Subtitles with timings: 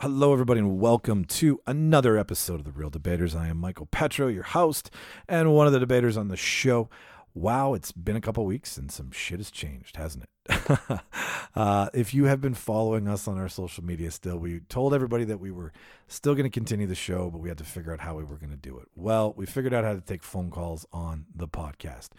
[0.00, 3.34] Hello, everybody, and welcome to another episode of The Reel Debaters.
[3.34, 4.92] I am Michael Petrow, your host,
[5.26, 6.88] and one of the debaters on the show.
[7.34, 10.80] Wow, it's been a couple weeks and some shit has changed, hasn't it?
[11.56, 15.24] uh, if you have been following us on our social media still, we told everybody
[15.24, 15.72] that we were
[16.06, 18.36] still going to continue the show, but we had to figure out how we were
[18.36, 18.86] going to do it.
[18.94, 22.10] Well, we figured out how to take phone calls on the podcast.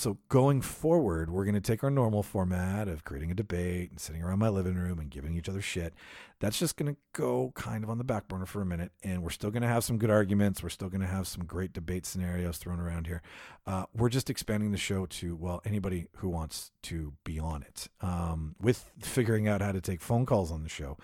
[0.00, 4.00] So going forward, we're going to take our normal format of creating a debate and
[4.00, 5.92] sitting around my living room and giving each other shit.
[6.38, 8.92] That's just going to go kind of on the back burner for a minute.
[9.04, 10.62] And we're still going to have some good arguments.
[10.62, 13.20] We're still going to have some great debate scenarios thrown around here.
[13.66, 17.88] Uh, we're just expanding the show to, well, anybody who wants to be on it.
[18.00, 20.96] Um, with figuring out how to take phone calls on the show,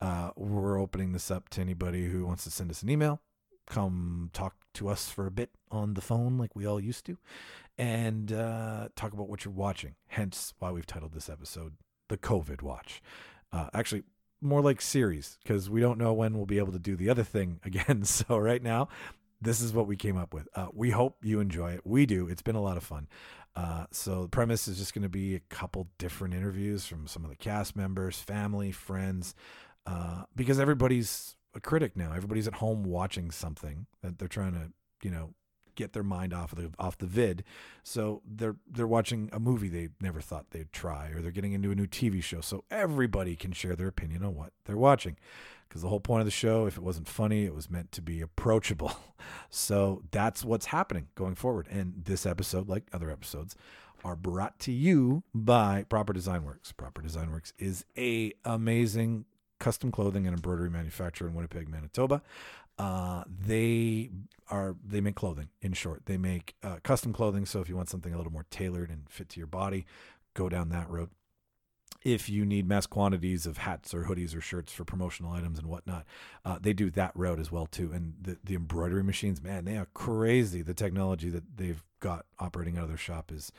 [0.00, 3.20] uh, we're opening this up to anybody who wants to send us an email,
[3.66, 7.16] come talk to us for a bit on the phone like we all used to
[7.78, 9.94] and uh, talk about what you're watching.
[10.08, 11.74] Hence why we've titled this episode
[12.08, 13.02] The COVID Watch.
[13.52, 14.04] Uh, actually,
[14.40, 17.24] more like series because we don't know when we'll be able to do the other
[17.24, 18.04] thing again.
[18.04, 18.88] So, right now,
[19.40, 20.48] this is what we came up with.
[20.54, 21.80] Uh, we hope you enjoy it.
[21.84, 22.28] We do.
[22.28, 23.08] It's been a lot of fun.
[23.56, 27.24] Uh, so, the premise is just going to be a couple different interviews from some
[27.24, 29.34] of the cast members, family, friends,
[29.86, 32.12] uh, because everybody's a critic now.
[32.12, 35.34] Everybody's at home watching something that they're trying to, you know,
[35.74, 37.44] get their mind off of the off the vid.
[37.82, 41.70] So they're they're watching a movie they never thought they'd try, or they're getting into
[41.70, 42.40] a new TV show.
[42.40, 45.16] So everybody can share their opinion on what they're watching.
[45.68, 48.02] Because the whole point of the show, if it wasn't funny, it was meant to
[48.02, 48.92] be approachable.
[49.48, 51.66] So that's what's happening going forward.
[51.70, 53.56] And this episode, like other episodes,
[54.04, 56.72] are brought to you by Proper Design Works.
[56.72, 59.24] Proper Design Works is a amazing
[59.58, 62.22] custom clothing and embroidery manufacturer in Winnipeg, Manitoba.
[62.78, 64.10] Uh, they
[64.50, 65.48] are they make clothing.
[65.62, 67.46] In short, they make uh, custom clothing.
[67.46, 69.86] So if you want something a little more tailored and fit to your body,
[70.34, 71.10] go down that road.
[72.02, 75.68] If you need mass quantities of hats or hoodies or shirts for promotional items and
[75.68, 76.04] whatnot,
[76.44, 77.92] uh, they do that road as well too.
[77.92, 80.60] And the the embroidery machines, man, they are crazy.
[80.60, 83.52] The technology that they've got operating out of their shop is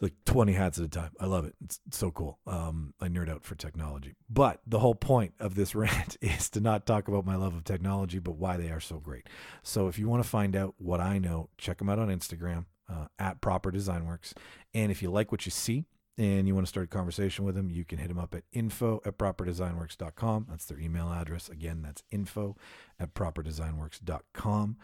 [0.00, 1.10] like 20 hats at a time.
[1.20, 1.54] I love it.
[1.64, 2.38] It's so cool.
[2.46, 4.14] Um, I nerd out for technology.
[4.28, 7.64] But the whole point of this rant is to not talk about my love of
[7.64, 9.28] technology, but why they are so great.
[9.62, 12.66] So if you want to find out what I know, check them out on Instagram
[12.88, 14.34] uh, at Proper Design Works.
[14.74, 15.86] And if you like what you see,
[16.18, 18.42] and you want to start a conversation with them, you can hit them up at
[18.52, 20.46] info at properdesignworks.com.
[20.50, 21.48] That's their email address.
[21.48, 22.56] Again, that's info
[22.98, 24.76] at properdesignworks.com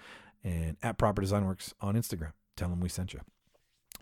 [0.45, 2.33] and at Proper Design Works on Instagram.
[2.57, 3.21] Tell them we sent you.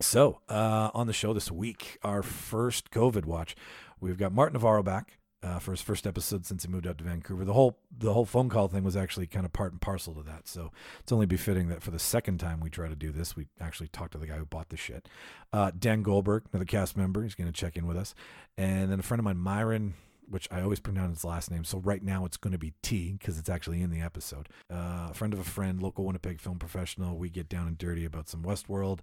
[0.00, 3.54] So, uh, on the show this week, our first COVID watch,
[4.00, 7.04] we've got Martin Navarro back uh, for his first episode since he moved out to
[7.04, 7.44] Vancouver.
[7.44, 10.22] The whole the whole phone call thing was actually kind of part and parcel to
[10.22, 10.48] that.
[10.48, 10.70] So
[11.00, 13.88] it's only befitting that for the second time we try to do this, we actually
[13.88, 15.08] talked to the guy who bought the shit.
[15.52, 18.14] Uh, Dan Goldberg, another cast member, he's going to check in with us,
[18.56, 19.94] and then a friend of mine, Myron
[20.32, 21.64] which I always pronounce his last name.
[21.64, 24.48] So right now it's going to be T because it's actually in the episode.
[24.72, 27.18] Uh, a friend of a friend, local Winnipeg film professional.
[27.18, 29.00] We get down and dirty about some Westworld.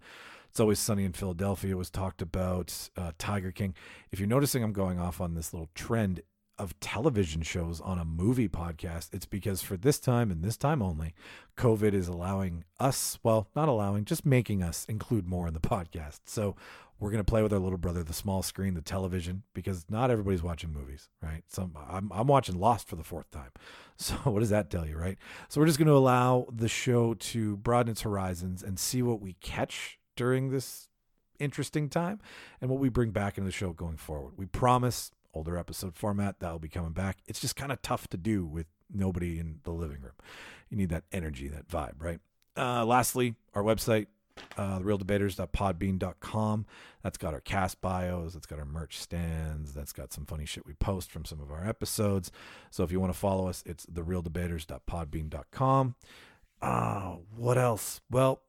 [0.49, 1.71] It's always sunny in Philadelphia.
[1.71, 3.75] It was talked about uh, Tiger King.
[4.11, 6.21] If you're noticing, I'm going off on this little trend
[6.59, 10.81] of television shows on a movie podcast, it's because for this time and this time
[10.81, 11.13] only,
[11.57, 16.19] COVID is allowing us, well, not allowing, just making us include more in the podcast.
[16.25, 16.55] So
[16.99, 20.11] we're going to play with our little brother, the small screen, the television, because not
[20.11, 21.43] everybody's watching movies, right?
[21.47, 23.51] Some I'm, I'm watching Lost for the fourth time.
[24.01, 25.17] So what does that tell you, right?
[25.49, 29.19] So we're just going to allow the show to broaden its horizons and see what
[29.19, 30.87] we catch during this
[31.37, 32.21] interesting time
[32.61, 34.35] and what we bring back into the show going forward.
[34.37, 37.17] We promise older episode format that'll be coming back.
[37.27, 40.13] It's just kind of tough to do with nobody in the living room.
[40.69, 42.19] You need that energy, that vibe, right?
[42.57, 44.07] Uh, lastly, our website,
[44.57, 46.65] uh, thereeldebaters.podbean.com.
[47.03, 48.33] That's got our cast bios.
[48.33, 49.73] That's got our merch stands.
[49.73, 52.31] That's got some funny shit we post from some of our episodes.
[52.71, 55.95] So if you want to follow us, it's thereeldebaters.podbean.com.
[56.61, 58.01] Uh, what else?
[58.09, 58.41] Well,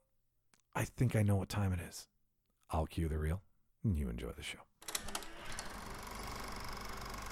[0.75, 2.09] I think I know what time it is.
[2.71, 3.43] I'll cue the reel
[3.85, 4.59] and you enjoy the show.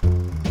[0.01, 0.48] We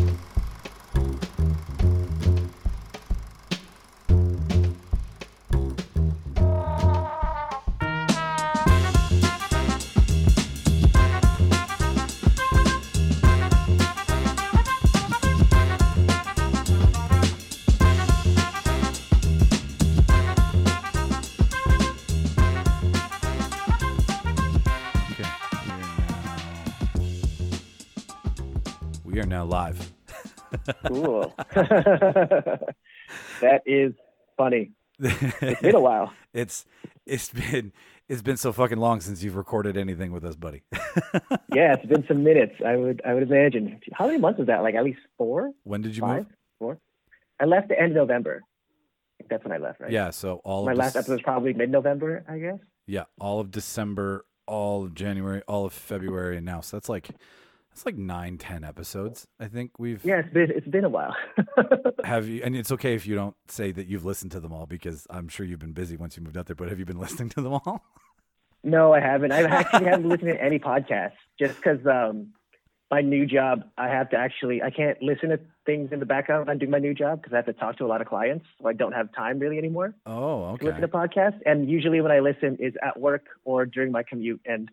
[29.48, 29.92] live.
[30.86, 31.34] Cool.
[31.54, 32.62] that
[33.66, 33.92] is
[34.36, 34.72] funny.
[35.00, 36.12] It's been a while.
[36.34, 36.64] it's
[37.06, 37.72] it's been
[38.08, 40.62] it's been so fucking long since you've recorded anything with us, buddy.
[41.54, 42.54] yeah, it's been some minutes.
[42.64, 43.80] I would I would imagine.
[43.92, 44.62] How many months is that?
[44.62, 45.52] Like at least four.
[45.64, 46.16] When did you Five?
[46.18, 46.26] move?
[46.58, 46.78] Four.
[47.40, 48.42] I left the end of November.
[49.30, 49.90] That's when I left, right?
[49.90, 52.58] Yeah, so all My last Dec- episode was probably mid-November, I guess.
[52.86, 56.60] Yeah, all of December, all of January, all of February, and now.
[56.60, 57.10] So that's like
[57.78, 59.28] that's like nine, ten episodes.
[59.38, 61.14] I think we've Yeah, it's been it's been a while.
[62.04, 64.66] have you, and it's okay if you don't say that you've listened to them all
[64.66, 66.56] because I'm sure you've been busy once you moved out there.
[66.56, 67.84] But have you been listening to them all?
[68.64, 69.30] no, I haven't.
[69.30, 72.32] I actually haven't listened to any podcasts just because um,
[72.90, 76.46] my new job, I have to actually I can't listen to things in the background
[76.46, 78.08] when I'm doing my new job because I have to talk to a lot of
[78.08, 79.94] clients, so I don't have time really anymore.
[80.04, 80.80] Oh, to listen okay.
[80.80, 81.38] to podcasts.
[81.46, 84.40] And usually when I listen is at work or during my commute.
[84.44, 84.68] And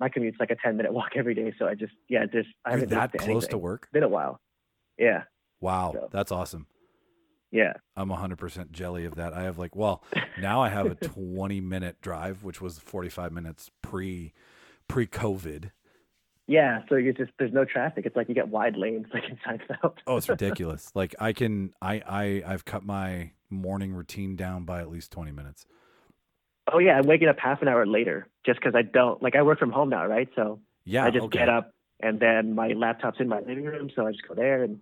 [0.00, 1.52] my commute's like a 10 minute walk every day.
[1.58, 3.60] So I just, yeah, just, I You're haven't that to close to anything.
[3.60, 3.88] work?
[3.92, 4.40] Been a while.
[4.98, 5.24] Yeah.
[5.60, 6.66] Wow, So- that's awesome.
[7.50, 7.72] Yeah.
[7.96, 9.32] I'm 100% jelly of that.
[9.32, 10.04] I have like, well,
[10.38, 14.34] now I have a 20 minute drive, which was 45 minutes pre
[14.86, 15.70] pre COVID.
[16.46, 16.82] Yeah.
[16.88, 18.04] So you just, there's no traffic.
[18.06, 20.00] It's like you get wide lanes like inside out.
[20.06, 20.90] Oh, it's ridiculous.
[20.94, 25.32] like I can, I, I, I've cut my morning routine down by at least 20
[25.32, 25.64] minutes.
[26.72, 26.98] Oh yeah.
[26.98, 29.70] I'm waking up half an hour later just because I don't, like I work from
[29.70, 30.28] home now, right?
[30.36, 31.04] So Yeah.
[31.04, 31.38] I just okay.
[31.38, 33.90] get up and then my laptop's in my living room.
[33.94, 34.80] So I just go there and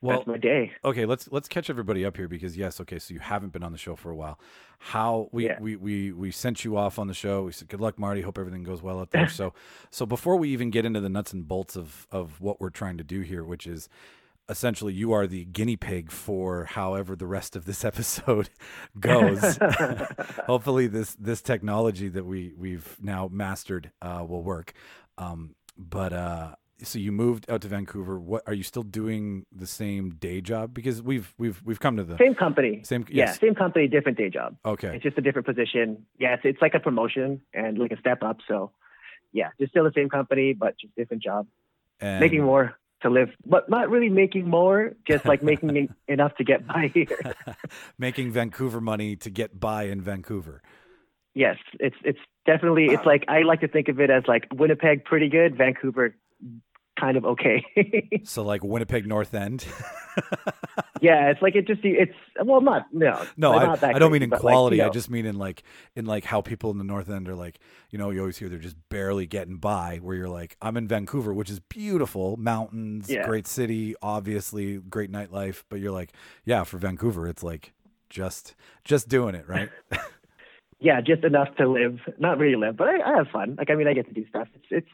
[0.00, 0.72] Well, that's my day.
[0.84, 3.72] okay, let's let's catch everybody up here because yes, okay, so you haven't been on
[3.72, 4.38] the show for a while.
[4.78, 5.58] How we Yeah.
[5.60, 7.42] we we we sent you off on the show.
[7.44, 8.20] We said good luck, Marty.
[8.20, 9.28] Hope everything goes well out there.
[9.40, 9.54] so
[9.90, 12.98] so before we even get into the nuts and bolts of of what we're trying
[12.98, 13.88] to do here, which is
[14.48, 18.50] essentially you are the guinea pig for however the rest of this episode
[19.00, 19.58] goes.
[20.46, 24.72] Hopefully this this technology that we we've now mastered uh, will work.
[25.16, 28.18] Um, but uh, so you moved out to Vancouver.
[28.20, 30.72] What are you still doing the same day job?
[30.74, 32.82] Because we've we've we've come to the Same company.
[32.84, 33.04] same.
[33.10, 33.32] Yeah.
[33.32, 34.56] Same company, different day job.
[34.64, 34.94] Okay.
[34.94, 36.06] It's just a different position.
[36.18, 38.38] Yeah, it's, it's like a promotion and like a step up.
[38.46, 38.72] So,
[39.32, 41.46] yeah, just still the same company, but just different job.
[42.00, 46.44] And making more to live, but not really making more, just like making enough to
[46.44, 47.34] get by here.
[47.98, 50.62] making Vancouver money to get by in Vancouver.
[51.34, 55.04] yes, it's it's definitely it's like I like to think of it as like Winnipeg
[55.04, 56.14] pretty good, Vancouver
[56.98, 57.64] kind of okay.
[58.24, 59.64] So like Winnipeg North End.
[61.00, 62.12] Yeah, it's like it just it's
[62.44, 64.76] well not no no, not I, that I don't crazy, mean in but, like, quality.
[64.76, 65.62] you I just mean in like
[65.94, 67.58] in like how people in the North End are like,
[67.90, 69.98] you know, you always hear they're just barely getting by.
[70.02, 73.24] Where you're like, I'm in Vancouver, which is beautiful, mountains, Yeah.
[73.24, 75.64] great city, obviously great nightlife.
[75.68, 76.12] But you're like,
[76.44, 77.72] yeah, for Vancouver, it's like
[78.10, 78.54] just
[78.84, 79.68] just doing it, right?
[80.80, 83.56] yeah, just enough to live, not really live, but I, I have fun.
[83.58, 84.48] Like I mean, I get to do stuff.
[84.54, 84.90] It's it's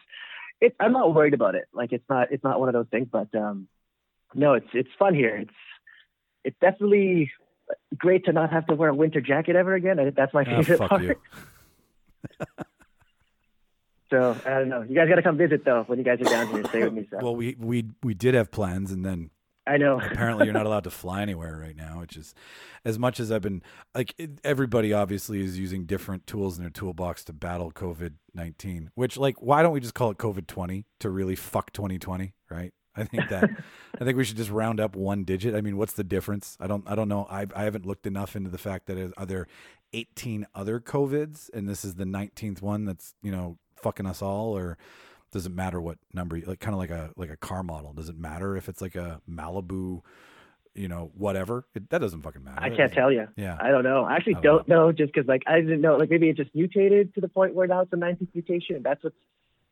[0.60, 1.64] it's I'm not worried about it.
[1.74, 3.68] Like it's not it's not one of those things, but um,
[4.34, 5.36] no, it's it's fun here.
[5.36, 5.50] It's
[6.44, 7.31] it's definitely
[7.96, 9.99] great to not have to wear a winter jacket ever again.
[9.99, 11.19] I, that's my Ah, favorite part.
[14.11, 14.82] So I don't know.
[14.82, 16.62] You guys got to come visit though when you guys are down here.
[16.69, 17.08] Stay with me.
[17.11, 19.31] So Well, we we we did have plans, and then
[19.67, 19.99] I know.
[20.12, 22.35] apparently you're not allowed to fly anywhere right now which is
[22.85, 23.62] as much as i've been
[23.94, 24.14] like
[24.44, 29.62] everybody obviously is using different tools in their toolbox to battle covid-19 which like why
[29.62, 33.50] don't we just call it covid-20 to really fuck 2020 right i think that
[34.00, 36.67] i think we should just round up one digit i mean what's the difference i
[36.67, 39.26] don't i don't know i, I haven't looked enough into the fact that is, are
[39.26, 39.46] there
[39.93, 44.56] 18 other covids and this is the 19th one that's you know fucking us all
[44.56, 44.79] or
[45.31, 48.08] does it matter what number like kind of like a like a car model does
[48.08, 50.00] it matter if it's like a malibu
[50.75, 53.28] you know whatever it, that doesn't fucking matter I can't tell you.
[53.37, 54.04] yeah I don't know.
[54.04, 55.97] I actually I don't don't know just because like I didn't know.
[55.97, 58.83] Like maybe it just mutated to the point where now it's a 19th mutation.
[58.83, 59.16] That's what's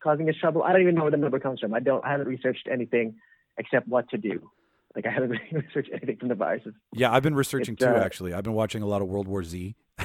[0.02, 0.62] causing us trouble.
[0.62, 1.72] I don't even know where the number comes from.
[1.74, 2.04] I don't.
[2.04, 3.14] I haven't researched anything
[3.58, 4.50] except what to do.
[4.96, 6.74] Like I haven't really researched anything from the viruses.
[6.92, 9.26] yeah i've been researching It's, too uh, actually i've been watching a lot of world
[9.26, 9.74] war z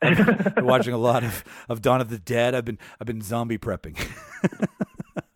[0.00, 3.20] i've been watching a lot of of dawn of the dead i've been i've been
[3.20, 3.96] zombie prepping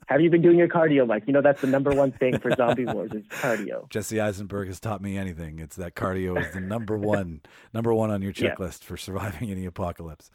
[0.06, 1.22] Have you been doing your cardio, Mike?
[1.28, 3.88] You know that's the number one thing for zombie wars is cardio.
[3.90, 7.40] jesse eisenberg has taught me anything it's that cardio is the number one
[7.74, 8.54] number one on your Yeah.
[8.54, 10.30] checklist for surviving any apocalypse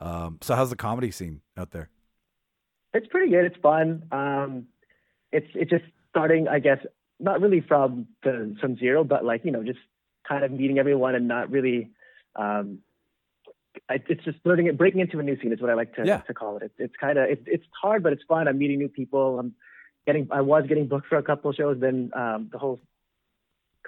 [0.00, 1.90] um, so how's the comedy scene out there
[2.94, 3.44] It's pretty good.
[3.44, 4.04] It's fun.
[4.12, 4.66] Um,
[5.32, 6.78] it's it's just starting, I guess,
[7.20, 9.78] not really from the from zero, but like you know, just
[10.26, 11.90] kind of meeting everyone and not really.
[12.36, 12.78] Um,
[13.88, 16.04] I, it's just learning it, breaking into a new scene is what I like to
[16.04, 16.18] Yeah.
[16.22, 16.62] to call it.
[16.64, 18.48] It's it's kind of it's it's hard, but it's fun.
[18.48, 19.38] I'm meeting new people.
[19.38, 19.54] I'm
[20.06, 21.78] getting I was getting booked for a couple of shows.
[21.78, 22.80] Then um, the whole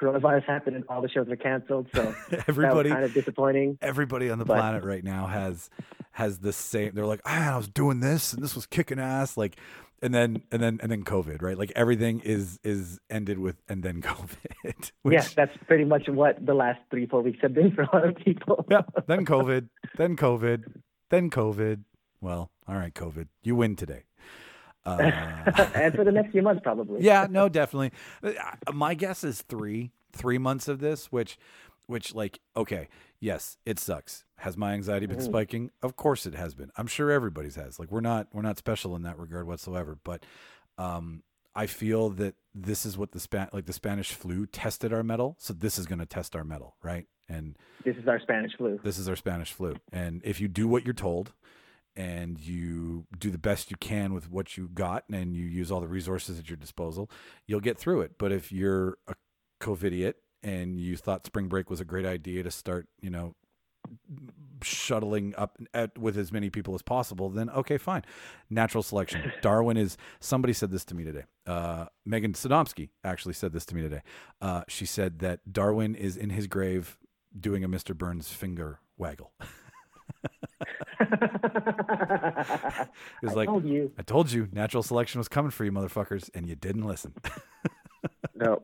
[0.00, 1.88] coronavirus happened and all the shows were canceled.
[1.95, 2.14] So
[2.49, 3.78] everybody kind of disappointing.
[3.83, 5.69] everybody on the But- planet right now has
[6.12, 9.37] has the same they're like ah, i was doing this and this was kicking ass
[9.37, 9.57] like
[10.02, 13.83] and then and then and then covid right like everything is is ended with and
[13.85, 17.71] then covid which, yeah, that's pretty much what the last three four weeks have been
[17.73, 18.66] for a lot of people.
[18.71, 20.64] yeah then covid then covid
[21.11, 21.85] then covid
[22.21, 24.02] well all right covid you win today
[24.87, 24.99] uh,
[25.75, 27.02] and for the next few months, probably.
[27.04, 28.32] yeah no definitely Uh,
[28.72, 31.38] my guess is three three months of this, which,
[31.87, 32.88] which like, okay,
[33.20, 34.25] yes, it sucks.
[34.38, 35.22] Has my anxiety been Mhm.
[35.25, 35.70] spiking?
[35.82, 36.70] Of course it has been.
[36.76, 37.78] I'm sure everybody's has.
[37.78, 39.99] Like we're not we're not special in that regard whatsoever.
[40.02, 40.25] But
[40.78, 41.22] um,
[41.54, 45.37] I feel that this is what the span like the Spanish flu tested our mettle.
[45.38, 47.06] So this is going to test our mettle, right?
[47.28, 48.80] And This is our Spanish flu.
[48.82, 49.76] this is our Spanish flu.
[49.92, 51.32] And if you do what you're told
[51.97, 55.80] and you do the best you can with what you've got and you use all
[55.80, 57.11] the resources at your disposal,
[57.47, 58.12] you'll get through it.
[58.18, 59.14] But if you're a
[59.61, 63.35] COVIDiot and you thought spring break was a great idea to start, you know,
[64.62, 68.02] shuttling up at, with as many people as possible, then okay, fine.
[68.49, 69.32] Natural selection.
[69.42, 71.25] Darwin is, somebody said this to me today.
[71.47, 74.02] Uh, Megan Sodomsky actually said this to me today.
[74.40, 76.99] Uh, she said that Darwin is in his grave
[77.38, 77.97] doing a Mr.
[77.97, 79.32] Burns finger waggle.
[81.00, 82.88] It
[83.23, 83.92] was I like, told you.
[83.99, 87.14] I told you natural selection was coming for you, motherfuckers, and you didn't listen.
[88.35, 88.62] No,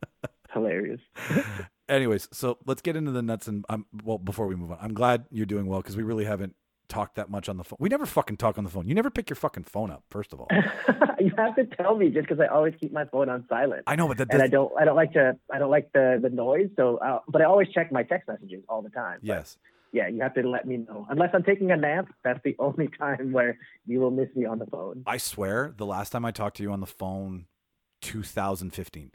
[0.53, 1.01] hilarious.
[1.89, 4.93] Anyways, so let's get into the nuts and um, well, before we move on, I'm
[4.93, 6.55] glad you're doing well because we really haven't
[6.89, 7.77] talked that much on the phone.
[7.79, 8.87] We never fucking talk on the phone.
[8.87, 10.47] You never pick your fucking phone up, first of all.
[11.19, 13.83] you have to tell me just because I always keep my phone on silent.
[13.87, 16.19] I know, but that and I don't I don't like to I don't like the
[16.21, 19.19] the noise so uh, but I always check my text messages all the time.
[19.21, 19.57] Yes.
[19.91, 21.07] Yeah, you have to let me know.
[21.09, 24.59] Unless I'm taking a nap, that's the only time where you will miss me on
[24.59, 25.03] the phone.
[25.05, 27.45] I swear, the last time I talked to you on the phone,
[28.01, 29.11] 2015.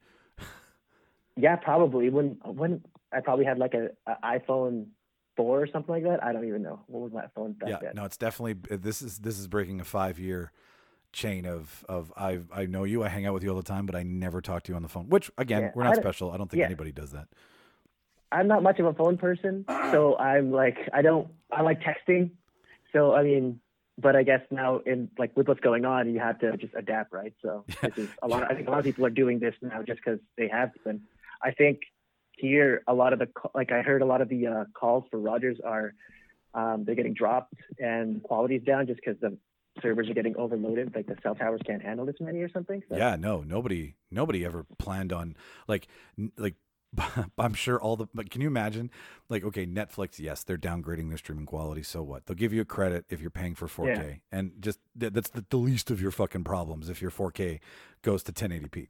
[1.36, 4.86] Yeah, probably when when I probably had like a, a iPhone
[5.36, 6.22] four or something like that.
[6.22, 7.92] I don't even know what was my phone back yeah, then.
[7.94, 10.52] no, it's definitely uh, this is this is breaking a five year
[11.12, 13.86] chain of of I I know you, I hang out with you all the time,
[13.86, 15.08] but I never talk to you on the phone.
[15.08, 16.32] Which again, Yeah, we're not don't- special.
[16.32, 16.66] I don't think yeah.
[16.66, 17.28] anybody does that.
[18.32, 22.30] I'm not much of a phone person, so I'm like I don't I like texting.
[22.92, 23.60] So I mean,
[23.98, 27.12] but I guess now in like with what's going on, you have to just adapt,
[27.12, 27.34] right?
[27.42, 28.50] So this is a lot.
[28.50, 30.80] I think a lot of people are doing this now just because they have to.
[30.86, 31.00] And
[31.42, 31.80] I think
[32.36, 35.18] here a lot of the like I heard a lot of the uh, calls for
[35.18, 35.94] Rogers are
[36.54, 39.36] um, they're getting dropped and quality's down just because the
[39.80, 40.94] servers are getting overloaded.
[40.94, 42.82] Like the cell towers can't handle this many or something.
[42.88, 45.36] So, Yeah, no, nobody, nobody ever planned on
[45.66, 46.54] like, n- like.
[47.38, 48.06] I'm sure all the.
[48.14, 48.90] But can you imagine?
[49.28, 50.18] Like, okay, Netflix.
[50.18, 51.82] Yes, they're downgrading their streaming quality.
[51.82, 52.26] So what?
[52.26, 55.44] They'll give you a credit if you're paying for 4K, and just th- that's the,
[55.48, 57.60] the least of your fucking problems if your 4K
[58.02, 58.88] goes to 1080p.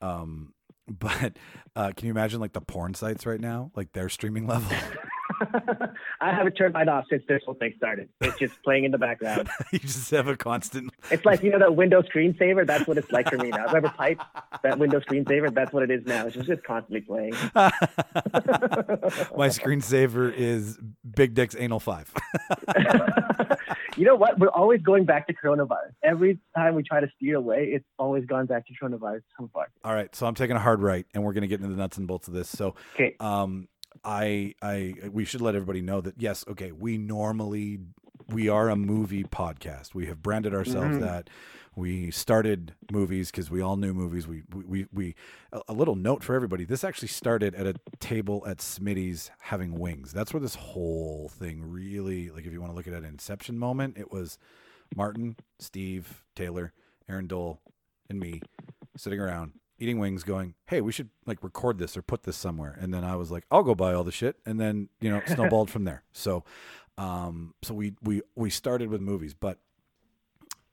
[0.00, 0.52] Um,
[0.88, 1.38] but
[1.76, 4.76] uh, can you imagine like the porn sites right now, like their streaming level?
[6.20, 8.08] I haven't turned mine off since this whole thing started.
[8.20, 9.48] It's just playing in the background.
[9.72, 10.92] you just have a constant.
[11.10, 12.66] It's like you know that Windows screensaver.
[12.66, 13.66] That's what it's like for me now.
[13.66, 14.20] I ever type
[14.62, 16.26] that Windows screensaver, that's what it is now.
[16.26, 17.32] It's just, just constantly playing.
[17.54, 20.78] My screensaver is
[21.14, 22.12] Big Dick's Anal Five.
[23.96, 24.38] you know what?
[24.38, 25.92] We're always going back to coronavirus.
[26.02, 29.68] Every time we try to steer away, it's always gone back to coronavirus so far.
[29.84, 31.76] All right, so I'm taking a hard right, and we're going to get into the
[31.76, 32.48] nuts and bolts of this.
[32.48, 33.16] So, Okay.
[33.20, 33.68] um,
[34.04, 37.78] I, I, we should let everybody know that yes, okay, we normally
[38.28, 39.94] we are a movie podcast.
[39.94, 41.00] We have branded ourselves Mhm.
[41.00, 41.28] that.
[41.74, 44.26] We started movies because we all knew movies.
[44.28, 45.14] We, we, we, we
[45.68, 46.64] a little note for everybody.
[46.64, 50.12] This actually started at a table at Smitty's having wings.
[50.12, 53.58] That's where this whole thing really, like, if you want to look at an inception
[53.58, 54.38] moment, it was
[54.94, 56.72] Martin, Steve, Taylor,
[57.08, 57.58] Aaron Dole,
[58.10, 58.40] and me
[58.96, 62.76] sitting around eating wings going hey we should like record this or put this somewhere.
[62.80, 65.22] And then i was like i'll go buy all the shit and then you know
[65.26, 66.04] snowballed from there.
[66.12, 66.44] So
[66.98, 69.58] um so we we we started with movies but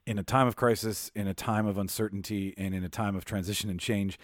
[0.06, 3.26] in a time of crisis in a time of uncertainty and in a time of
[3.26, 4.20] transition and change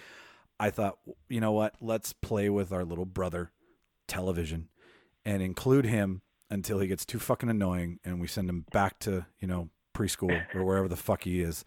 [0.59, 0.97] i thought
[1.29, 1.75] you know what?
[1.81, 3.51] Let's play with our little brother
[4.07, 4.69] television
[5.25, 9.25] and include him until he gets too fucking annoying and we send him back to
[9.39, 11.65] you know preschool or wherever the fuck he is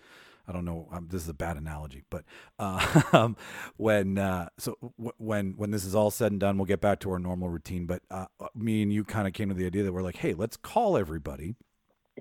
[0.48, 0.88] I don't know.
[0.90, 2.24] Um, this is a bad analogy, but
[2.58, 3.32] uh,
[3.76, 7.00] when uh, so w- when when this is all said and done, we'll get back
[7.00, 7.84] to our normal routine.
[7.84, 10.32] But uh, me and you kind of came to the idea that we're like, hey,
[10.32, 11.54] let's call everybody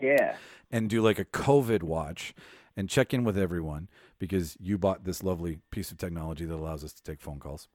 [0.02, 0.36] Yeah.
[0.70, 2.34] and do like a COVID watch
[2.76, 3.88] and check in with everyone
[4.20, 7.70] because you bought this lovely piece of technology that allows us to take phone calls.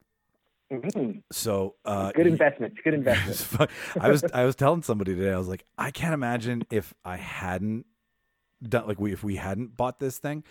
[0.71, 1.23] Mhm.
[1.33, 2.75] So uh, Good investment.
[2.85, 3.71] Good investment.
[4.01, 5.33] I was I was telling somebody today.
[5.33, 7.87] I was like, I can't imagine if I hadn't
[8.63, 10.45] done like we if we hadn't bought this thing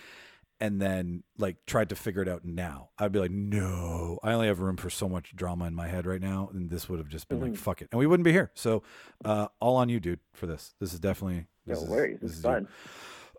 [0.59, 2.89] and then like tried to figure it out now.
[2.99, 6.05] I'd be like, no, I only have room for so much drama in my head
[6.05, 7.57] right now, and this would have just been like, Mhm.
[7.57, 8.51] fuck it, and we wouldn't be here.
[8.53, 8.83] So,
[9.25, 10.75] uh, all on you, dude, for this.
[10.79, 12.19] This is definitely No this is- worries.
[12.19, 12.67] this It's is fun.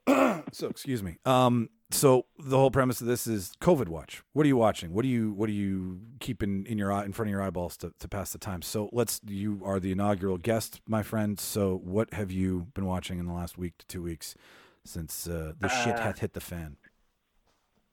[0.52, 1.18] so excuse me.
[1.24, 4.22] Um, so the whole premise of this is COVID watch.
[4.32, 4.92] What are you watching?
[4.92, 7.42] What do you what do you keep in, in your eye in front of your
[7.42, 8.62] eyeballs to, to pass the time?
[8.62, 11.38] So let's you are the inaugural guest, my friend.
[11.38, 14.34] So what have you been watching in the last week to two weeks
[14.84, 16.76] since uh, the shit Uh, hath hit the fan?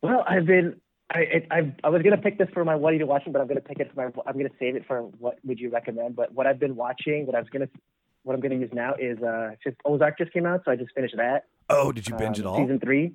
[0.02, 0.80] Well, I've been
[1.12, 3.48] I, I I was gonna pick this for my what are you watching, but I'm
[3.48, 6.16] gonna pick it for my I'm gonna save it for what would you recommend.
[6.16, 7.70] But what I've been watching, what I was gonna
[8.24, 10.94] what I'm gonna use now is uh just Ozark just came out, so I just
[10.94, 11.46] finished that.
[11.70, 12.58] Oh, did you binge um, it all?
[12.58, 13.14] Season three.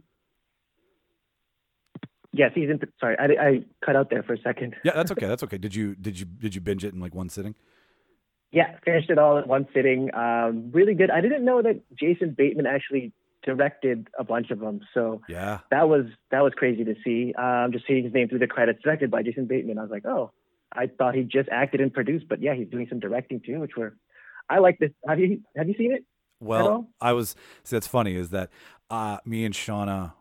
[2.36, 2.78] Yeah, season.
[2.80, 4.74] Th- sorry, I, I cut out there for a second.
[4.84, 5.26] Yeah, that's okay.
[5.26, 5.58] That's okay.
[5.58, 7.54] Did you did you did you binge it in like one sitting?
[8.52, 10.14] Yeah, finished it all in one sitting.
[10.14, 11.10] Um, really good.
[11.10, 13.12] I didn't know that Jason Bateman actually
[13.44, 15.58] directed a bunch of them, so Yeah.
[15.70, 17.34] that was that was crazy to see.
[17.34, 19.78] Um, just seeing his name through the credits, directed by Jason Bateman.
[19.78, 20.30] I was like, oh,
[20.72, 23.76] I thought he just acted and produced, but yeah, he's doing some directing too, which
[23.76, 23.96] were.
[24.48, 24.90] I like this.
[25.06, 26.04] Have you have you seen it?
[26.40, 26.88] Well?
[27.00, 27.34] I was.
[27.64, 28.14] See, that's funny.
[28.16, 28.50] Is that
[28.90, 30.12] uh, me and Shauna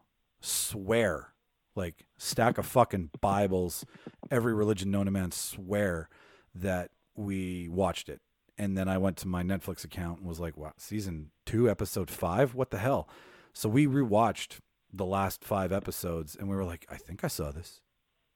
[0.42, 1.33] swear,
[1.76, 3.86] like stack of fucking Bibles,
[4.32, 6.10] every religion known to man swear
[6.56, 8.22] that we watched it,
[8.58, 12.10] and then I went to my Netflix account and was like, "Wow, season two, episode
[12.10, 13.08] five, what the hell?"
[13.54, 14.60] So we rewatched
[14.92, 17.82] the last five episodes, and we were like, "I think I saw this."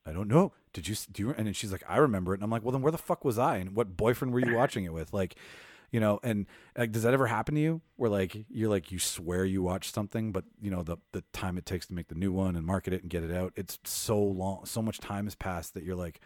[0.08, 0.54] I don't know.
[0.72, 1.30] Did you do you?
[1.32, 2.38] And then she's like, I remember it.
[2.38, 3.58] And I'm like, well, then where the fuck was I?
[3.58, 5.12] And what boyfriend were you watching it with?
[5.12, 5.36] Like,
[5.92, 6.46] you know, and
[6.78, 9.94] like, does that ever happen to you where like you're like you swear you watched
[9.94, 12.66] something, but you know the the time it takes to make the new one and
[12.66, 15.84] market it and get it out, it's so long, so much time has passed that
[15.84, 16.20] you're like,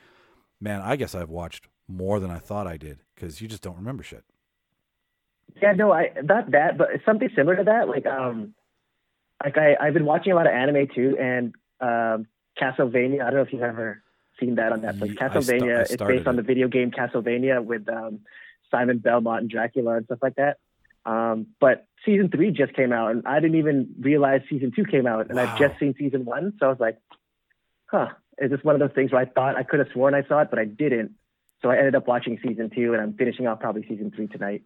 [0.60, 3.76] man, I guess I've watched more than I thought I did because you just don't
[3.78, 4.24] remember shit.
[5.62, 7.88] Yeah, no, I not that, but something similar to that.
[7.88, 8.54] Like, um,
[9.44, 12.28] like I I've been watching a lot of anime too, and um,
[12.60, 13.22] Castlevania.
[13.22, 14.02] I don't know if you've ever
[14.40, 15.08] seen that on Netflix.
[15.08, 15.82] Ye- I sta- Castlevania.
[15.82, 18.22] it's started based on the video game Castlevania with um,
[18.72, 20.58] Simon Belmont and Dracula and stuff like that.
[21.06, 25.08] Um, but season three just came out, and I didn't even realize season two came
[25.08, 25.44] out, and Wow.
[25.44, 26.54] I've just seen season one.
[26.60, 26.98] So I was like,
[27.88, 30.24] huh, is this one of those things where I thought I could have sworn I
[30.28, 31.12] saw it, but I didn't.
[31.62, 34.64] So I ended up watching season two, and I'm finishing off probably season three tonight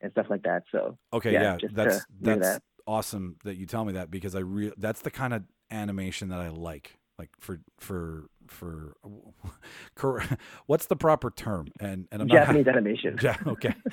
[0.00, 0.64] and stuff like that.
[0.72, 2.62] So Okay, Yeah, yeah, that's that's that.
[2.86, 6.40] awesome that you tell me that because I re- that's the kind of animation that
[6.40, 6.98] I like.
[7.18, 8.96] Like for for for
[10.66, 11.68] what's the proper term?
[11.80, 13.18] And and I'm not Japanese animation.
[13.20, 13.74] Ja- okay.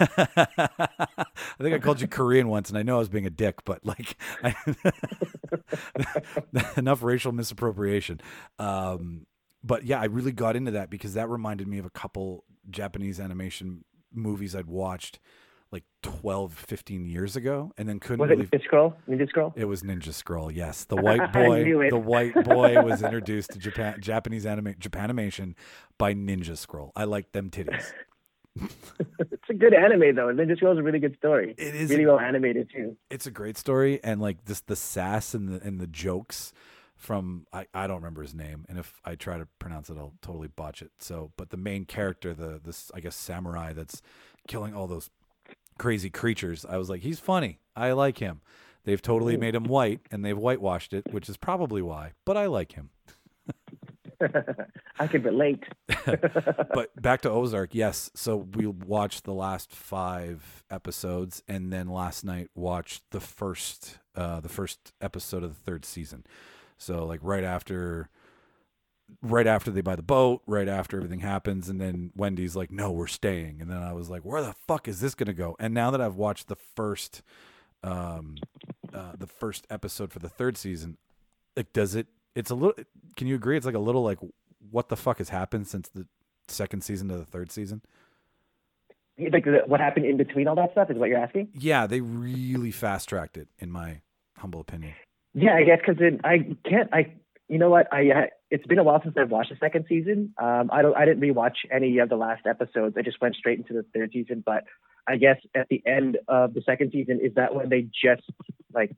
[0.00, 3.64] I think I called you Korean once, and I know I was being a dick,
[3.64, 4.54] but like, I,
[6.76, 8.20] enough racial misappropriation.
[8.58, 9.26] Um,
[9.62, 13.18] but yeah, I really got into that because that reminded me of a couple Japanese
[13.20, 15.18] animation movies I'd watched
[15.70, 18.44] like 12, 15 years ago, and then couldn't Was really.
[18.44, 18.94] it Ninja Scroll?
[19.08, 19.52] Ninja Scroll?
[19.56, 20.84] It was Ninja Scroll, yes.
[20.84, 25.54] The white boy, the white boy was introduced to Japan, Japanese anime, Japanimation
[25.98, 26.92] by Ninja Scroll.
[26.96, 27.92] I like them titties.
[29.20, 30.26] It's a good anime though.
[30.34, 31.54] Ninja Scroll is a really good story.
[31.56, 31.90] It is.
[31.90, 32.96] Really well animated too.
[33.08, 36.52] It's a great story, and like this, the sass and the and the jokes
[36.96, 40.14] from I, I don't remember his name, and if I try to pronounce it, I'll
[40.20, 40.90] totally botch it.
[40.98, 44.02] So, but the main character, the this I guess samurai that's
[44.48, 45.08] killing all those
[45.78, 47.60] crazy creatures, I was like, he's funny.
[47.74, 48.40] I like him.
[48.84, 52.12] They've totally made him white, and they've whitewashed it, which is probably why.
[52.24, 52.90] But I like him.
[54.98, 55.64] I can relate.
[56.06, 58.10] but back to Ozark, yes.
[58.14, 64.40] So we watched the last five episodes, and then last night watched the first, uh,
[64.40, 66.24] the first episode of the third season.
[66.78, 68.08] So like right after,
[69.22, 72.90] right after they buy the boat, right after everything happens, and then Wendy's like, "No,
[72.90, 75.74] we're staying," and then I was like, "Where the fuck is this gonna go?" And
[75.74, 77.22] now that I've watched the first,
[77.82, 78.36] um,
[78.92, 80.98] uh, the first episode for the third season,
[81.56, 82.06] like, does it?
[82.34, 82.84] It's a little.
[83.16, 83.56] Can you agree?
[83.56, 84.18] It's like a little like,
[84.70, 86.06] what the fuck has happened since the
[86.46, 87.82] second season to the third season?
[89.32, 91.48] like the, what happened in between all that stuff is what you're asking.
[91.54, 94.00] Yeah, they really fast tracked it, in my
[94.36, 94.94] humble opinion.
[95.34, 96.88] Yeah, I guess because I can't.
[96.92, 97.14] I
[97.48, 97.92] you know what?
[97.92, 100.32] I it's been a while since I've watched the second season.
[100.38, 100.96] Um, I don't.
[100.96, 102.96] I didn't rewatch any of the last episodes.
[102.96, 104.42] I just went straight into the third season.
[104.44, 104.64] But
[105.06, 108.22] I guess at the end of the second season, is that when they just
[108.72, 108.96] like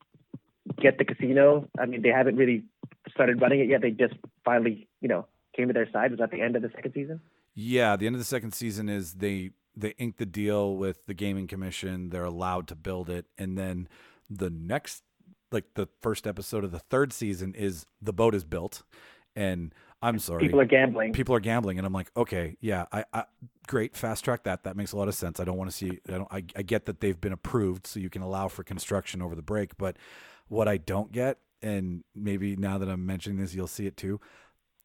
[0.80, 1.68] get the casino?
[1.78, 2.64] I mean, they haven't really
[3.12, 3.82] started running it yet.
[3.82, 6.10] They just finally, you know, came to their side.
[6.12, 7.20] Was that the end of the second season?
[7.54, 11.14] Yeah, the end of the second season is they they ink the deal with the
[11.14, 12.10] gaming commission.
[12.10, 13.88] They're allowed to build it, and then
[14.28, 15.02] the next,
[15.50, 18.82] like the first episode of the third season, is the boat is built,
[19.36, 21.12] and I'm sorry, People are gambling.
[21.12, 23.24] people are gambling, and I'm like, okay, yeah, I, I
[23.66, 24.64] great, fast track that.
[24.64, 25.40] That makes a lot of sense.
[25.40, 26.00] I don't want to see.
[26.08, 26.28] I don't.
[26.32, 29.42] I, I get that they've been approved, so you can allow for construction over the
[29.42, 29.76] break.
[29.76, 29.96] But
[30.48, 34.20] what I don't get, and maybe now that I'm mentioning this, you'll see it too.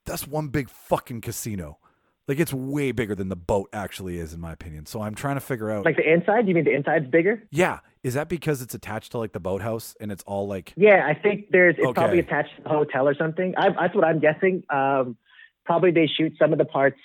[0.05, 1.79] That's one big fucking casino.
[2.27, 4.87] Like it's way bigger than the boat actually is, in my opinion.
[4.87, 5.85] So I'm trying to figure out.
[5.85, 6.47] Like the inside?
[6.47, 7.43] You mean the inside's bigger?
[7.51, 11.05] yeah, is that because it's attached to like the boathouse and it's all like Yeah,
[11.05, 13.53] I think there's it's probably attached to the hotel or something.
[13.57, 14.63] I, that's what I'm guessing.
[14.69, 15.17] Um,
[15.65, 16.99] probably they shoot some of the parts.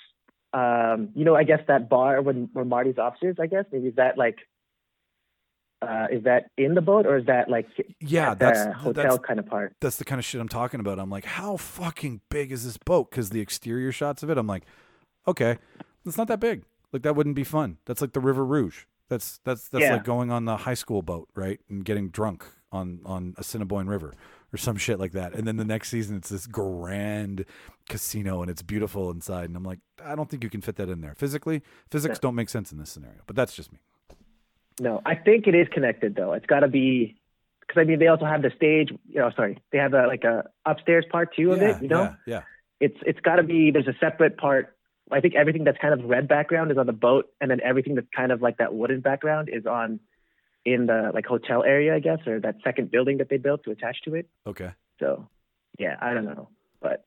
[0.53, 3.35] Um, you know, I guess that bar when where Marty's office is.
[3.39, 4.39] I guess maybe is that like
[5.81, 7.67] uh, is that in the boat or is that like
[7.99, 9.75] Yeah, at the that's hotel that's kind of part?
[9.81, 10.99] that's the kind of shit I'm talking about.
[10.99, 13.09] I'm like, how fucking big is this boat?
[13.09, 14.65] Because the exterior shots of it, I'm like,
[15.27, 15.57] okay,
[16.05, 16.63] it's not that big.
[16.91, 17.77] Like that wouldn't be fun.
[17.85, 18.83] That's like the River Rouge.
[19.09, 19.93] That's that's that's Yeah.
[19.93, 24.13] like going on the high school boat, right, and getting drunk on on Assiniboine River
[24.53, 25.33] or some shit like that.
[25.33, 27.45] And then the next season, it's this grand
[27.89, 29.45] casino and it's beautiful inside.
[29.45, 31.61] And I'm like, I don't think you can fit that in there physically.
[31.89, 33.19] Physics don't make sense in this scenario.
[33.27, 33.79] But that's just me.
[34.79, 36.33] No, I think it is connected though.
[36.33, 37.15] It's got to be
[37.61, 38.89] because I mean they also have the stage.
[39.07, 41.81] You know, sorry, they have a, like a upstairs part too of yeah, it.
[41.83, 42.41] You know, yeah, yeah.
[42.79, 44.75] it's it's got to be there's a separate part.
[45.11, 47.95] I think everything that's kind of red background is on the boat, and then everything
[47.95, 49.99] that's kind of like that wooden background is on
[50.65, 53.71] in the like hotel area, I guess, or that second building that they built to
[53.71, 54.29] attach to it.
[54.45, 54.71] Okay.
[54.99, 55.27] So,
[55.79, 56.49] yeah, I don't know,
[56.81, 57.05] but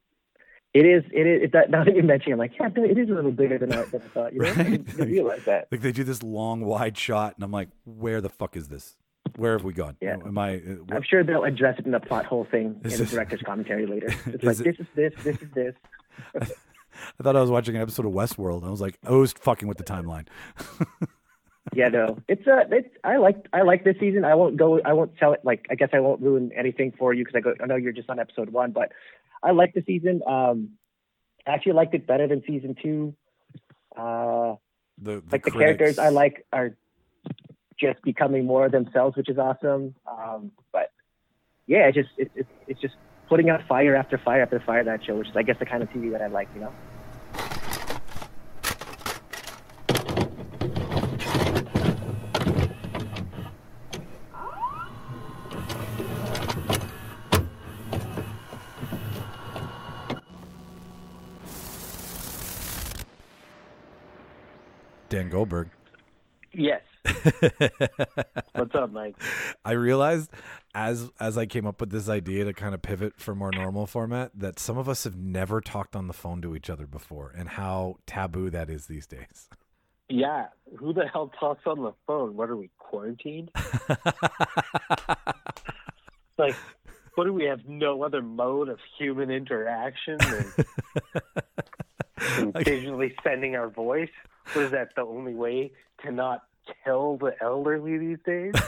[0.72, 3.08] it is it is it, that, now that you mention, I'm like, yeah, it is
[3.08, 4.32] a little bigger than I, than I thought.
[4.32, 4.84] You know, I Right.
[4.86, 5.68] didn't realize that.
[5.70, 8.96] Like they do this long, wide shot, and I'm like, where the fuck is this?
[9.36, 9.96] Where have we gone?
[10.00, 10.16] Yeah.
[10.24, 10.56] Am I?
[10.56, 10.60] uh,
[10.92, 13.86] I'm sure they'll address it in the plot hole thing Is in the director's commentary
[13.86, 14.08] later.
[14.26, 15.74] It's like it- this is this, this is this.
[17.18, 18.64] I thought I was watching an episode of Westworld.
[18.64, 20.26] I was like, I was fucking with the timeline.
[21.72, 24.24] Yeah, no, it's uh, it's I like I like this season.
[24.24, 24.80] I won't go.
[24.85, 25.40] I won't tell it.
[25.44, 27.54] Like I guess I won't ruin anything for you because I go.
[27.61, 28.92] I know you're just on episode one, but
[29.42, 30.20] I like the season.
[30.26, 30.72] Um,
[31.46, 33.14] I actually liked it better than season two.
[33.96, 34.57] Uh,
[35.00, 36.76] The, the like the critics- characters I like are
[37.80, 39.94] just becoming more themselves, which is awesome.
[40.07, 40.90] Um, but
[41.66, 42.94] yeah, it's just it, it, it's just
[43.28, 45.82] putting out fire after fire after fire that show, which is I guess the kind
[45.82, 46.48] of TV that I like.
[46.54, 46.72] You know.
[65.14, 65.70] Dan Goldberg.
[66.52, 66.82] Yes.
[68.54, 69.16] What's up, Mike?
[69.64, 70.30] I realized
[70.74, 73.86] as as I came up with this idea to kind of pivot for more normal
[73.86, 77.32] format that some of us have never talked on the phone to each other before
[77.36, 79.48] and how taboo that is these days.
[80.08, 82.36] Yeah, who the hell talks on the phone?
[82.36, 83.50] What are we quarantined?
[86.36, 86.56] Like,
[87.14, 87.60] what do we have?
[87.66, 90.52] No other mode of human interaction than
[92.54, 94.10] occasionally sending our voice?
[94.52, 94.88] What is that?
[94.96, 96.42] The only way to not
[96.85, 98.55] kill the elderly these days?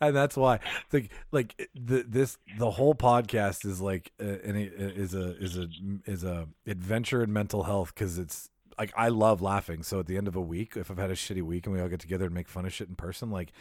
[0.00, 0.60] and that's why
[0.92, 5.68] like like the this the whole podcast is like uh, an, is a is a
[6.06, 9.82] is a adventure in mental health because it's like I love laughing.
[9.82, 11.80] So at the end of a week, if I've had a shitty week and we
[11.80, 13.52] all get together and make fun of shit in person, like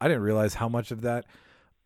[0.00, 1.26] I didn't realize how much of that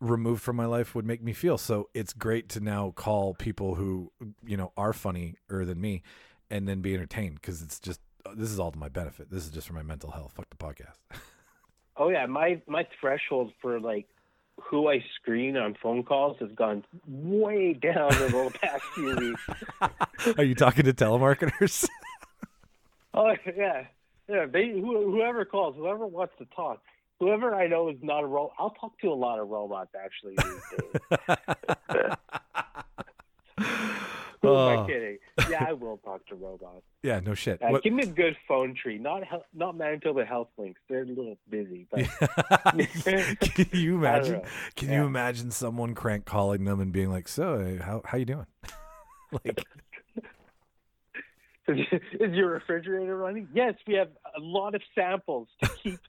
[0.00, 1.58] removed from my life would make me feel.
[1.58, 4.12] So it's great to now call people who
[4.44, 6.02] you know are funnier than me
[6.50, 9.30] and then be entertained because it's just Uh, this is all to my benefit.
[9.30, 10.32] This is just for my mental health.
[10.34, 10.96] Fuck the podcast.
[12.00, 14.06] Oh yeah, my my threshold for like
[14.60, 19.42] who I screen on phone calls has gone way down in the past few weeks.
[20.38, 21.88] Are you talking to telemarketers?
[23.14, 23.86] Oh yeah,
[24.28, 24.46] yeah.
[24.46, 26.80] They who, whoever calls, whoever wants to talk,
[27.18, 28.52] whoever I know is not a robot.
[28.60, 32.14] I'll talk to a lot of robots actually these days.
[33.58, 34.84] Who am Oh.
[34.84, 35.18] I kidding?
[35.50, 36.82] Yeah, I will talk to robots.
[37.02, 37.62] yeah, no shit.
[37.62, 40.80] Uh, give me a good phone tree, not hel- not Manitoba Health Links.
[40.88, 42.00] They're a little busy, but
[43.40, 44.42] can you imagine?
[44.76, 48.46] Can you imagine someone crank calling them and being like, "So, how how you doing?"
[49.44, 49.64] like,
[51.68, 53.48] is your refrigerator running?
[53.54, 56.00] Yes, we have a lot of samples to keep.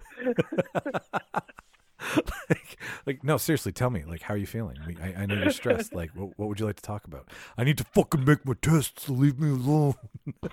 [2.49, 4.77] like, like, no, seriously, tell me, like, how are you feeling?
[5.01, 5.93] I, I know you're stressed.
[5.93, 7.29] Like, what, what would you like to talk about?
[7.57, 9.05] I need to fucking make my tests.
[9.05, 9.95] So leave me alone.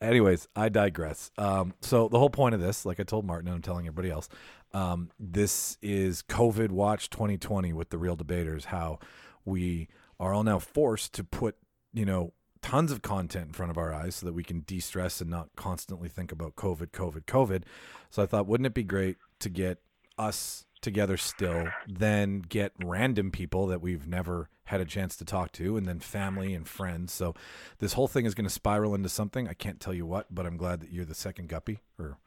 [0.00, 1.30] Anyways, I digress.
[1.38, 4.10] Um, so the whole point of this, like I told Martin and I'm telling everybody
[4.10, 4.28] else,
[4.72, 8.66] um, this is COVID Watch 2020 with the reel debaters.
[8.66, 9.00] How
[9.44, 9.88] we
[10.20, 11.56] are all now forced to put,
[11.92, 15.20] you know, tons of content in front of our eyes so that we can de-stress
[15.20, 17.62] and not constantly think about COVID, COVID, COVID.
[18.10, 19.78] So I thought, wouldn't it be great to get
[20.18, 25.52] us together still, then get random people that we've never had a chance to talk
[25.52, 27.12] to, and then family and friends.
[27.12, 27.34] So
[27.78, 29.48] this whole thing is going to spiral into something.
[29.48, 32.18] I can't tell you what, but I'm glad that you're the second guppy or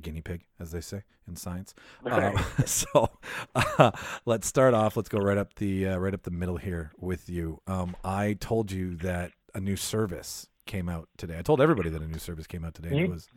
[0.00, 1.74] guinea pig, as they say in science.
[2.04, 3.08] Uh, so
[3.54, 3.92] uh,
[4.26, 4.96] let's start off.
[4.96, 7.60] Let's go right up the uh, right up the middle here with you.
[7.66, 11.38] Um, I told you that a new service came out today.
[11.38, 12.88] I told everybody that a new service came out today.
[12.90, 13.28] and it was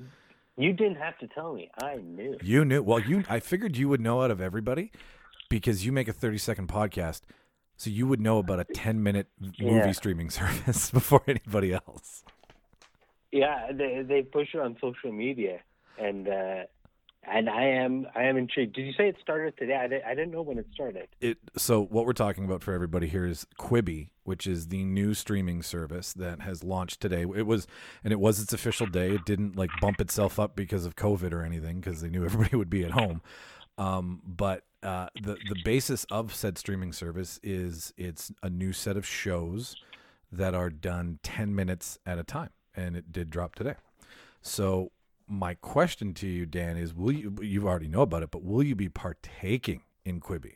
[0.58, 1.69] You didn't have to tell me.
[1.82, 2.38] I knew.
[2.41, 2.82] you knew.
[2.84, 3.23] Well, you.
[3.30, 4.91] I figured you would know out of everybody
[5.49, 7.21] because you make a 30 second podcast,
[7.75, 9.56] so you would know about a 10 minute movie
[9.88, 9.91] Yeah.
[9.91, 12.23] streaming service before anybody else.
[13.32, 15.60] Yeah, they they push it on social media.
[15.99, 16.63] and uh,
[17.23, 18.75] and I am I am intrigued.
[18.75, 19.75] Did you say it started today?
[19.75, 21.08] I, I didn't know when it started.
[21.19, 25.13] It so what we're talking about for everybody here is Quibi, which is the new
[25.13, 27.21] streaming service that has launched today.
[27.21, 27.67] It was
[28.03, 29.12] and it was its official day.
[29.12, 32.56] It didn't like bump itself up because of COVID or anything because they knew everybody
[32.56, 33.21] would be at home.
[33.77, 38.95] Um, but uh, the the basis of said streaming service is it's a new set
[38.95, 39.75] of shows
[40.32, 43.75] that are done ten minutes at a time, and it did drop today.
[44.41, 44.91] So
[45.27, 47.35] my question to you, Dan, is: Will you?
[47.41, 50.55] You already know about it, but will you be partaking in Quibi?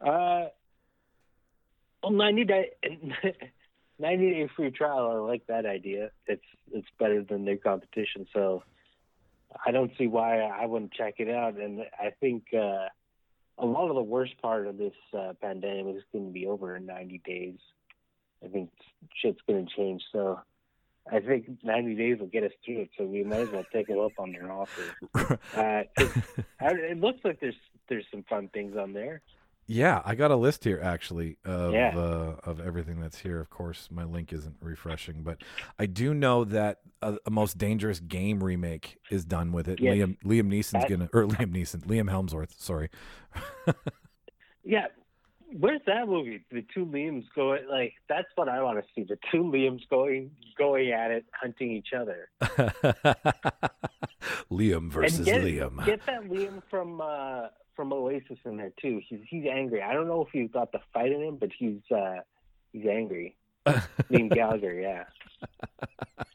[0.00, 0.48] Uh,
[2.02, 2.70] well, 90 day
[3.98, 5.10] 90 day free trial.
[5.10, 6.10] I like that idea.
[6.26, 8.26] It's it's better than their competition.
[8.32, 8.62] So
[9.64, 11.56] I don't see why I wouldn't check it out.
[11.56, 12.88] And I think uh,
[13.58, 16.76] a lot of the worst part of this uh, pandemic is going to be over
[16.76, 17.58] in 90 days.
[18.44, 18.70] I think
[19.14, 20.02] shit's going to change.
[20.12, 20.40] So
[21.12, 22.90] I think 90 days will get us through it.
[22.98, 24.82] So we might as well take it up on their offer.
[25.56, 25.82] Uh,
[26.60, 27.54] it looks like there's
[27.88, 29.22] there's some fun things on there.
[29.68, 31.92] Yeah, I got a list here actually of Yeah.
[31.96, 33.40] uh, of everything that's here.
[33.40, 35.42] Of course, my link isn't refreshing, but
[35.78, 39.80] I do know that a, a most dangerous game remake is done with it.
[39.80, 39.96] Yes.
[39.96, 42.90] Liam Liam Neeson's That- gonna or Liam Neeson, Liam Hemsworth, sorry.
[44.68, 44.86] Yeah,
[45.58, 46.44] where's that movie?
[46.50, 49.02] The two Liams going like that's what I want to see.
[49.02, 52.28] The two Liams going going at it, hunting each other.
[54.50, 55.84] Liam versus get, Liam.
[55.84, 59.00] Get that Liam from uh, from Oasis in there too.
[59.08, 59.82] He's he's angry.
[59.82, 62.20] I don't know if he's got the fight in him, but he's uh,
[62.72, 63.36] he's angry.
[63.66, 65.04] Liam Gallagher, yeah.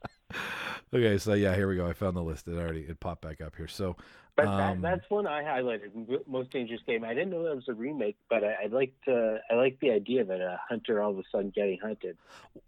[0.94, 1.88] okay, so yeah, here we go.
[1.88, 2.48] I found the list.
[2.48, 3.68] It already it popped back up here.
[3.68, 3.96] So
[4.36, 5.92] But Um, that, that's one I highlighted.
[6.28, 7.04] Most Dangerous Game.
[7.04, 9.92] I didn't know that was a remake, but I, I liked uh, I liked the
[9.92, 10.30] idea of.
[10.30, 12.18] A hunter all of a sudden getting hunted.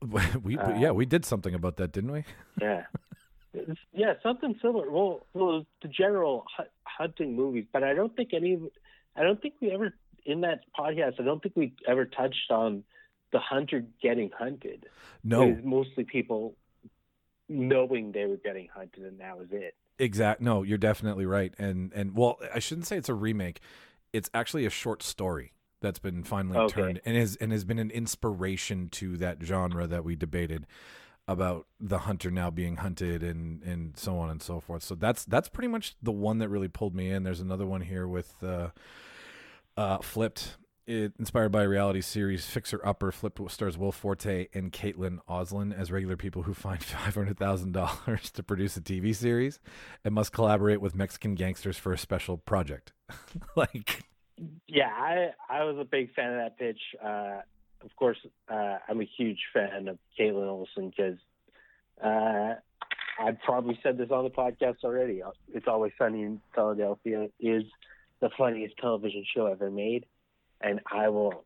[0.43, 2.23] we Uh, yeah we did something about that, didn't we?
[2.61, 2.83] Yeah.
[3.93, 4.89] Yeah, something similar.
[4.89, 6.45] Well, well, the general
[6.85, 8.53] hunting movies, but I don't think any.
[8.55, 8.69] of-
[9.15, 9.93] I don't think we ever
[10.25, 11.19] in that podcast.
[11.19, 12.83] I don't think we ever touched on
[13.31, 14.87] the hunter getting hunted.
[15.23, 16.55] No, mostly people
[17.53, 19.75] knowing they were getting hunted, and that was it.
[19.99, 20.41] Exact.
[20.41, 21.53] No, you're definitely right.
[21.57, 23.59] And and well, I shouldn't say it's a remake.
[24.11, 26.81] It's actually a short story that's been finally Okay.
[26.81, 30.65] turned and has and has been an inspiration to that genre that we debated
[31.27, 34.83] about the hunter now being hunted and and so on and so forth.
[34.83, 37.23] So that's that's pretty much the one that really pulled me in.
[37.23, 38.69] There's another one here with uh
[39.77, 43.11] uh flipped it inspired by a reality series Fixer Upper.
[43.11, 47.73] Flipped stars Will Forte and Kaitlin Olson as regular people who find five hundred thousand
[47.73, 49.59] dollars to produce a TV series
[50.03, 52.93] and must collaborate with Mexican gangsters for a special project.
[53.55, 54.03] like,
[54.67, 56.79] Yeah, I I was a big fan of that pitch.
[57.03, 57.41] Uh,
[57.83, 58.17] of course,
[58.49, 61.17] uh, I'm a huge fan of Kaitlin Olson because
[62.03, 62.55] uh,
[63.19, 65.21] I've probably said this on the podcast already.
[65.53, 67.63] It's Always Sunny in Philadelphia is
[68.21, 70.05] the funniest television show ever made,
[70.61, 71.43] and I will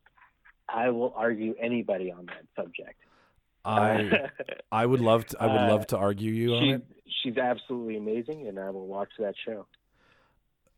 [0.68, 2.96] I will argue anybody on that subject.
[3.64, 4.28] I
[4.72, 6.82] I would love to I would Uh, love to argue you on she, it.
[7.22, 9.66] she's absolutely amazing, and I will watch that show.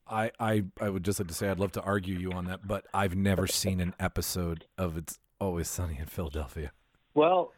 [0.09, 2.67] I, I I would just like to say I'd love to argue you on that,
[2.67, 6.73] but I've never seen an episode of It's Always Sunny in Philadelphia.
[7.15, 7.53] Well,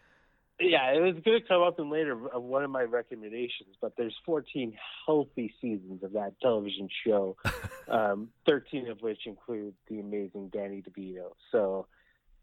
[0.62, 3.92] yeah, it was going to come up in later of one of my recommendations, but
[3.96, 4.74] there's 14
[5.06, 7.36] healthy seasons of that television show,
[7.88, 11.32] um, 13 of which include the amazing Danny DeVito.
[11.50, 11.86] So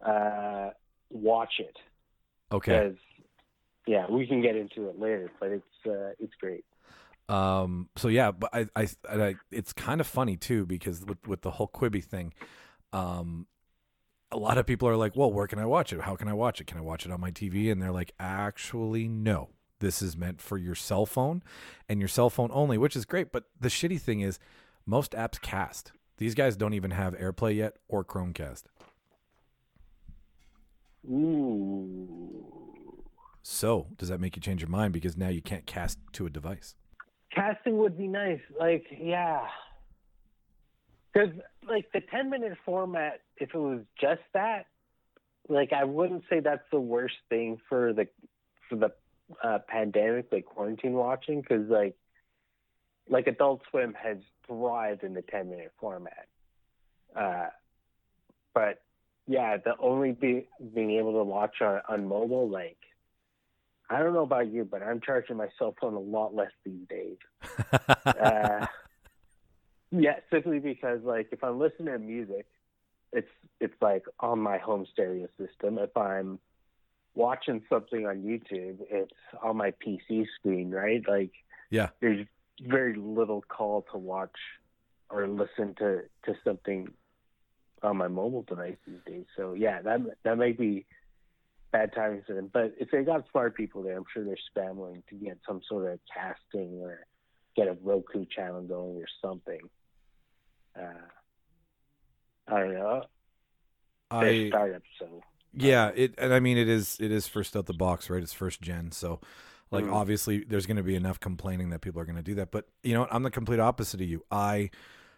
[0.05, 0.71] uh,
[1.09, 1.75] watch it
[2.51, 2.95] Okay.
[3.85, 6.65] yeah, we can get into it later, but it's uh, it's great.
[7.27, 7.89] Um.
[7.95, 11.51] So yeah, but I, I, I, it's kind of funny too because with with the
[11.51, 12.33] whole Quibi thing,
[12.91, 13.45] um,
[14.31, 16.01] a lot of people are like, "Well, where can I watch it?
[16.01, 16.67] How can I watch it?
[16.67, 19.49] Can I watch it on my TV?" And they're like, "Actually, no.
[19.79, 21.41] This is meant for your cell phone,
[21.87, 23.31] and your cell phone only, which is great.
[23.31, 24.37] But the shitty thing is,
[24.85, 25.93] most apps cast.
[26.17, 28.63] These guys don't even have AirPlay yet or Chromecast.
[31.09, 32.43] Ooh.
[33.41, 36.29] So does that make you change your mind because now you can't cast to a
[36.29, 36.75] device?
[37.33, 38.39] casting would be nice.
[38.59, 39.45] Like, yeah,
[41.13, 41.29] because
[41.67, 44.65] like the ten minute format, if it was just that,
[45.47, 48.07] like I wouldn't say that's the worst thing for the
[48.69, 48.91] for the
[49.43, 51.95] uh, pandemic, like quarantine watching, because like
[53.09, 56.27] like Adult Swim has thrived in the ten minute format.
[57.15, 57.47] Uh,
[58.53, 58.81] but
[59.27, 62.77] yeah, the only be, being able to watch on, on mobile, like
[63.89, 66.87] I don't know about you, but I'm charging my cell phone a lot less these
[66.89, 67.17] days.
[68.05, 68.65] Uh,
[69.91, 72.45] yeah, simply because like if I'm listening to music,
[73.13, 75.77] it's it's like on my home stereo system.
[75.77, 76.39] If I'm
[77.15, 81.03] watching something on YouTube, it's on my PC screen, right?
[81.07, 81.31] Like
[81.69, 81.89] Yeah.
[81.99, 82.25] there's
[82.61, 84.35] very little call to watch
[85.09, 86.89] or listen to to something
[87.81, 89.25] on my mobile device these days.
[89.35, 90.85] So yeah, that that might be
[91.71, 92.49] bad timing for them.
[92.51, 95.91] But if they got smart people there, I'm sure they're scrambling to get some sort
[95.91, 97.05] of casting or
[97.55, 99.61] get a Roku channel going or something.
[100.79, 101.07] Uh,
[102.51, 102.73] I don't
[104.11, 107.73] I startups, so yeah, it and I mean it is it is first out the
[107.73, 108.21] box, right?
[108.21, 109.19] It's first gen, so
[109.71, 109.91] like Mm.
[109.91, 112.51] obviously there's going to be enough complaining that people are going to do that.
[112.51, 113.13] But you know what?
[113.13, 114.23] I'm the complete opposite of you.
[114.31, 114.69] I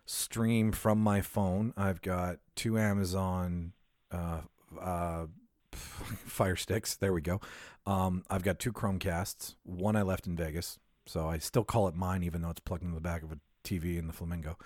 [0.06, 1.74] stream from my phone.
[1.78, 3.74] I've got two Amazon
[4.12, 4.42] uh
[4.82, 5.28] uh
[5.74, 6.96] Fire Sticks.
[6.96, 7.42] There we go.
[7.86, 9.56] Um, I've got two Chromecasts.
[9.64, 12.84] One I left in Vegas, so I still call it mine, even though it's plugged
[12.84, 14.58] into the back of a TV in the Flamingo.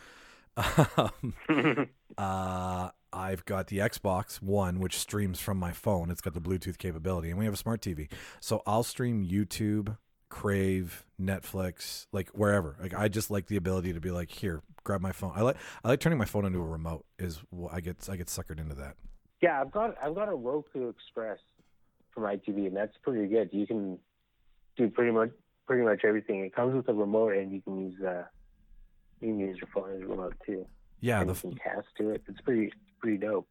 [0.58, 1.38] Um,
[2.18, 6.10] uh, I've got the Xbox One, which streams from my phone.
[6.12, 8.10] It's got the Bluetooth capability, and we have a smart TV.
[8.40, 9.98] So I'll stream YouTube,
[10.30, 12.76] Crave, Netflix, like wherever.
[12.82, 15.32] Like I just like the ability to be like, here, grab my phone.
[15.36, 17.06] I like I like turning my phone into a remote.
[17.20, 18.96] Is wh- I get I get suckered into that.
[19.42, 21.40] yeah, I've got I've got a Roku Express
[22.14, 23.50] for my TV, and that's pretty good.
[23.54, 24.00] You can
[24.78, 25.32] do pretty much
[25.68, 26.44] pretty much everything.
[26.44, 28.24] It comes with a remote, and you can use uh
[29.22, 30.66] you can use your phone as a remote too.
[31.02, 32.24] Yeah, and the you cast to it.
[32.28, 33.48] It's pretty pretty dope.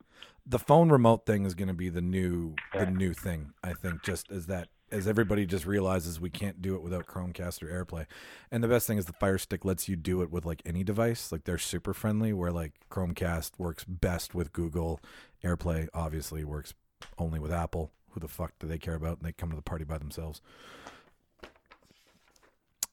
[0.47, 3.53] the phone remote thing is going to be the new the new thing.
[3.63, 7.63] I think just as that as everybody just realizes we can't do it without Chromecast
[7.63, 8.07] or AirPlay.
[8.51, 10.85] And the best thing is the Fire Stick lets you do it with like any
[10.85, 11.33] device.
[11.33, 15.01] Like they're super friendly where like Chromecast works best with Google,
[15.43, 16.75] AirPlay obviously works
[17.19, 17.93] only with Apple.
[18.11, 19.19] Who the fuck do they care about?
[19.19, 20.41] And they come to the party by themselves.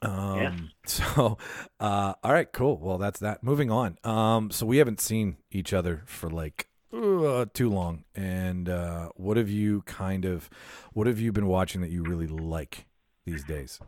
[0.01, 1.37] Um so
[1.79, 2.77] uh all right, cool.
[2.77, 3.43] Well, that's that.
[3.43, 3.97] Moving on.
[4.03, 8.03] Um so we haven't seen each other for like uh, too long.
[8.15, 10.49] And uh what have you kind of
[10.93, 12.85] what have you been watching that you really like
[13.25, 13.79] these days?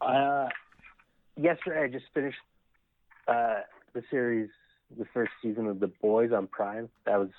[0.00, 0.48] Uh,
[1.40, 2.38] yesterday I just finished
[3.28, 3.60] uh,
[3.94, 4.50] the series,
[4.98, 6.88] the first season of The Boys on Prime.
[7.06, 7.30] That was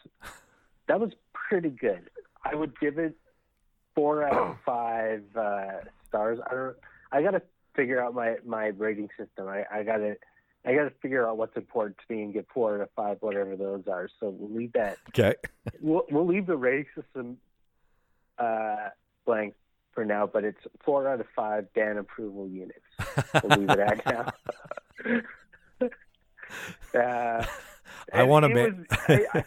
[0.88, 2.10] that was pretty good.
[2.43, 3.15] I would give it
[3.96, 5.67] four out of five uh,
[6.08, 6.39] stars.
[6.50, 6.76] I don't.
[7.12, 7.41] I gotta
[7.76, 9.48] figure out my my rating system.
[9.48, 10.18] I, I gotta.
[10.66, 13.58] I gotta figure out what's important to me and get four out of five, whatever
[13.58, 14.08] those are.
[14.22, 14.98] So we'll leave that.
[15.10, 15.36] Okay.
[15.82, 17.38] We'll, we'll leave the rating system
[18.38, 18.90] uh,
[19.26, 19.56] blank
[19.92, 22.80] for now, but it's four out of five Dan approval units.
[23.44, 24.06] We'll leave it at
[25.82, 25.90] now.
[27.00, 27.46] uh,
[28.14, 29.44] I want to make I, I,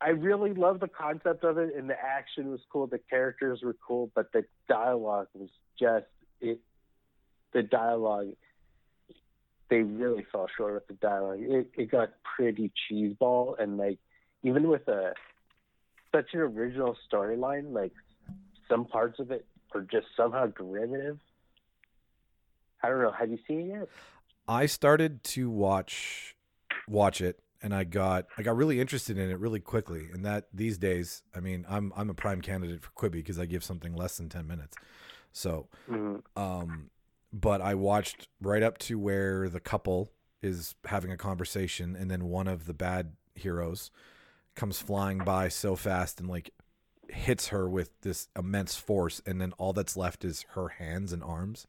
[0.00, 2.86] I really love the concept of it, and the action was cool.
[2.86, 6.06] The characters were cool, but the dialogue was just
[6.40, 6.60] it.
[7.54, 8.32] The dialogue,
[9.70, 11.38] they really fell short with the dialogue.
[11.40, 13.98] It, it got pretty cheeseball, and like
[14.42, 15.14] even with a
[16.12, 17.92] such an original storyline, like
[18.68, 21.18] some parts of it are just somehow derivative.
[22.82, 23.12] I don't know.
[23.12, 23.88] Have you seen it yet?
[24.46, 26.36] I started to watch
[26.86, 30.08] watch it and I got I got really interested in it really quickly.
[30.12, 33.46] And that these days, I mean, I'm I'm a prime candidate for Quibi because I
[33.46, 34.76] give something less than 10 minutes.
[35.32, 36.22] So, Mhm.
[36.36, 36.90] um
[37.34, 42.26] but I watched right up to where the couple is having a conversation and then
[42.26, 43.90] one of the bad heroes
[44.54, 46.50] comes flying by so fast and like
[47.08, 51.24] hits her with this immense force and then all that's left is her hands and
[51.24, 51.66] arms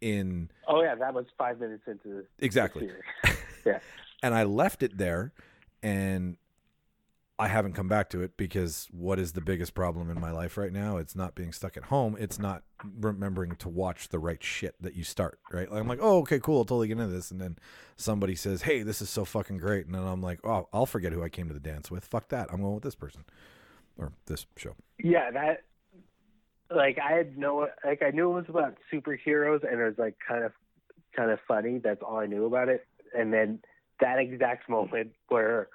[0.00, 2.90] in Oh yeah, that was five minutes into the exactly.
[3.66, 3.80] yeah,
[4.22, 5.32] and I left it there
[5.82, 6.36] and
[7.40, 10.58] I haven't come back to it because what is the biggest problem in my life
[10.58, 10.98] right now?
[10.98, 12.14] It's not being stuck at home.
[12.20, 12.64] It's not
[13.00, 15.66] remembering to watch the right shit that you start, right?
[15.72, 16.58] I'm like, oh, okay, cool.
[16.58, 17.30] I'll totally get into this.
[17.30, 17.56] And then
[17.96, 19.86] somebody says, hey, this is so fucking great.
[19.86, 22.04] And then I'm like, oh, I'll forget who I came to the dance with.
[22.04, 22.52] Fuck that.
[22.52, 23.24] I'm going with this person
[23.96, 24.76] or this show.
[25.02, 25.62] Yeah, that
[26.70, 30.16] like I had no like I knew it was about superheroes and it was like
[30.26, 30.52] kind of
[31.16, 31.78] kind of funny.
[31.78, 32.86] That's all I knew about it.
[33.16, 33.60] And then
[34.00, 35.68] that exact moment where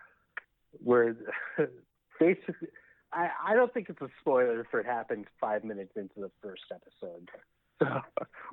[0.83, 1.15] where
[2.19, 2.69] basically
[3.13, 6.63] I, I don't think it's a spoiler for it happens five minutes into the first
[6.71, 7.29] episode.
[7.77, 7.99] So,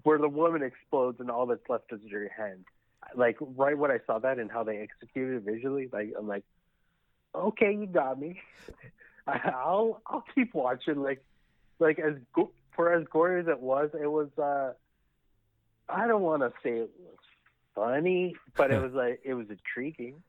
[0.02, 2.64] where the woman explodes and all that's left is her hand.
[3.14, 6.42] Like right when I saw that and how they executed it visually, like I'm like,
[7.32, 8.40] okay, you got me.
[9.28, 11.00] I'll I'll keep watching.
[11.00, 11.24] Like
[11.78, 14.28] like as go- for as gory as it was, it was.
[14.36, 14.72] uh
[15.88, 17.18] I don't want to say it was
[17.76, 20.22] funny, but it was like it was intriguing.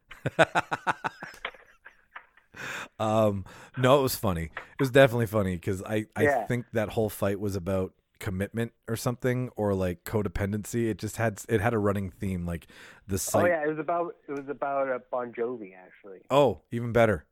[3.00, 3.46] Um,
[3.78, 4.44] no, it was funny.
[4.46, 6.46] It was definitely funny because I, I Yeah.
[6.48, 10.90] think that whole fight was about commitment or something or like codependency.
[10.90, 12.68] It just had it had a running theme like
[13.08, 13.44] the site.
[13.44, 16.20] Oh yeah, it was about it was about uh, Bon Jovi actually.
[16.30, 17.26] oh, even better.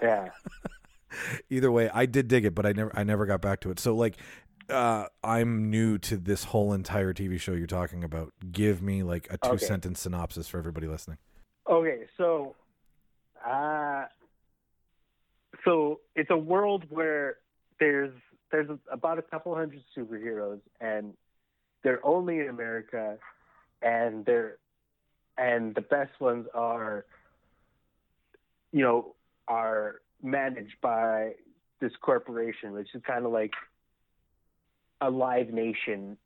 [0.00, 0.28] Yeah,
[1.50, 3.80] Either way, I did dig it, but I never I never got back to it.
[3.80, 4.16] So like
[4.68, 8.32] uh, I'm new to this whole entire TV show you're talking about.
[8.52, 9.66] Give me like a two Okay.
[9.66, 11.18] sentence synopsis for everybody listening.
[11.68, 12.54] Okay, so,
[13.46, 14.04] uh,
[15.64, 17.36] so it's a world where
[17.78, 18.12] there's
[18.50, 21.14] there's about a couple hundred superheroes, and
[21.82, 23.16] they're only in America,
[23.82, 24.58] and they're
[25.38, 27.06] and the best ones are,
[28.72, 29.14] you know,
[29.48, 31.32] are managed by
[31.80, 33.54] this corporation, which is kind of like
[35.00, 36.18] a live nation,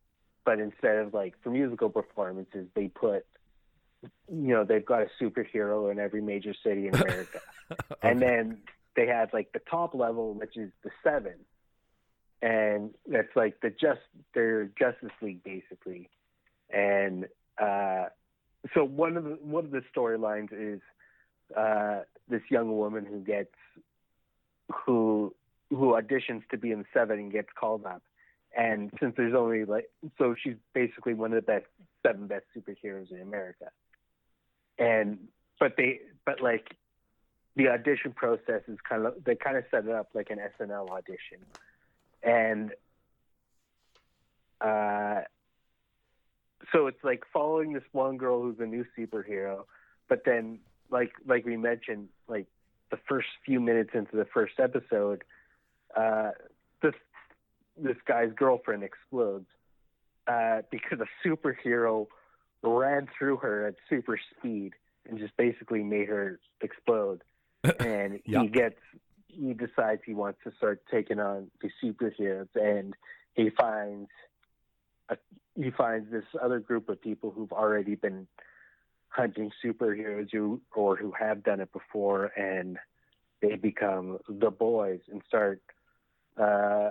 [0.44, 3.24] but instead of like for musical performances, they put
[4.28, 7.40] you know they've got a superhero in every major city in America,
[8.02, 8.58] and then
[8.96, 11.34] they have like the top level, which is the seven,
[12.42, 14.00] and that's like the just
[14.34, 16.08] their Justice League basically,
[16.70, 17.26] and
[17.58, 18.06] uh,
[18.72, 20.80] so one of the one of the storylines is
[21.56, 23.54] uh, this young woman who gets
[24.72, 25.34] who
[25.70, 28.02] who auditions to be in the seven and gets called up,
[28.56, 31.66] and since there's only like so she's basically one of the best
[32.06, 33.66] seven best superheroes in America.
[34.78, 35.18] And
[35.60, 36.76] but they but like
[37.56, 40.90] the audition process is kind of they kind of set it up like an SNL
[40.90, 41.38] audition,
[42.22, 42.72] and
[44.60, 45.22] uh,
[46.72, 49.64] so it's like following this one girl who's a new superhero,
[50.08, 50.58] but then
[50.90, 52.46] like like we mentioned, like
[52.90, 55.22] the first few minutes into the first episode,
[55.96, 56.30] uh,
[56.82, 56.94] this
[57.76, 59.46] this guy's girlfriend explodes
[60.26, 62.06] uh, because a superhero
[62.62, 64.72] ran through her at super speed
[65.08, 67.22] and just basically made her explode.
[67.80, 68.78] And he gets,
[69.28, 72.94] he decides he wants to start taking on the superheroes, and
[73.34, 74.08] he finds,
[75.08, 75.16] a,
[75.56, 78.26] he finds this other group of people who've already been
[79.08, 82.78] hunting superheroes who or who have done it before, and
[83.40, 85.60] they become the boys and start.
[86.36, 86.90] Uh,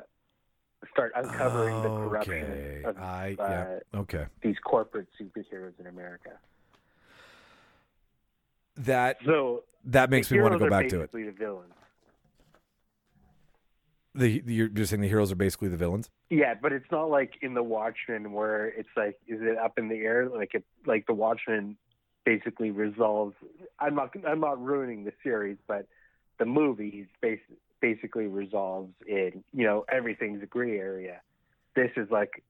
[0.92, 4.00] start uncovering the corruption of I uh, yeah.
[4.00, 4.26] Okay.
[4.42, 6.32] these corporate superheroes in America.
[8.78, 11.12] That So that makes the me want to go back to it.
[11.12, 11.74] The villains.
[14.16, 16.10] The, you're just saying the heroes are basically the villains.
[16.30, 19.90] Yeah, but it's not like in The Watchmen where it's like, is it up in
[19.90, 20.30] the air?
[20.30, 21.78] Like it, like The Watchmen
[22.24, 23.36] basically resolves.
[23.80, 25.88] I'm not, I'm not ruining the series, but
[26.38, 27.40] the movies bas-
[27.82, 31.22] basically resolves in, you know, everything's a gray area.
[31.76, 32.44] This is like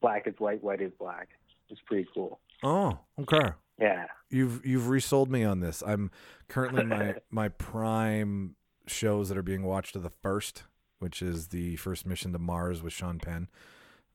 [0.00, 1.28] black is white, white is black.
[1.68, 2.40] It's pretty cool.
[2.62, 3.52] Oh, okay.
[3.78, 4.06] Yeah.
[4.30, 5.82] You've you've resold me on this.
[5.86, 6.10] I'm
[6.48, 8.56] currently my my prime
[8.86, 10.64] shows that are being watched are the first,
[10.98, 13.48] which is the first mission to Mars with Sean Penn,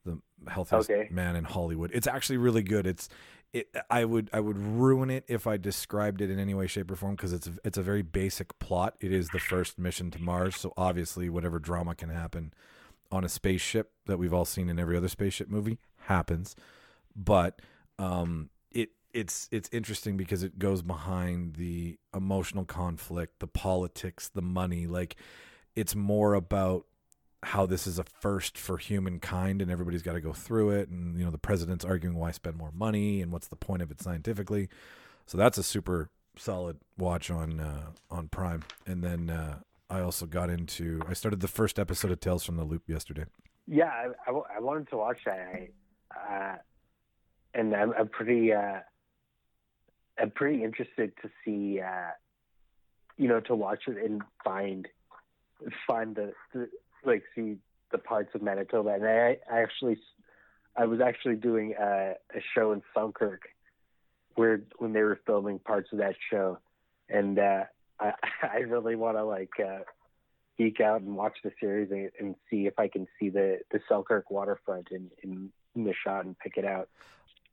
[0.04, 1.08] the healthiest Okay.
[1.10, 1.90] man in Hollywood.
[1.92, 2.86] It's actually really good.
[2.86, 3.08] It's
[3.52, 3.68] it.
[3.90, 6.96] I would I would ruin it if I described it in any way, shape, or
[6.96, 8.94] form because it's it's a very basic plot.
[9.00, 12.52] It is the first mission to Mars, so obviously whatever drama can happen
[13.12, 16.54] on a spaceship that we've all seen in every other spaceship movie happens,
[17.16, 17.60] but
[17.98, 18.50] um,
[19.12, 24.86] it's it's interesting because it goes behind the emotional conflict, the politics, the money.
[24.86, 25.16] Like
[25.74, 26.86] it's more about
[27.42, 31.18] how this is a first for humankind and everybody's got to go through it and
[31.18, 33.98] you know the president's arguing why spend more money and what's the point of it
[34.00, 34.68] scientifically
[35.26, 39.58] so that's a super solid watch on uh, on prime and then uh,
[39.88, 43.24] i also got into i started the first episode of tales from the loop yesterday
[43.66, 43.90] Yeah,
[44.26, 45.38] I I wanted to watch that.
[45.38, 45.68] I,
[46.34, 46.56] uh,
[47.54, 48.80] and I'm, I'm pretty, uh,
[50.20, 52.10] I'm pretty interested to see, uh,
[53.16, 54.86] you know, to watch it and find,
[55.86, 56.68] find the, the
[57.04, 57.56] like see
[57.90, 58.90] the parts of Manitoba.
[58.90, 59.98] And I, I actually,
[60.76, 63.42] I was actually doing a, a show in Selkirk,
[64.34, 66.58] where when they were filming parts of that show,
[67.08, 67.64] and uh,
[67.98, 68.12] I,
[68.42, 69.52] I really want to like.
[69.58, 69.80] Uh,
[70.58, 73.80] geek out and watch the series and, and see if I can see the the
[73.88, 76.88] Selkirk waterfront in, in in the shot and pick it out.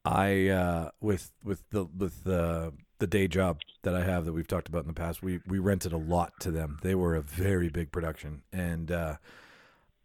[0.07, 4.47] I uh with with the with the the day job that I have that we've
[4.47, 6.79] talked about in the past, we we rented a lot to them.
[6.81, 9.17] They were a very big production, and uh,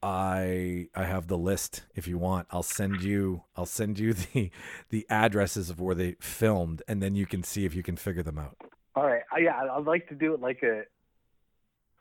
[0.03, 1.85] I I have the list.
[1.95, 4.51] If you want, I'll send you I'll send you the
[4.91, 8.25] the addresses of where they filmed, and then you can see if you can figure
[8.25, 8.57] them out.
[8.97, 10.83] All right, uh, yeah, I'd like to do it like a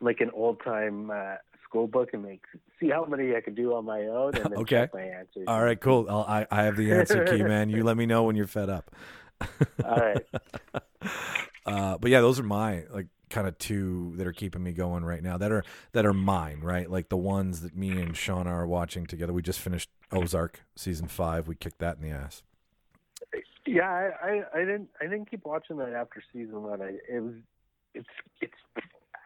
[0.02, 1.36] like an old time uh,
[1.72, 2.42] school book and like
[2.80, 4.76] see how many I could do on my own and then Okay.
[4.76, 5.46] check my answers.
[5.48, 6.06] All right, cool.
[6.10, 7.70] I'll, I I have the answer key, man.
[7.70, 8.92] You let me know when you're fed up.
[9.86, 10.26] All right.
[11.66, 15.06] uh, but yeah, those are my like kind of two that are keeping me going
[15.06, 15.38] right now.
[15.38, 15.64] That are
[15.94, 16.92] that are mine, right?
[16.92, 19.32] Like the ones that me and Shauna are watching together.
[19.32, 21.48] We just finished Ozark season five.
[21.48, 22.44] We kicked that in the ass.
[23.66, 26.82] Yeah, I, I, I didn't I didn't keep watching that after season one.
[26.82, 27.36] I it was
[27.94, 28.10] it's
[28.42, 28.54] it's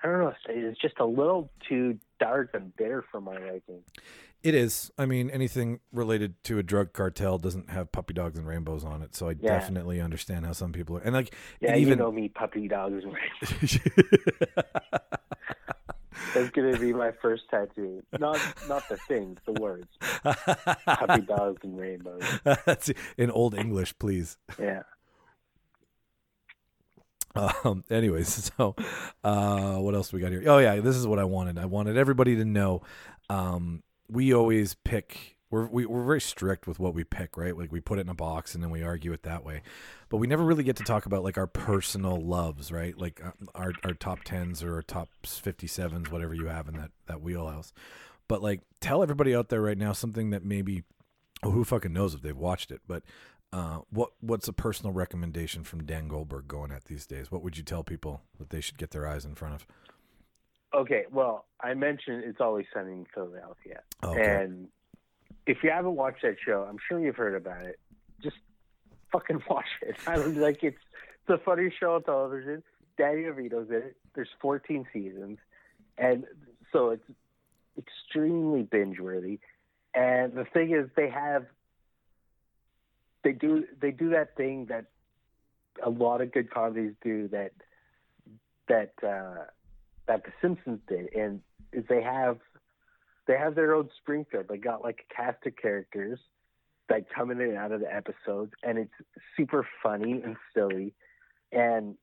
[0.06, 0.34] I don't know.
[0.49, 3.82] It's just a little too dark and bitter for my liking.
[4.43, 4.91] It is.
[4.99, 9.01] I mean, anything related to a drug cartel doesn't have puppy dogs and rainbows on
[9.01, 9.16] it.
[9.16, 9.58] So I Yeah.
[9.58, 11.01] definitely understand how some people are.
[11.01, 13.03] And like, Yeah, and you even know me, puppy dogs.
[13.03, 13.80] and rainbows.
[16.36, 18.03] That's gonna be my first tattoo.
[18.20, 19.88] Not not the things, the words.
[20.24, 22.22] Puppy dogs and rainbows.
[22.43, 24.38] That's in old English, please.
[24.60, 24.84] Yeah.
[27.36, 28.76] Um, anyways, so
[29.24, 30.44] uh, what else we got here?
[30.46, 31.58] Oh yeah, this is what I wanted.
[31.58, 32.82] I wanted everybody to know.
[33.30, 35.38] Um, we always pick.
[35.52, 37.56] We're we, we're very strict with what we pick, right?
[37.56, 39.62] Like we put it in a box and then we argue it that way.
[40.10, 42.98] But we never really get to talk about like our personal loves, right?
[42.98, 46.76] Like uh, our our top tens or our top fifty sevens, whatever you have in
[46.78, 47.74] that that wheelhouse.
[48.28, 50.84] But like, tell everybody out there right now something that maybe,
[51.44, 53.04] who fucking knows if they've watched it, but
[53.54, 57.32] uh, what what's a personal recommendation from Dan Goldberg going at these days?
[57.32, 59.68] What would you tell people that they should get their eyes in front of?
[60.74, 64.43] Okay, well, I mentioned it's always sunny in Philadelphia, Okay.
[64.43, 64.68] and
[65.46, 67.80] if you haven't watched that show, I'm sure you've heard about it.
[68.22, 68.36] Just
[69.12, 69.96] fucking watch it.
[70.06, 70.78] I don't like it's
[71.28, 72.62] it's a funny show on television.
[72.98, 73.96] Danny DeVito's in it.
[74.16, 75.38] There's 14 seasons,
[75.98, 76.26] and
[76.72, 77.04] so it's
[77.78, 79.39] extremely binge worthy.
[79.93, 81.46] And the thing is, they have
[83.26, 84.86] they do they do that thing that
[85.84, 87.52] a lot of good comedies do that
[88.70, 89.46] that uh,
[90.08, 91.42] that The Simpsons did, and
[91.74, 92.38] is they have
[93.28, 94.46] they have their own Springfield.
[94.48, 96.20] They got like a cast of characters
[96.88, 98.94] that come in and out of the episodes, and it's
[99.36, 100.94] super funny and silly,
[101.52, 101.96] and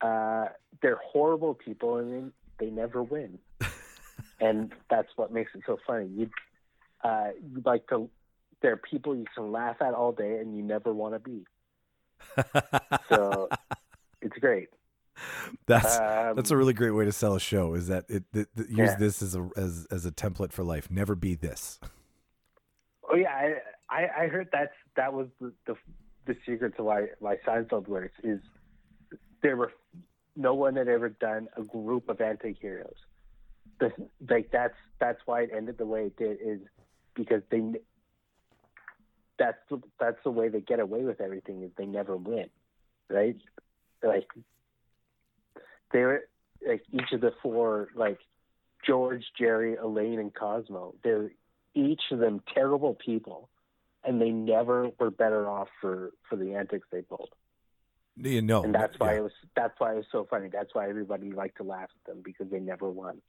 [0.00, 0.46] uh,
[0.80, 3.38] they're horrible people, and they, they never win,
[4.40, 6.06] and that's what makes it so funny.
[6.06, 6.30] You
[7.02, 8.08] uh, you like to.
[8.64, 11.44] They're people you can laugh at all day, and you never want to be.
[13.10, 13.50] So
[14.22, 14.68] it's great.
[15.66, 17.74] that's Um, that's a really great way to sell a show.
[17.74, 18.24] Is that it?
[18.32, 18.96] that- that- use Yeah.
[18.96, 20.90] this as a as as a template for life.
[20.90, 21.78] Never be this.
[23.10, 23.54] Oh yeah, I
[23.90, 25.74] I, I heard that's that was the, the
[26.24, 28.40] the secret to why why Seinfeld works is
[29.42, 29.72] there were
[30.36, 32.96] no one had ever done a group of anti-heroes.
[33.78, 33.92] The,
[34.30, 36.60] like that's that's why it ended the way it did is
[37.14, 37.60] because they
[39.38, 42.48] that's the, that's the way they get away with everything is they never win,
[43.08, 43.36] right?
[44.02, 44.28] Like
[45.92, 46.24] they were
[46.66, 48.18] like each of the four like
[48.86, 50.94] George, Jerry, Elaine, and Cosmo.
[51.02, 51.30] They're
[51.74, 53.48] each of them terrible people,
[54.04, 57.30] and they never were better off for for the antics they pulled.
[58.16, 59.18] You know, And that's why yeah.
[59.18, 60.48] it was that's why it was so funny.
[60.52, 63.20] That's why everybody liked to laugh at them because they never won.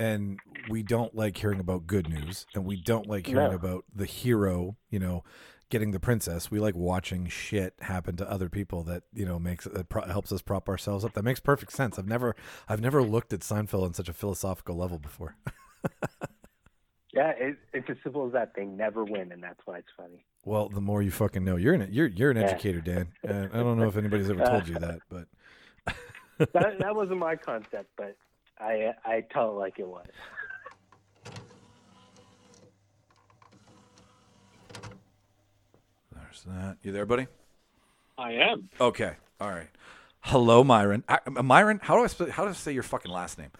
[0.00, 0.38] And
[0.68, 3.54] we don't like hearing about good news and we don't like hearing No.
[3.56, 5.22] about the hero you know
[5.68, 9.66] getting the princess we like watching shit happen to other people that you know makes
[9.66, 12.34] that pro- helps us prop ourselves up that makes perfect sense i've never
[12.68, 15.36] i've never looked at seinfeld on such a philosophical level before
[17.12, 18.52] Yeah, it, it's as simple as that.
[18.54, 20.24] They never win, and that's why it's funny.
[20.44, 22.44] well the more you fucking know you're an you're you're an Yeah.
[22.44, 25.26] educator dan and i don't know if anybody's ever told you that but
[26.38, 28.16] That that wasn't my concept, but
[28.60, 30.06] I I tell it like it was.
[36.12, 37.26] there's that you there buddy
[38.18, 38.68] I am.
[38.80, 39.68] okay all right
[40.20, 43.10] hello myron I, uh, myron how do i sp- how do i say your fucking
[43.10, 43.50] last name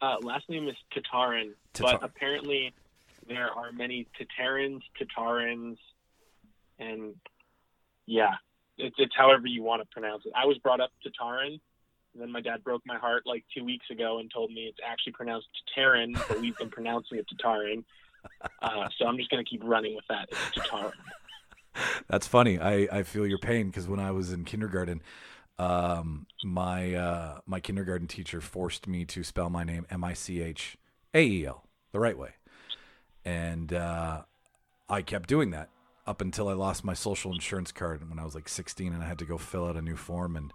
[0.00, 2.72] Uh, last name is Tataryn, Tatar- but apparently
[3.26, 5.76] there are many Tataryns, Tataryns,
[6.78, 7.16] and
[8.06, 8.34] yeah,
[8.76, 10.32] it's, it's however you want to pronounce it.
[10.36, 11.58] I was brought up Tataryn,
[12.18, 14.80] and then my dad broke my heart like two weeks ago and told me it's
[14.84, 15.46] actually pronounced
[15.76, 17.84] Tataryn, but we've been pronouncing it Tataryn.
[18.60, 20.28] Uh, so I'm just going to keep running with that.
[20.30, 20.92] It's Tataryn.
[22.08, 22.58] That's funny.
[22.58, 25.00] I, I feel your pain because when I was in kindergarten,
[25.56, 30.42] um, my uh, my kindergarten teacher forced me to spell my name M I C
[30.42, 30.76] H
[31.14, 32.30] A E L the right way,
[33.24, 34.22] and uh,
[34.88, 35.70] I kept doing that
[36.06, 39.06] up until I lost my social insurance card when I was like 16, and I
[39.06, 40.52] had to go fill out a new form and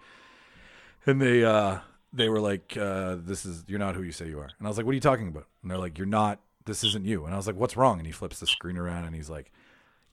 [1.06, 1.80] and they uh,
[2.12, 4.70] they were like, uh, "This is you're not who you say you are," and I
[4.70, 6.40] was like, "What are you talking about?" And they're like, "You're not.
[6.66, 9.06] This isn't you." And I was like, "What's wrong?" And he flips the screen around
[9.06, 9.52] and he's like.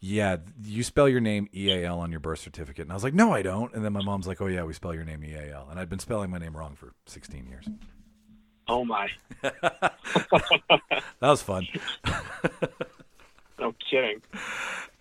[0.03, 2.85] Yeah, you spell your name E A L on your birth certificate.
[2.85, 3.75] And I was like, no, I don't.
[3.75, 5.69] And then my mom's like, oh, yeah, we spell your name E A L.
[5.71, 7.69] And I'd been spelling my name wrong for 16 years.
[8.67, 9.09] Oh my.
[9.43, 11.67] That was fun.
[13.59, 14.23] No kidding.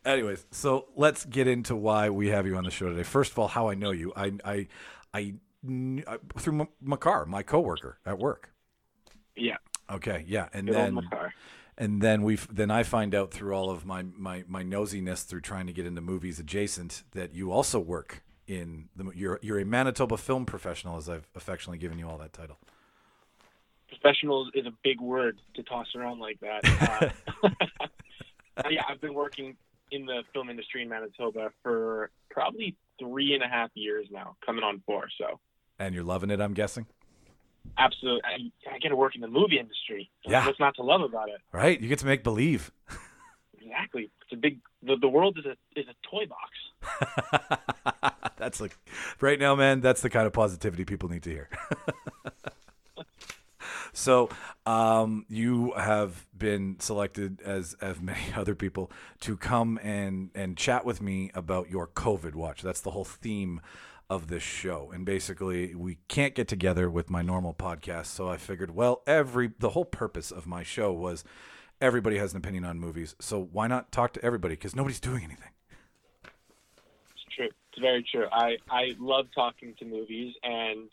[0.03, 3.03] Anyways, so let's get into why we have you on the show today.
[3.03, 4.11] First of all, how I know you.
[4.17, 4.67] I, I,
[5.13, 8.49] I, I through M- Makar, my coworker at work.
[9.36, 9.57] Yeah.
[9.91, 10.49] Okay, yeah.
[10.53, 10.99] And Good then
[11.80, 15.41] and then we then I find out through all of my my my nosiness through
[15.41, 19.66] trying to get into movies adjacent that you also work in the you're you're a
[19.66, 22.57] Manitoba film professional, as I've affectionately given you all that title.
[23.88, 27.14] Professional is a big word to toss around like that.
[28.57, 29.55] Uh, yeah, I've been working
[29.89, 34.66] in the film industry in Manitoba for probably three and a half years now, coming
[34.66, 35.07] on four.
[35.18, 35.39] So
[35.80, 36.86] And you're loving it, I'm guessing.
[37.77, 40.09] absolutely, I, I get to work in the movie industry.
[40.25, 40.45] Yeah.
[40.45, 41.39] What's not to love about it?
[41.51, 41.80] Right?
[41.80, 42.71] You get to make believe.
[43.61, 44.09] Exactly.
[44.21, 44.59] It's a big.
[44.84, 48.13] The, the world is a is a toy box.
[48.38, 48.77] that's like
[49.21, 49.82] right now, man.
[49.82, 51.49] That's the kind of positivity people need to hear.
[53.93, 54.30] so,
[54.65, 60.86] um, you have been selected, as as many other people, to come and and chat
[60.86, 62.61] with me about your COVID watch.
[62.61, 63.61] That's the whole theme
[64.10, 64.91] of this show.
[64.93, 69.51] And basically, we can't get together with my normal podcast, so I figured, well, every
[69.60, 71.24] the whole purpose of my show was
[71.80, 74.55] everybody has an opinion on movies, so why not talk to everybody?
[74.55, 75.51] Because nobody's doing anything.
[76.24, 77.49] It's true.
[77.72, 78.26] It's very true.
[78.32, 80.89] I I love talking to movies and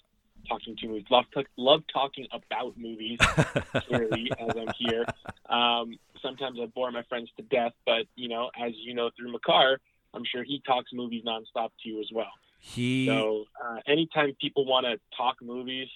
[0.49, 1.07] talking to movies.
[1.11, 1.25] Love
[1.57, 3.19] love talking about movies.
[3.89, 5.07] clearly, as I'm here.
[5.49, 9.33] Um, sometimes I bore my friends to death, but you know, as you know through
[9.33, 9.81] Makar,
[10.15, 12.31] I'm sure he talks movies nonstop to you as well.
[12.59, 15.89] He So uh, anytime people want to talk movies,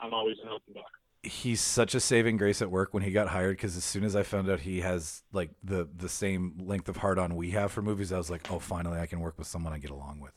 [0.00, 0.84] I'm always an open book.
[1.22, 4.14] he's such a saving grace at work when he got hired because as soon as
[4.16, 7.72] I found out he has like the the same length of hard on we have
[7.72, 10.20] for movies, I was like, oh, finally I can work with someone I get along
[10.20, 10.32] with.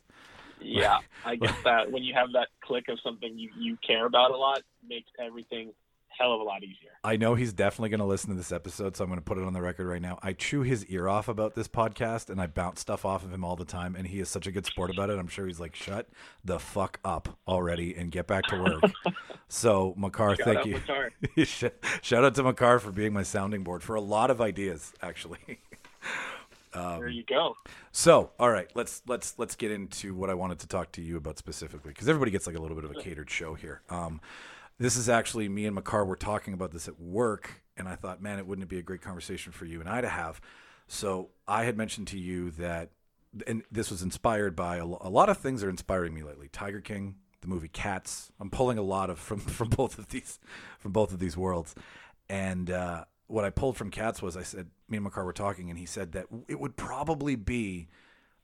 [0.59, 1.91] Yeah, I get that.
[1.91, 5.73] When you have that click of something you, you care about a lot, makes everything
[6.21, 6.91] hell of a lot easier.
[7.03, 9.39] I know he's definitely going to listen to this episode, so I'm going to put
[9.39, 10.19] it on the record right now.
[10.21, 13.43] I chew his ear off about this podcast and I bounce stuff off of him
[13.43, 15.17] all the time, and he is such a good sport about it.
[15.17, 16.07] I'm sure he's like, shut
[16.45, 19.15] the fuck up already and get back to work.
[19.47, 20.73] so, Makar, Shout thank you.
[20.73, 21.71] Makar.
[22.01, 25.39] Shout out to Makar for being my sounding board for a lot of ideas, actually.
[26.73, 27.55] there you go.
[27.91, 31.17] So, all right, let's let's let's get into what I wanted to talk to you
[31.17, 33.81] about specifically because everybody gets like a little bit of a catered show here.
[33.89, 34.21] Um,
[34.81, 38.19] this is actually me and Makar were talking about this at work, and I thought,
[38.19, 40.41] man, it wouldn't it be a great conversation for you and I to have.
[40.87, 42.89] So I had mentioned to you that,
[43.45, 46.49] and this was inspired by a, a lot of things that are inspiring me lately.
[46.51, 48.31] Tiger King, the movie Cats.
[48.39, 50.39] I'm pulling a lot of from from both of these
[50.79, 51.75] from both of these worlds,
[52.27, 55.69] and uh, what I pulled from Cats was I said me and Makar were talking,
[55.69, 57.87] and he said that it would probably be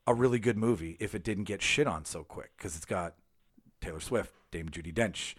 [0.06, 3.16] a really good movie if it didn't get shit on so quick because it's got
[3.82, 5.34] Taylor Swift, Dame Judi Dench.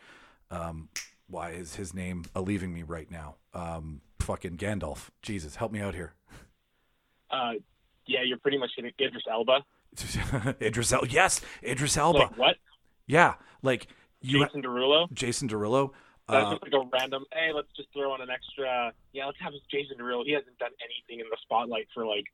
[0.50, 0.88] Um,
[1.28, 3.36] why is his name a leaving me right now?
[3.54, 5.08] Um, fucking Gandalf.
[5.22, 6.14] Jesus, help me out here.
[7.30, 7.52] Uh,
[8.06, 9.60] yeah, you're pretty much Idris Elba.
[10.62, 11.08] Idris Elba.
[11.10, 12.18] Yes, Idris Elba.
[12.18, 12.56] Like what?
[13.06, 13.88] Yeah, like
[14.20, 15.12] you, Jason Derulo.
[15.12, 15.90] Jason Derulo.
[16.28, 17.24] That's Uh, just like a random.
[17.32, 18.92] Hey, let's just throw in an extra.
[19.12, 20.24] Yeah, let's have Jason Derulo.
[20.24, 22.24] He hasn't done anything in the spotlight for like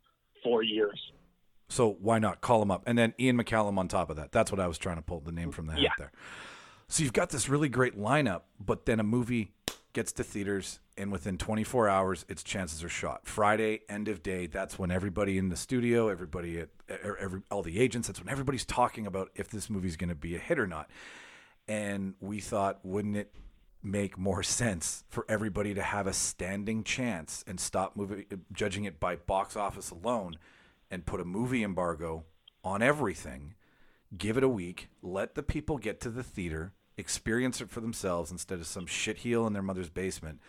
[0.43, 1.01] four years.
[1.69, 2.83] So why not call him up?
[2.87, 4.33] And then Ian McKellen on top of that.
[4.33, 5.91] That's what I was trying to pull the name from the hat Yeah.
[5.99, 6.13] there.
[6.89, 9.53] So you've got this really great lineup, but then a movie
[9.95, 13.27] gets to theaters, and within 24 hours, its chances are shot.
[13.27, 14.47] Friday, end of day.
[14.47, 18.09] That's when everybody in the studio, everybody at er- every, all the agents.
[18.09, 20.91] That's when everybody's talking about if this movie's going to be a hit or not.
[21.67, 23.33] And we thought, wouldn't it
[23.83, 28.99] make more sense for everybody to have a standing chance and stop movie, judging it
[28.99, 30.37] by box office alone
[30.91, 32.25] and put a movie embargo
[32.65, 33.55] on everything,
[34.17, 38.31] give it a week, let the people get to the theater, experience it for themselves
[38.31, 40.41] instead of some shitheel in their mother's basement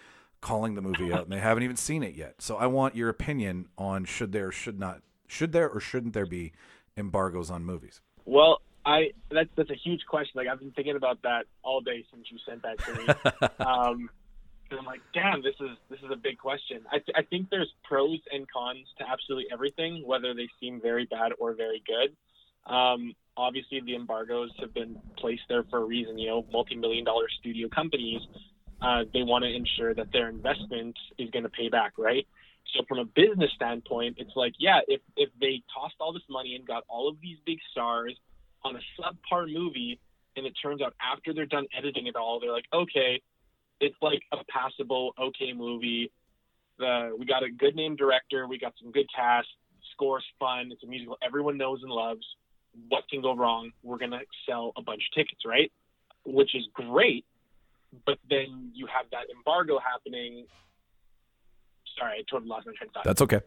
[0.42, 2.36] calling the movie out and they haven't even seen it yet.
[2.40, 6.14] So I want your opinion on should there or should not should there or shouldn't
[6.14, 6.54] there be
[6.96, 8.02] embargoes on movies?
[8.26, 10.34] Well, I that's that's a huge question.
[10.36, 13.08] Like I've been thinking about that all day since you sent that to me.
[13.66, 14.10] um,
[14.70, 16.82] and I'm like, damn, this is this is a big question.
[16.92, 21.06] I, th- I think there's pros and cons to absolutely everything, whether they seem very
[21.06, 22.16] bad or very good.
[22.72, 26.18] Um, obviously, the embargoes have been placed there for a reason.
[26.18, 28.22] You know, multi-million dollar studio companies,
[28.82, 32.28] uh, they want to ensure that their investment is going to pay back, right?
[32.76, 36.56] So from a business standpoint, it's like, yeah, if if they tossed all this money
[36.56, 38.16] and got all of these big stars
[38.64, 40.00] on a subpar movie,
[40.36, 43.22] and it turns out after they're done editing it all, they're like, okay,
[43.80, 46.12] it's like a passable, okay movie.
[46.78, 49.48] The we got a good name director, we got some good cast,
[49.94, 52.26] score's fun, it's a musical everyone knows and loves.
[52.90, 53.72] What can go wrong?
[53.84, 55.72] We're gonna sell a bunch of tickets, right?
[56.26, 57.26] Which is great,
[58.06, 60.46] but then you have that embargo happening.
[61.98, 63.42] Sorry, I totally lost my train of thought That's okay.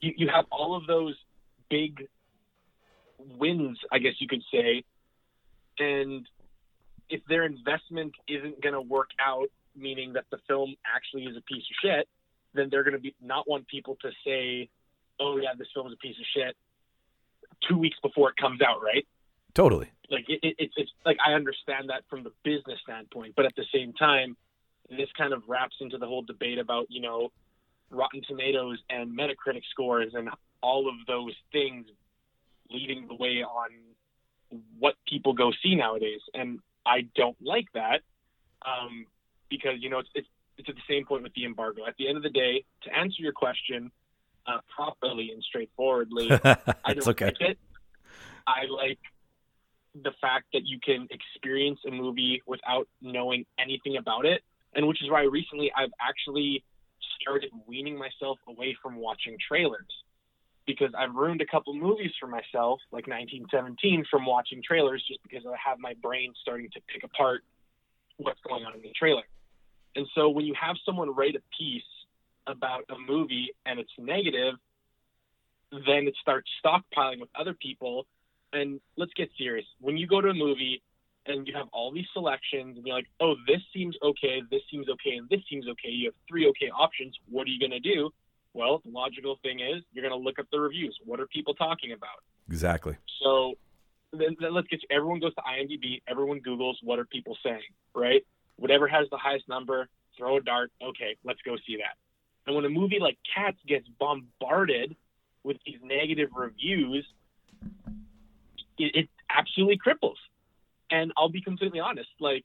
[0.00, 1.14] you, you have all of those
[1.70, 2.08] big
[3.38, 4.84] wins, I guess you could say,
[5.78, 6.26] and
[7.08, 11.42] if their investment isn't going to work out, meaning that the film actually is a
[11.42, 12.08] piece of shit,
[12.54, 14.68] then they're going to be not want people to say,
[15.20, 16.56] "Oh yeah, this film is a piece of shit,"
[17.68, 19.06] two weeks before it comes out, right?
[19.54, 19.88] Totally.
[20.10, 23.54] like it, it, it's it's like I understand that from the business standpoint, but at
[23.56, 24.36] the same time,
[24.90, 27.30] this kind of wraps into the whole debate about you know
[27.90, 30.28] Rotten Tomatoes and Metacritic scores and
[30.60, 31.86] all of those things
[32.70, 33.70] leading the way on
[34.78, 38.00] what people go see nowadays, and I don't like that
[38.66, 39.06] um,
[39.48, 41.86] because you know it's, it's it's at the same point with the embargo.
[41.86, 43.90] At the end of the day, to answer your question
[44.46, 46.30] uh, properly and straightforwardly,
[46.84, 47.26] I don't okay.
[47.26, 47.58] like it.
[48.46, 48.98] I like
[49.94, 54.42] the fact that you can experience a movie without knowing anything about it,
[54.74, 56.64] and which is why recently I've actually
[57.20, 59.86] started weaning myself away from watching trailers
[60.66, 65.44] because I've ruined a couple movies for myself, like 1917, from watching trailers just because
[65.46, 67.42] I have my brain starting to pick apart
[68.16, 69.22] what's going on in the trailer.
[69.96, 71.82] And so when you have someone write a piece
[72.46, 74.54] about a movie and it's negative,
[75.70, 78.06] then it starts stockpiling with other people.
[78.52, 79.66] And let's get serious.
[79.80, 80.82] When you go to a movie
[81.26, 84.88] and you have all these selections and you're like, oh, this seems okay, this seems
[84.88, 87.16] okay, and this seems okay, you have three okay options.
[87.30, 88.10] What are you going to do?
[88.52, 90.96] Well, the logical thing is you're going to look up the reviews.
[91.04, 92.22] What are people talking about?
[92.48, 92.96] Exactly.
[93.22, 93.54] So
[94.12, 97.62] then, then let's get everyone goes to IMDb, everyone Googles what are people saying,
[97.94, 98.24] right?
[98.56, 100.70] Whatever has the highest number, throw a dart.
[100.82, 101.96] Okay, let's go see that.
[102.46, 104.96] And when a movie like Cats gets bombarded
[105.42, 107.06] with these negative reviews,
[108.78, 110.16] it, it absolutely cripples.
[110.90, 112.44] And I'll be completely honest, like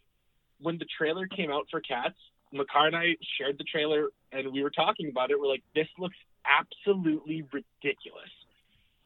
[0.60, 2.16] when the trailer came out for Cats,
[2.52, 5.40] Makar and I shared the trailer and we were talking about it.
[5.40, 8.30] We're like, this looks absolutely ridiculous.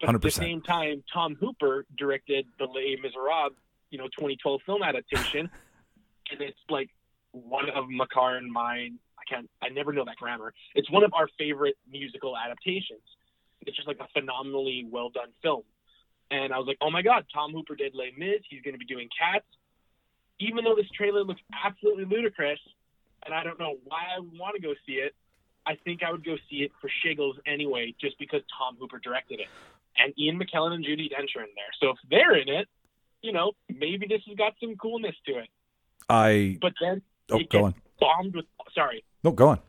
[0.01, 3.53] But at the same time, Tom Hooper directed the Les Miserables,
[3.89, 5.49] you know, 2012 film adaptation,
[6.31, 6.89] and it's like
[7.31, 8.99] one of Makar and mine.
[9.23, 9.49] I can't.
[9.61, 10.53] I never know that grammar.
[10.75, 13.01] It's one of our favorite musical adaptations.
[13.61, 15.63] It's just like a phenomenally well done film.
[16.31, 18.41] And I was like, oh my god, Tom Hooper did Les Mis.
[18.49, 19.45] He's going to be doing Cats.
[20.39, 22.59] Even though this trailer looks absolutely ludicrous,
[23.25, 25.13] and I don't know why I would want to go see it,
[25.65, 29.39] I think I would go see it for shiggles anyway, just because Tom Hooper directed
[29.39, 29.47] it.
[29.97, 31.71] And Ian McKellen and Judi Dench are in there.
[31.79, 32.67] So if they're in it,
[33.21, 35.49] you know, maybe this has got some coolness to it.
[36.09, 37.01] I But then
[37.31, 37.75] oh go on.
[38.03, 38.45] Bombed with
[38.75, 39.59] sorry, No, go on.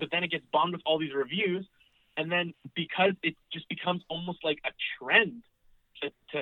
[0.00, 1.64] but then it gets bombed with all these reviews,
[2.16, 5.42] and then because it just becomes almost like a trend
[6.02, 6.38] to, to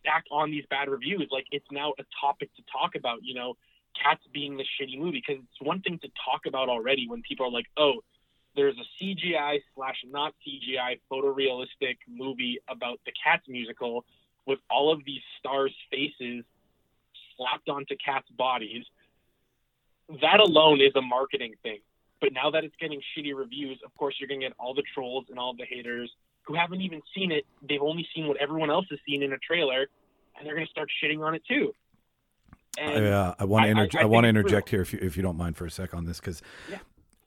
[0.00, 3.18] stack on these bad reviews, like it's now a topic to talk about.
[3.22, 3.56] You know,
[4.02, 7.46] Cats being the shitty movie because it's one thing to talk about already when people
[7.46, 7.94] are like, oh,
[8.56, 14.04] there's a CGI slash not CGI photorealistic movie about the Cats musical
[14.46, 16.44] with all of these stars' faces
[17.36, 18.84] slapped onto Cats' bodies.
[20.08, 21.78] That alone is a marketing thing.
[22.20, 24.82] But now that it's getting shitty reviews, of course, you're going to get all the
[24.94, 26.10] trolls and all the haters
[26.42, 27.44] who haven't even seen it.
[27.68, 29.86] They've only seen what everyone else has seen in a trailer,
[30.36, 31.72] and they're going to start shitting on it too.
[32.78, 35.16] And I, I want to I- I I, want to interject here if you if
[35.16, 36.78] you don't mind for a sec on this because Yeah.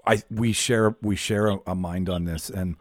[0.07, 2.77] I we share we share a, a mind on this and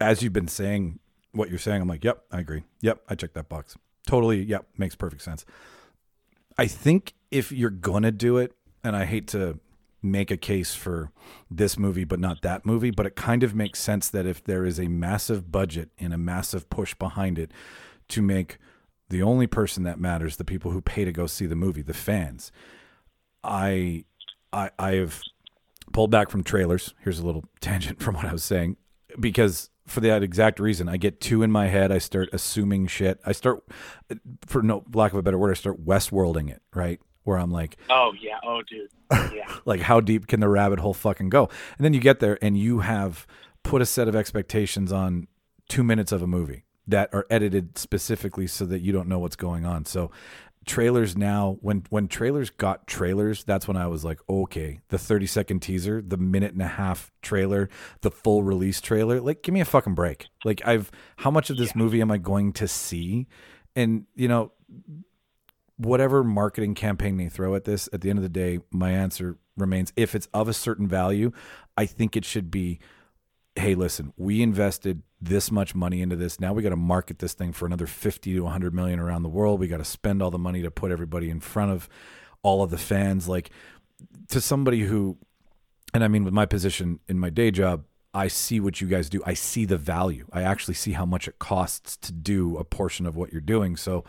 [0.00, 1.00] as you've been saying
[1.32, 3.76] what you're saying I'm like yep I agree yep I checked that box
[4.06, 5.44] totally yep makes perfect sense.
[6.56, 8.52] I think if you're gonna do it
[8.84, 9.58] and I hate to
[10.02, 11.10] make a case for
[11.50, 14.66] this movie but not that movie but it kind of makes sense that if there
[14.66, 17.50] is a massive budget and a massive push behind it
[18.06, 18.58] to make
[19.08, 21.94] the only person that matters the people who pay to go see the movie the
[21.94, 22.52] fans
[23.42, 24.04] i
[24.52, 25.22] i i have
[25.92, 26.94] pulled back from trailers.
[27.00, 28.76] Here's a little tangent from what i was saying.
[29.18, 31.92] Because for that exact reason i get two in my head.
[31.92, 33.20] I start assuming shit.
[33.24, 33.64] I start
[34.46, 37.76] for no lack of a better word i start westworlding it right where i'm like
[37.90, 38.90] oh yeah, oh dude,
[39.34, 39.52] yeah.
[39.64, 41.48] like how deep can the rabbit hole fucking go?
[41.78, 43.26] And then you get there and you have
[43.62, 45.26] put a set of expectations on
[45.68, 49.36] two minutes of a movie that are edited specifically so that you don't know what's
[49.36, 49.84] going on.
[49.84, 50.10] So
[50.66, 55.26] trailers now when when trailers got trailers that's when i was like okay the 30
[55.26, 57.68] second teaser the minute and a half trailer
[58.00, 60.24] the full release trailer like give me a fucking break.
[60.42, 63.26] Like i've how much of this movie am i going to see?
[63.76, 64.52] And you know
[65.76, 69.38] whatever marketing campaign they throw at this, at the end of the day, my answer
[69.56, 71.32] remains if it's of a certain value,
[71.76, 72.80] I think it should be
[73.56, 76.40] hey, listen, we invested this much money into this.
[76.40, 79.28] Now we got to market this thing for another 50 to 100 million around the
[79.28, 79.60] world.
[79.60, 81.88] We got to spend all the money to put everybody in front of
[82.42, 83.28] all of the fans.
[83.28, 83.50] Like
[84.28, 85.18] to somebody who,
[85.92, 89.08] and I mean, with my position in my day job, I see what you guys
[89.08, 89.22] do.
[89.24, 90.26] I see the value.
[90.32, 93.76] I actually see how much it costs to do a portion of what you're doing.
[93.76, 94.04] So,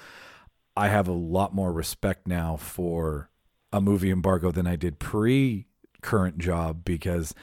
[0.76, 3.30] I have a lot more respect now for
[3.72, 5.68] a movie embargo than I did pre
[6.02, 7.34] current job because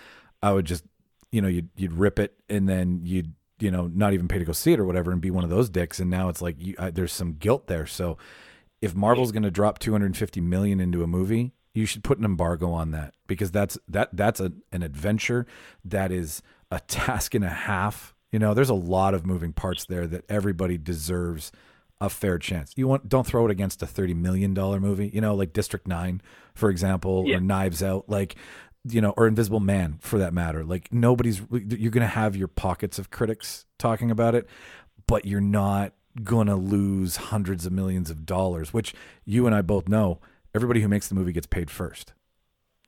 [0.43, 0.85] I would just,
[1.30, 4.45] you know, you'd, you'd rip it and then you'd, you know, not even pay to
[4.45, 6.01] go see it or whatever, and be one of those dicks.
[6.01, 7.87] And now it's like you, I, there's some guilt there.
[7.87, 8.18] So
[8.80, 12.70] if Marvel's going to drop 250 million into a movie, you should put an embargo
[12.72, 15.47] on that because that's that that's a, an adventure
[15.85, 18.14] that is a task and a half.
[18.30, 21.53] You know, there's a lot of moving parts there that everybody deserves
[22.03, 22.72] a fair chance.
[22.76, 25.86] You want don't throw it against a 30 million dollar movie, you know, like District
[25.86, 26.20] 9
[26.55, 27.36] for example Yeah.
[27.36, 28.36] or Knives Out like
[28.84, 30.64] you know, or Invisible Man for that matter.
[30.64, 34.48] Like nobody's you're going to have your pockets of critics talking about it,
[35.07, 35.92] but you're not
[36.24, 38.92] going to lose hundreds of millions of dollars, which
[39.24, 40.18] you and I both know
[40.55, 42.12] everybody who makes the movie gets paid first.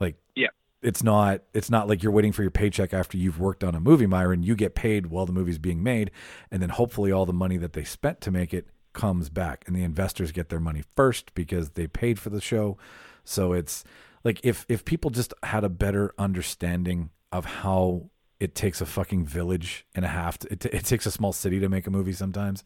[0.00, 0.48] Like Yeah.
[0.82, 3.80] it's not it's not like you're waiting for your paycheck after you've worked on a
[3.80, 4.42] movie, Myron.
[4.42, 6.10] You get paid while the movie's being made,
[6.50, 9.76] and then hopefully all the money that they spent to make it comes back, and
[9.76, 12.78] the investors get their money first because they paid for the show.
[13.24, 13.84] So it's
[14.24, 19.26] like if if people just had a better understanding of how it takes a fucking
[19.26, 22.12] village and a half, to, it, it takes a small city to make a movie
[22.12, 22.64] sometimes.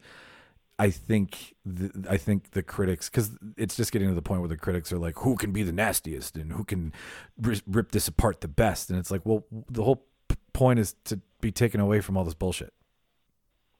[0.77, 4.47] I think the, I think the critics because it's just getting to the point where
[4.47, 6.93] the critics are like, who can be the nastiest and who can
[7.41, 10.95] ri- rip this apart the best, and it's like, well, the whole p- point is
[11.03, 12.73] to be taken away from all this bullshit.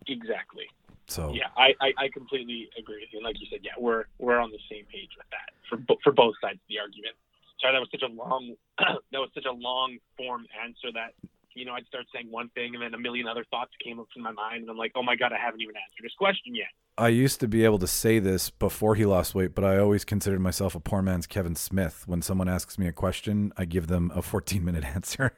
[0.08, 0.66] Exactly.
[1.10, 3.20] So Yeah, I, I, I completely agree with you.
[3.20, 6.14] And like you said, yeah, we're we're on the same page with that for for
[6.14, 7.16] both sides of the argument.
[7.60, 11.14] Sorry, that was such a long that was such a long form answer that
[11.56, 14.08] you know I'd start saying one thing and then a million other thoughts came up
[14.16, 16.56] in my mind and I'm like, oh my god, I haven't even answered this question
[16.56, 16.70] yet.
[16.98, 20.04] I used to be able to say this before he lost weight, but I always
[20.04, 22.04] considered myself a poor man's Kevin Smith.
[22.08, 25.32] When someone asks me a question, I give them a 14 minute answer.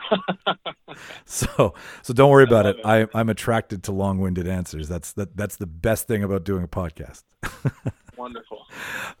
[1.24, 2.78] so so don't worry about it.
[2.78, 2.86] it.
[2.86, 4.88] I, I'm attracted to long winded answers.
[4.88, 7.24] That's that that's the best thing about doing a podcast.
[8.22, 8.68] Wonderful.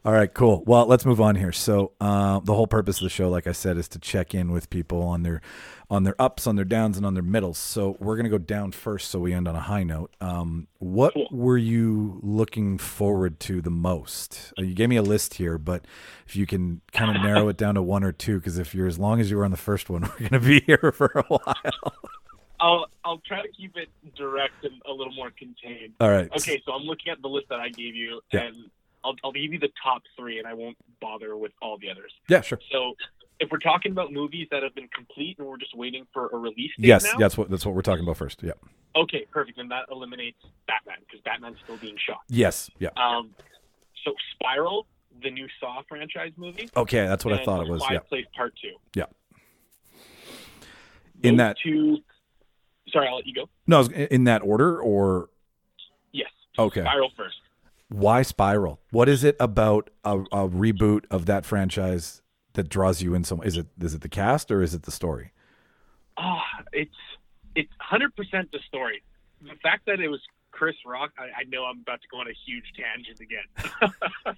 [0.04, 0.62] All right, cool.
[0.64, 1.50] Well, let's move on here.
[1.50, 4.52] So, uh, the whole purpose of the show, like I said, is to check in
[4.52, 5.40] with people on their
[5.90, 7.58] on their ups, on their downs, and on their middles.
[7.58, 10.14] So, we're gonna go down first, so we end on a high note.
[10.20, 11.26] Um, what Cool.
[11.32, 14.52] were you looking forward to the most?
[14.56, 15.84] Uh, you gave me a list here, but
[16.28, 18.86] if you can kind of narrow it down to one or two, because if you're
[18.86, 21.22] as long as you were on the first one, we're gonna be here for a
[21.24, 21.56] while.
[22.60, 25.94] I'll I'll try to keep it direct and a little more contained.
[26.00, 26.30] All right.
[26.36, 28.42] Okay, so I'm looking at the list that I gave you, Yeah.
[28.44, 28.56] and
[29.04, 32.12] I'll I'll give you the top three, and I won't bother with all the others.
[32.28, 32.58] Yeah, sure.
[32.70, 32.94] So,
[33.40, 36.36] if we're talking about movies that have been complete and we're just waiting for a
[36.36, 38.42] release date Yes, now, that's what that's what we're talking about first.
[38.42, 38.52] Yeah.
[38.94, 39.58] okay, perfect.
[39.58, 42.20] And that eliminates Batman because Batman's still being shot.
[42.28, 42.70] Yes.
[42.78, 42.90] Yeah.
[42.96, 43.34] Um,
[44.04, 44.86] so Spiral,
[45.22, 46.68] the new Saw franchise movie.
[46.76, 47.82] Okay, that's what I thought it was.
[47.82, 48.08] Quiet Yeah.
[48.08, 48.76] Place Part Two.
[48.94, 49.04] Yeah.
[51.22, 51.98] In Those that- two.
[52.92, 53.48] Sorry, I'll let you go.
[53.66, 55.30] No, in that order or
[56.12, 56.30] Yes.
[56.58, 56.82] okay.
[56.82, 57.36] Spiral first.
[57.92, 58.80] Why Spiral?
[58.90, 62.22] What is it about a, a reboot of that franchise
[62.54, 63.24] that draws you in?
[63.24, 65.32] Some is it is it the cast or is it the story?
[66.18, 66.40] Oh,
[66.72, 66.94] it's
[67.54, 69.02] it's hundred percent the story.
[69.42, 70.20] The fact that it was
[70.52, 73.96] Chris Rock, I, I know I'm about to go on a huge tangent again.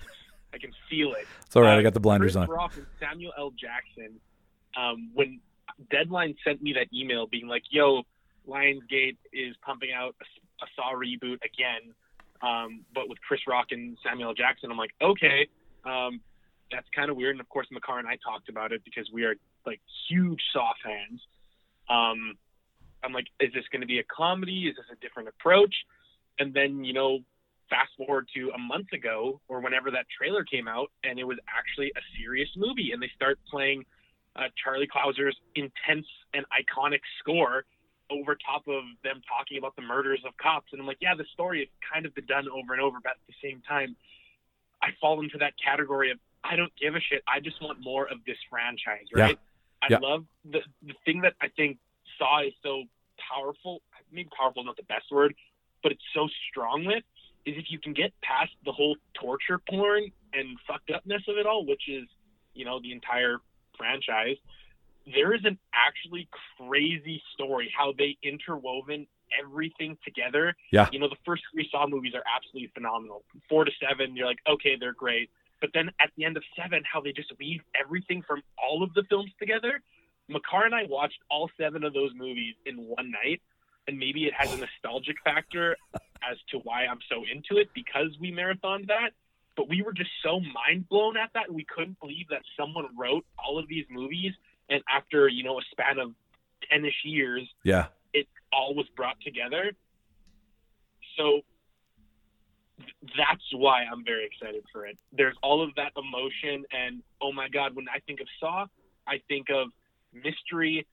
[0.54, 1.26] I can feel it.
[1.46, 1.74] It's all right.
[1.74, 2.48] Uh, I got the blinders Chris on.
[2.48, 3.50] Rock and Samuel L.
[3.50, 4.20] Jackson.
[4.76, 5.40] Um, when
[5.90, 8.02] Deadline sent me that email being like, "Yo,
[8.48, 11.92] Lionsgate is pumping out a, a Saw reboot again,
[12.42, 15.48] um, but with Chris Rock and Samuel Jackson," I'm like, "Okay,
[15.84, 16.20] um,
[16.70, 19.24] that's kind of weird." And of course, Makar and I talked about it because we
[19.24, 19.34] are
[19.66, 21.20] like huge Saw fans.
[21.88, 22.36] Um,
[23.02, 24.68] I'm like, "Is this going to be a comedy?
[24.68, 25.74] Is this a different approach?"
[26.38, 27.20] And then you know,
[27.70, 31.38] fast forward to a month ago or whenever that trailer came out and it was
[31.48, 33.84] actually a serious movie and they start playing
[34.36, 37.64] uh, Charlie Clauser's intense and iconic score
[38.10, 41.24] over top of them talking about the murders of cops and I'm like yeah the
[41.32, 43.96] story has kind of been done over and over but at the same time
[44.82, 48.06] I fall into that category of I don't give a shit I just want more
[48.06, 49.24] of this franchise Yeah.
[49.24, 49.38] right
[49.82, 49.98] I Yeah.
[49.98, 51.78] love the the thing that I think
[52.18, 52.84] Saw is so
[53.18, 53.82] powerful
[54.12, 55.34] maybe powerful is not the best word
[55.82, 57.04] but it's so strong with
[57.46, 61.46] is if you can get past the whole torture porn and fucked upness of it
[61.46, 62.04] all, which is,
[62.54, 63.38] you know, the entire
[63.76, 64.36] franchise,
[65.12, 69.06] there is an actually crazy story how they interwoven
[69.38, 70.54] everything together.
[70.70, 70.88] Yeah.
[70.92, 73.24] You know, the first three Saw movies are absolutely phenomenal.
[73.48, 75.30] Four to seven, you're like, okay, they're great.
[75.60, 78.92] But then at the end of seven, how they just weave everything from all of
[78.94, 79.80] the films together.
[80.28, 83.42] Makar and I watched all seven of those movies in one night,
[83.86, 85.76] and maybe it has a nostalgic factor
[86.28, 89.10] as to why I'm so into it because we marathoned that.
[89.56, 92.86] But we were just so mind blown at that, and we couldn't believe that someone
[92.98, 94.32] wrote all of these movies,
[94.68, 96.12] and after you know a span of
[96.70, 97.86] ten-ish years, Yeah.
[98.12, 99.72] it all was brought together.
[101.16, 101.42] So
[103.16, 104.98] that's why I'm very excited for it.
[105.12, 108.66] There's all of that emotion, and oh my god, when I think of Saw,
[109.06, 109.68] I think of
[110.12, 110.86] mystery,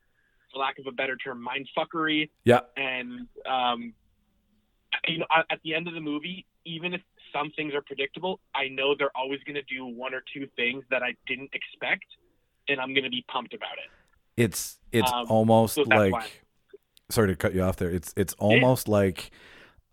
[0.54, 2.30] for lack of a better term, mind fuckery.
[2.44, 2.60] Yeah.
[2.78, 3.94] And um,
[5.08, 7.02] you know, at the end of the movie, even if
[7.34, 10.84] some things are predictable, I know they're always going to do one or two things
[10.92, 12.06] that I didn't expect,
[12.68, 13.89] and I'm going to be pumped about it.
[14.41, 16.28] It's it's Um, almost so like why.
[17.09, 17.89] sorry to cut you off there.
[17.91, 19.32] It's it's almost like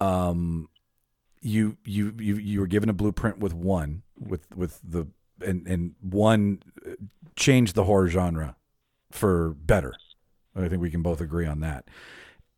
[0.01, 0.69] um
[1.41, 5.07] you you you you were given a blueprint with one with with the
[5.45, 6.91] and and one uh,
[7.37, 8.57] changed the horror genre
[9.11, 9.95] for better.
[10.57, 11.87] I think we can both agree on that.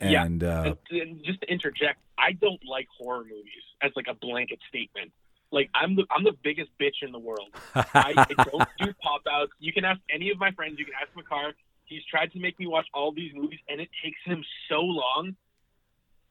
[0.00, 0.24] Yeah.
[0.24, 4.14] And uh And- and just to interject, I don't like horror movies as like a
[4.14, 5.12] blanket statement.
[5.52, 7.48] Like I'm the I'm the biggest bitch in the world.
[7.74, 9.52] I, I don't do pop outs.
[9.58, 10.78] You can ask any of my friends.
[10.78, 11.54] You can ask Makar.
[11.84, 15.34] He's tried to make me watch all these movies, and it takes him so long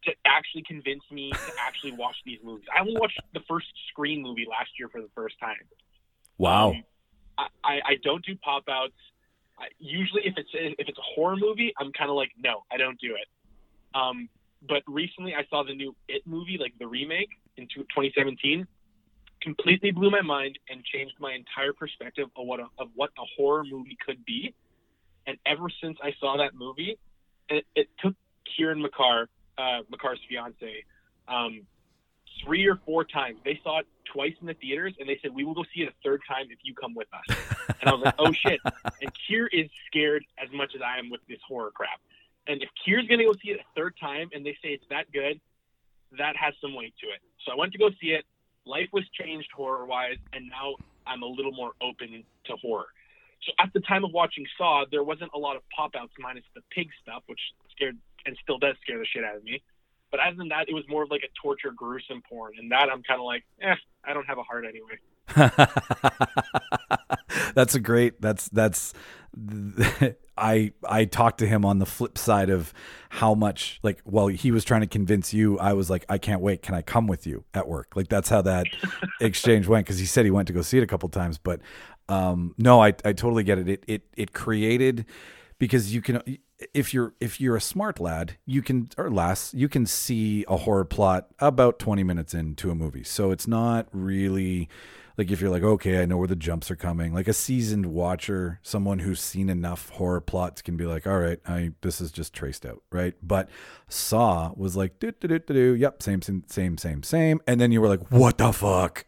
[0.05, 2.65] to actually convince me to actually watch these movies.
[2.74, 5.57] I only watched the first Scream movie last year for the first time.
[6.38, 6.70] wow.
[6.70, 6.84] Um,
[7.38, 8.93] I, I, I don't do pop outs.
[9.78, 12.97] Usually, if it's if it's a horror movie, I'm kind of like, no, I don't
[12.99, 13.28] do it.
[13.93, 14.30] Um,
[14.65, 18.65] but recently, I saw the new It movie, like the remake in 2017.
[19.42, 23.24] Completely blew my mind and changed my entire perspective of what a, of what a
[23.38, 24.54] horror movie could be.
[25.28, 26.98] And ever since I saw that movie,
[27.50, 28.16] it, it took
[28.46, 29.28] Kieran McCarr,
[29.58, 30.84] uh, McCarr's fiance,
[31.28, 31.62] um,
[32.44, 33.38] three or four times.
[33.44, 35.90] They saw it twice in the theaters, and they said we will go see it
[35.90, 37.38] a third time if you come with us.
[37.82, 38.60] And I was like, oh shit!
[39.02, 42.02] And Kier is scared as much as I am with this horror crap.
[42.48, 45.12] And if Kier's gonna go see it a third time, and they say it's that
[45.12, 45.40] good,
[46.18, 47.22] that has some weight to it.
[47.46, 48.26] So I went to go see it.
[48.66, 50.76] Life was changed horror wise, and now
[51.07, 52.88] I'm a little more open to horror.
[53.45, 56.43] So at the time of watching Saw, there wasn't a lot of pop outs minus
[56.55, 57.39] the pig stuff, which
[57.72, 59.62] scared and still does scare the shit out of me.
[60.12, 62.89] But other than that, it was more of like a torture, gruesome porn, and that
[62.91, 64.97] I'm kind of like, eh, I don't have a heart anyway.
[67.53, 68.93] that's a great that's that's
[70.40, 72.74] I I talked to him on the flip side of
[73.10, 75.60] how much like while he was trying to convince you.
[75.60, 76.62] I was like I can't wait.
[76.62, 77.96] Can I come with you at work?
[77.96, 78.68] Like that's how that
[79.22, 81.60] exchange went because he said he went to go see it a couple times but
[82.08, 83.70] um no I I totally get it.
[83.70, 85.06] It it it created
[85.60, 86.22] because you can
[86.74, 90.58] if you're if you're a smart lad you can or lass you can see a
[90.58, 93.04] horror plot about 20 minutes into a movie.
[93.04, 94.70] So it's not really
[95.20, 97.86] like if you're like okay i know where the jumps are coming like a seasoned
[97.86, 102.11] watcher someone who's seen enough horror plots can be like all right i this is
[102.11, 103.49] just traced out right but
[103.88, 107.59] saw was like do do do do do yep same same same same same and
[107.61, 109.05] then you were like what the fuck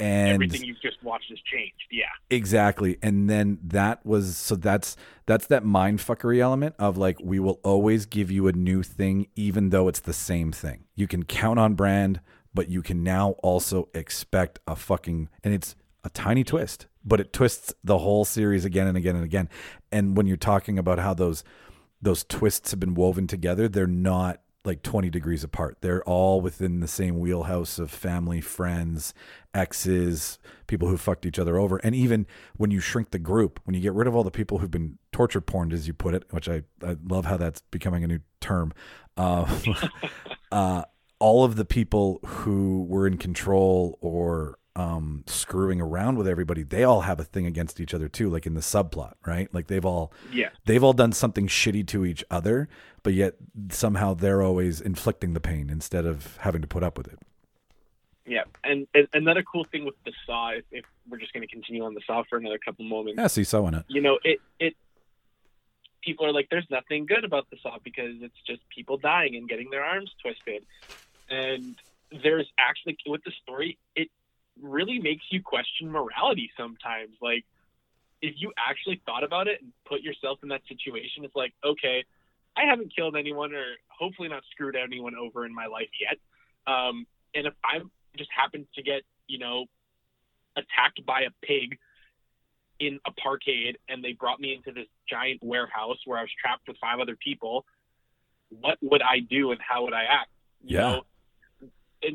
[0.00, 1.84] and Everything you've just watched has changed.
[1.90, 2.06] Yeah.
[2.28, 2.98] Exactly.
[3.00, 4.96] And then that was so that's
[5.26, 9.28] that's that mind fuckery element of like we will always give you a new thing
[9.36, 10.84] even though it's the same thing.
[10.96, 12.20] You can count on brand,
[12.54, 15.74] but you can now also expect a fucking and it's
[16.04, 19.48] a tiny twist, but it twists the whole series again and again and again.
[19.90, 21.44] And when you're talking about how those
[22.00, 25.78] those twists have been woven together, they're not like 20 degrees apart.
[25.80, 29.12] They're all within the same wheelhouse of family, friends,
[29.52, 31.76] exes, people who fucked each other over.
[31.78, 32.26] And even
[32.56, 34.98] when you shrink the group, when you get rid of all the people who've been
[35.12, 38.20] torture porned, as you put it, which I, I love how that's becoming a new
[38.40, 38.72] term,
[39.16, 39.46] uh,
[40.50, 40.82] uh,
[41.24, 46.84] all of the people who were in control or um, screwing around with everybody, they
[46.84, 49.48] all have a thing against each other too, like in the subplot, right?
[49.54, 50.50] Like they've all Yeah.
[50.66, 52.68] they've all done something shitty to each other,
[53.02, 53.34] but yet
[53.70, 57.18] somehow they're always inflicting the pain instead of having to put up with it.
[58.26, 58.44] Yeah.
[58.62, 61.84] And, and another cool thing with the Saw, if, if we're just going to continue
[61.84, 63.84] on the Saw for another couple moments, Yeah, see, so it.
[63.88, 64.74] you know, it it
[66.02, 69.48] people are like, there's nothing good about the saw because it's just people dying and
[69.48, 70.62] getting their arms twisted,
[71.28, 71.76] and
[72.22, 74.08] there's actually with the story, it
[74.60, 77.16] really makes you question morality sometimes.
[77.20, 77.44] Like,
[78.22, 82.04] if you actually thought about it and put yourself in that situation, it's like, okay,
[82.56, 86.18] I haven't killed anyone or hopefully not screwed anyone over in my life yet,
[86.72, 87.80] um, and if I
[88.16, 89.66] just happen to get, you know,
[90.56, 91.78] attacked by a pig
[92.78, 96.68] in a parkade and they brought me into this giant warehouse where I was trapped
[96.68, 97.64] with five other people,
[98.50, 100.30] what would I do and how would I act?
[100.62, 100.80] You Yeah.
[100.82, 101.02] know,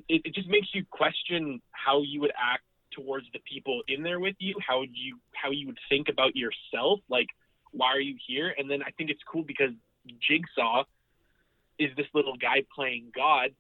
[0.08, 4.20] it, it, just makes you question how you would act towards the people in there
[4.20, 7.28] with you, how would you how you would think about yourself, like
[7.72, 8.54] why are you here?
[8.58, 9.72] And then I think it's cool because
[10.28, 10.84] Jigsaw
[11.78, 13.52] is this little guy playing God,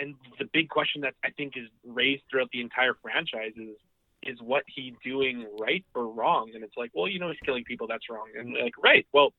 [0.00, 3.76] and the big question that I think is raised throughout the entire franchise is
[4.22, 6.50] is what he doing right or wrong?
[6.54, 7.86] And it's like, well, you know, he's killing people.
[7.86, 8.28] That's wrong.
[8.38, 9.06] And like, right.
[9.12, 9.34] Well,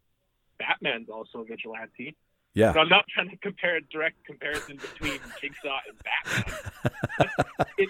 [0.59, 2.15] Batman's also a vigilante.
[2.55, 2.73] Yeah.
[2.73, 7.45] So I'm not trying to compare a direct comparison between Jigsaw and Batman.
[7.77, 7.89] It,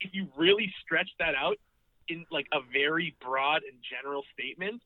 [0.00, 1.56] if you really stretch that out
[2.08, 4.82] in like a very broad and general statement,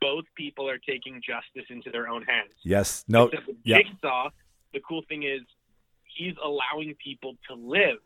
[0.00, 2.52] both people are taking justice into their own hands.
[2.62, 3.04] Yes.
[3.08, 3.30] No.
[3.64, 3.78] Yeah.
[3.78, 4.28] Jigsaw,
[4.74, 5.40] the cool thing is
[6.04, 7.98] he's allowing people to live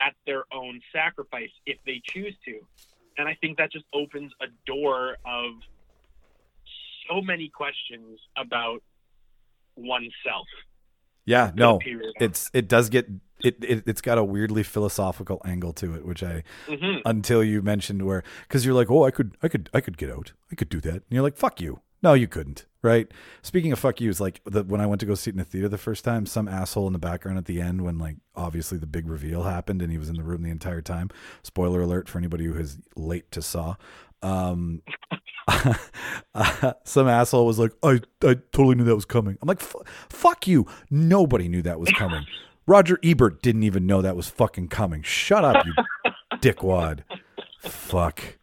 [0.00, 2.60] at their own sacrifice if they choose to.
[3.16, 5.52] And I think that just opens a door of
[7.08, 8.82] so many questions about
[9.76, 10.46] oneself.
[11.26, 11.52] Yeah.
[11.54, 11.80] No.
[12.20, 13.08] It's it does get
[13.42, 16.42] it, it it's got a weirdly philosophical angle to it, which I.
[16.66, 17.00] Mhm.
[17.04, 20.10] until you mentioned where because you're like, oh, I could I could I could get
[20.10, 21.80] out, I could do that, and you're like, fuck you.
[22.02, 22.66] No, you couldn't.
[22.82, 23.10] Right.
[23.40, 25.38] Speaking of fuck you, yous, like the, when I went to go see it in
[25.38, 28.16] the theater the first time, some asshole in the background at the end when like
[28.36, 31.08] obviously the big reveal happened and he was in the room the entire time.
[31.42, 33.76] Spoiler alert for anybody who is late to Saw.
[34.20, 34.82] Um,
[36.84, 39.36] some asshole was like, I, I totally knew that was coming.
[39.42, 39.76] I'm like, "F-
[40.08, 40.66] fuck you.
[40.90, 42.24] Nobody knew that was coming.
[42.66, 45.02] Roger Ebert didn't even know that was fucking coming.
[45.02, 47.00] Shut up, you dickwad.
[47.60, 48.38] Fuck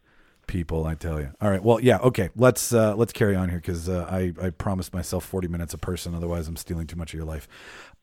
[0.46, 1.30] people, I tell you.
[1.40, 1.62] All right.
[1.62, 1.98] Well, yeah.
[1.98, 2.30] Okay.
[2.36, 5.78] Let's uh, let's carry on here because uh, I I promised myself 40 minutes a
[5.78, 6.14] person.
[6.14, 7.48] Otherwise, I'm stealing too much of your life.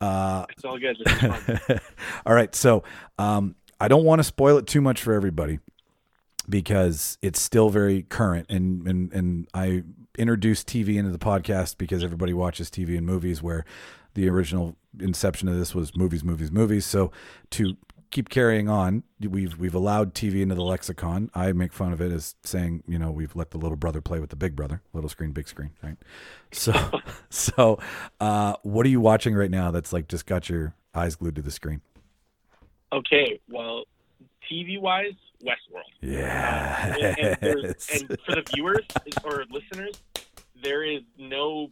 [0.02, 0.98] Uh, It's all good.
[2.26, 2.54] All right.
[2.56, 2.84] So
[3.18, 5.60] um, I don't want to spoil it too much for everybody
[6.50, 8.48] because it's still very current.
[8.50, 9.84] And and and I
[10.18, 13.66] introduced TV into the podcast because everybody watches TV and movies where
[14.16, 16.86] the original inception of this was movies movies movies.
[16.86, 17.12] So
[17.52, 17.78] to
[18.12, 21.30] keep carrying on we've we've allowed TV into the lexicon.
[21.36, 24.20] I make fun of it as saying you know we've let the little brother play
[24.20, 25.98] with the big brother little screen big screen right?
[26.52, 26.74] So
[27.30, 27.80] so
[28.20, 31.42] uh what are you watching right now that's like just got your eyes glued to
[31.42, 31.82] the screen?
[32.92, 33.84] Okay, well,
[34.52, 35.14] TV wise,
[35.44, 35.84] Westworld.
[36.02, 38.86] yeah um, and, and, and for the viewers
[39.24, 39.96] or listeners,
[40.62, 41.72] there is no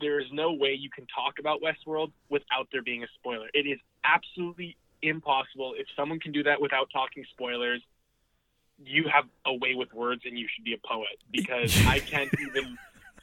[0.00, 3.48] there is no way you can talk about Westworld without there being a spoiler.
[3.52, 5.74] It is absolutely impossible.
[5.76, 7.82] If someone can do that without talking spoilers,
[8.78, 12.32] you have a way with words and you should be a poet because I can't
[12.40, 12.78] even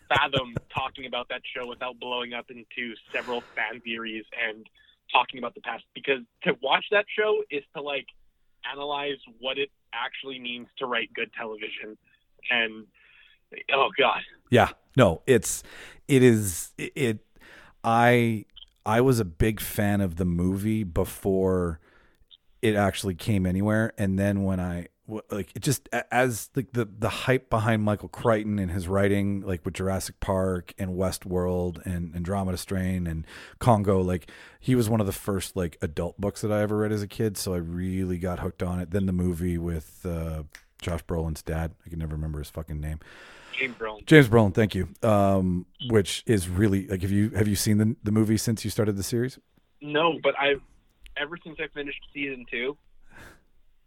[0.10, 4.68] fathom talking about that show without blowing up into several fan theories and
[5.12, 8.08] talking about the past because to watch that show is to like
[8.72, 11.98] analyze what it actually means to write good television.
[12.50, 12.86] And
[13.74, 14.22] oh god.
[14.50, 15.64] Yeah, no, it's
[16.08, 17.20] it is it.
[17.84, 18.46] I
[18.86, 21.80] I was a big fan of the movie before
[22.62, 27.10] it actually came anywhere, and then when I like it just as like the the
[27.10, 32.58] hype behind Michael Crichton and his writing, like with Jurassic Park and Westworld and Andromeda
[32.58, 33.26] Strain and
[33.60, 34.30] Congo, like
[34.60, 37.08] he was one of the first like adult books that I ever read as a
[37.08, 38.92] kid, so I really got hooked on it.
[38.92, 40.44] Then the movie with uh,
[40.82, 43.00] Josh Brolin's dad, I can never remember his fucking name.
[43.54, 44.06] James Brolin.
[44.06, 44.90] James Brolin, thank you.
[45.02, 48.72] Um, which is really like, have you have you seen the the movie since you
[48.72, 49.38] started the series?
[49.82, 50.62] No, but I've
[51.16, 52.76] ever since I finished season two,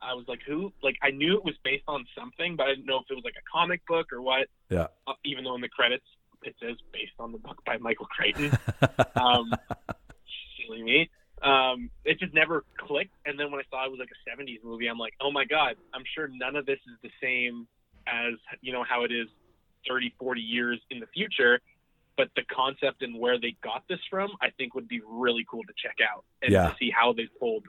[0.00, 0.72] I was like, who?
[0.82, 3.24] Like, I knew it was based on something, but I didn't know if it was
[3.24, 4.46] like a comic book or what.
[4.70, 4.86] Yeah.
[5.06, 6.04] Uh, even though in the credits
[6.42, 8.52] it says based on the book by Michael Crichton.
[9.16, 9.52] um,
[10.56, 11.10] silly me.
[11.42, 13.14] Um, it just never clicked.
[13.26, 15.44] And then when I saw it was like a '70s movie, I'm like, oh my
[15.44, 17.66] god, I'm sure none of this is the same
[18.06, 19.28] as you know how it is
[19.88, 21.60] 30, 40 years in the future.
[22.16, 25.62] But the concept and where they got this from, I think would be really cool
[25.62, 26.68] to check out and Yeah.
[26.68, 27.64] to see how they pulled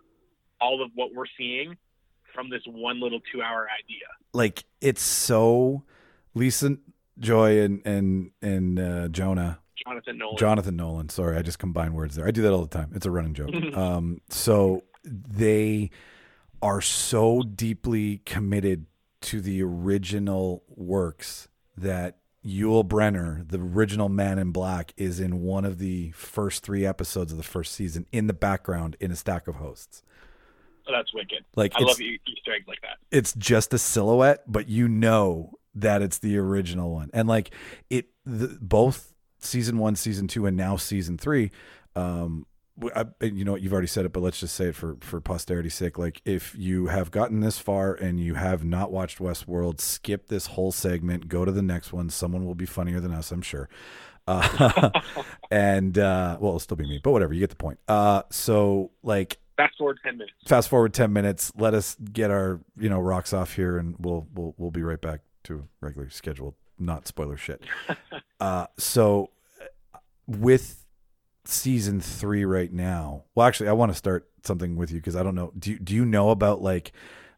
[0.60, 1.78] all of what we're seeing
[2.34, 4.06] from this one little two-hour idea.
[4.34, 5.84] like it's so
[6.34, 6.78] Lisa
[7.20, 10.38] Joy and and and uh, Jonah Jonathan Nolan.
[10.38, 11.10] Jonathan Nolan.
[11.10, 12.28] Sorry, I just combine words there.
[12.28, 12.92] I do that all the time.
[12.94, 13.50] It's a running joke.
[13.76, 15.90] um, so they
[16.62, 18.86] are so deeply committed
[19.22, 25.66] to the original works that Yul Brynner, the original Man in Black, is in one
[25.66, 29.48] of the first three episodes of the first season in the background in a stack
[29.48, 30.04] of hosts.
[30.90, 31.46] Oh, that's wicked.
[31.56, 32.98] Like I love Easter eggs like that.
[33.12, 37.10] it's just a silhouette, but you know that it's the original one.
[37.14, 37.52] And like
[37.90, 41.52] it, the, both season one, season two, and now season three.
[41.96, 42.46] Um,
[42.96, 43.56] I, you know?
[43.56, 45.98] You've already said it, but let's just say it for for posterity's sake.
[45.98, 50.48] Like if you have gotten this far and you have not watched Westworld, skip this
[50.48, 51.28] whole segment.
[51.28, 52.10] Go to the next one.
[52.10, 53.70] Someone will be funnier than us, I'm sure.
[54.28, 54.92] Uh,
[55.52, 57.34] and uh, well, it'll still be me, but whatever.
[57.34, 57.80] You get the point.
[57.88, 60.36] Uh, so like Fast forward ten minutes.
[60.48, 64.26] fast forward 10 minutes let us get our you know rocks off here and we'll
[64.34, 67.62] we'll we'll be right back to regular scheduled not spoiler shit
[68.40, 69.32] uh so
[70.28, 70.86] with
[71.44, 75.24] season 3 right now well actually I want to start something with you cuz I
[75.24, 76.94] don't know do you, do you know about like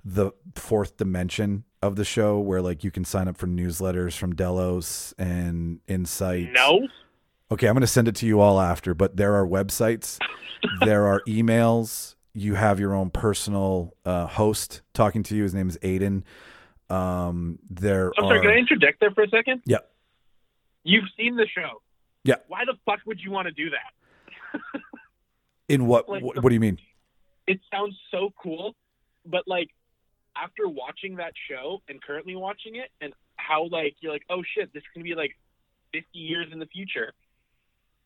[0.06, 4.35] the fourth dimension of the show where like you can sign up for newsletters from
[4.35, 6.88] Delos and Incite No.
[7.51, 10.17] Okay, I'm going to send it to you all after, but there are websites,
[10.85, 12.15] there are emails.
[12.33, 15.43] You have your own personal uh, host talking to you.
[15.43, 16.23] His name is Aiden.
[16.89, 18.39] Um, there I'm sorry.
[18.39, 18.41] are.
[18.41, 19.63] Can I interject there for a second?
[19.65, 19.79] Yeah.
[20.83, 21.81] You've seen the show.
[22.23, 22.35] Yeah.
[22.47, 24.61] Why the fuck would you want to do that?
[25.67, 26.07] In what?
[26.07, 26.77] Like what, what do you mean?
[27.47, 28.75] It sounds so cool,
[29.25, 29.69] but like
[30.37, 34.73] after watching that show and currently watching it, and how like you're like, oh shit,
[34.73, 35.35] this can be like
[35.93, 37.13] 50 years in the future.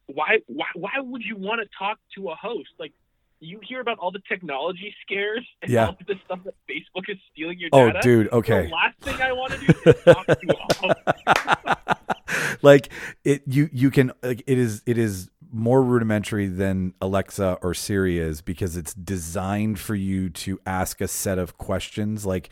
[0.07, 0.39] Why?
[0.47, 0.65] Why?
[0.75, 2.69] Why would you want to talk to a host?
[2.79, 2.93] Like,
[3.39, 5.87] you hear about all the technology scares and Yeah.
[5.87, 7.99] all the stuff that Facebook is stealing your Oh, data.
[8.01, 8.31] dude.
[8.31, 8.67] Okay.
[8.67, 12.59] The last thing I want to do is talk to a host.
[12.61, 12.89] like
[13.23, 18.17] it you you can like it is it is more rudimentary than Alexa or Siri
[18.19, 22.49] is because it's designed for you to ask a set of questions like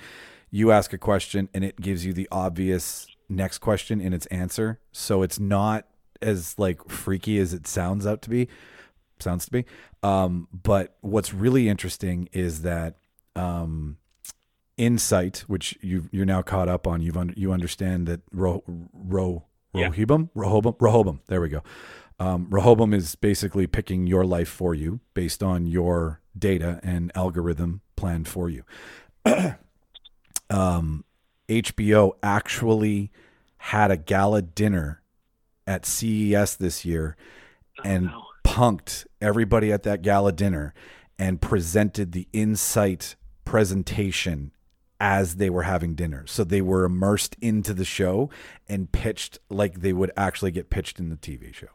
[0.52, 4.80] you ask a question and it gives you the obvious next question in its answer
[4.92, 5.86] so it's not
[6.24, 8.48] as like freaky as it sounds out to be
[9.20, 9.66] sounds to be
[10.02, 12.96] um but what's really interesting is that
[13.36, 13.98] um
[14.76, 19.46] Incite which you you're now caught up on you've un- you understand that ro ro
[19.76, 19.90] Yeah.
[19.90, 21.20] Rehoboam, Rehoboam, Rehoboam.
[21.28, 21.62] There we go.
[22.20, 27.82] Um, Rehoboam is basically picking your life for you based on your data and algorithm
[27.96, 28.64] planned for you.
[30.50, 31.06] um,
[31.48, 33.12] HBO actually
[33.58, 35.03] had a gala dinner
[35.68, 37.16] at CES this year
[37.80, 38.24] oh, and no.
[38.44, 40.74] punked everybody at that gala dinner
[41.18, 43.16] and presented the Incite
[43.46, 44.52] presentation
[45.00, 46.26] as they were having dinner.
[46.28, 48.30] So they were immersed into the show
[48.70, 51.68] and pitched like they would actually get pitched in the TV show.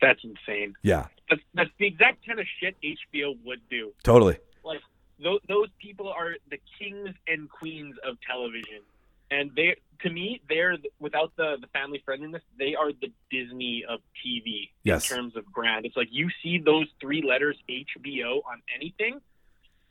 [0.00, 0.74] That's insane.
[0.82, 3.92] Yeah, That's, that's the exact kind of shit HBO would do.
[4.02, 4.36] totally.
[4.62, 4.80] Like
[5.22, 8.82] those, those people are the kings and queens of television,
[9.30, 14.00] and they, to me, they're without the the family friendliness, they are the Disney of
[14.24, 15.10] TV Yes.
[15.10, 15.86] in terms of brand.
[15.86, 19.20] It's like you see those three letters HBO on anything,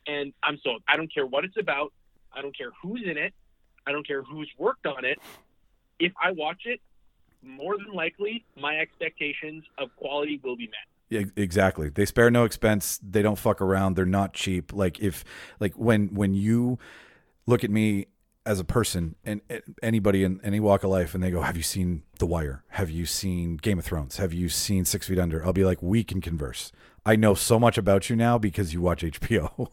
[0.06, 0.82] and I'm sold.
[0.88, 1.92] I don't care what it's about.
[2.32, 3.32] I don't care who's in it.
[3.86, 5.18] I don't care who's worked on it.
[5.98, 6.80] If I watch it,
[7.42, 10.74] more than likely, my expectations of quality will be met.
[11.08, 11.88] Yeah, exactly.
[11.88, 12.98] They spare no expense.
[13.02, 13.94] They don't fuck around.
[13.94, 14.72] They're not cheap.
[14.72, 15.24] Like if
[15.60, 16.78] like when when you
[17.46, 18.06] look at me
[18.46, 21.56] as a person and and anybody in any walk of life and they go, "Have
[21.56, 22.64] you seen The Wire?
[22.68, 24.16] Have you seen Game of Thrones?
[24.16, 26.72] Have you seen 6 Feet Under?" I'll be like, "We can converse.
[27.04, 29.68] I know so much about you now because you watch HBO."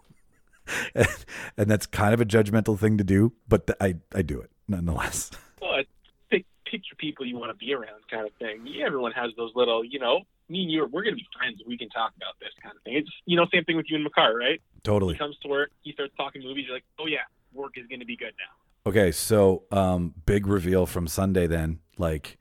[0.96, 1.08] and,
[1.58, 4.50] and that's kind of a judgmental thing to do, but th- I I do it
[4.68, 5.32] nonetheless.
[5.62, 5.90] well, it's
[6.30, 8.66] pick, pick your people you want to be around kind of thing.
[8.66, 11.62] Yeah, everyone has those little, you know, me and you, we're going to be friends.
[11.66, 12.96] We can talk about this kind of thing.
[12.96, 14.62] It's, you know, same thing with you and Makar, right?
[14.84, 15.14] Totally.
[15.14, 16.66] He comes to work, he starts talking movies.
[16.68, 18.63] You're like, oh, yeah, work is going to be good now.
[18.86, 21.80] Okay, so um big reveal from Sunday then.
[21.98, 22.38] Like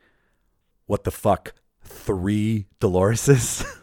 [0.87, 1.55] what the fuck?
[1.85, 3.65] Three Doloreses?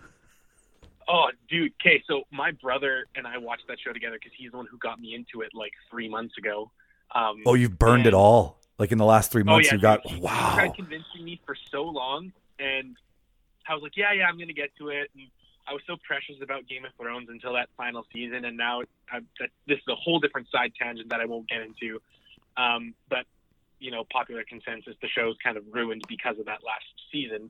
[1.11, 1.73] Oh, dude.
[1.81, 4.77] Okay, so my brother and I watched that show together because he's the one who
[4.77, 6.69] got me into it like three months ago.
[7.15, 8.59] Um, oh, you've burned it all.
[8.77, 10.05] Like in the last 3 Oh, months yeah, you got.
[10.05, 10.51] He wow.
[10.53, 12.95] tried convincing me for so long, and
[13.67, 15.09] I was like, yeah, yeah, I'm going to get to it.
[15.15, 15.27] And
[15.67, 18.81] I was so precious about Game of Thrones until that final season, and now
[19.11, 21.99] I, that, this is a whole different side tangent that I won't get into.
[22.57, 23.25] Um, but
[23.79, 27.49] you know, popular consensus, the show's kind of ruined because of that last season.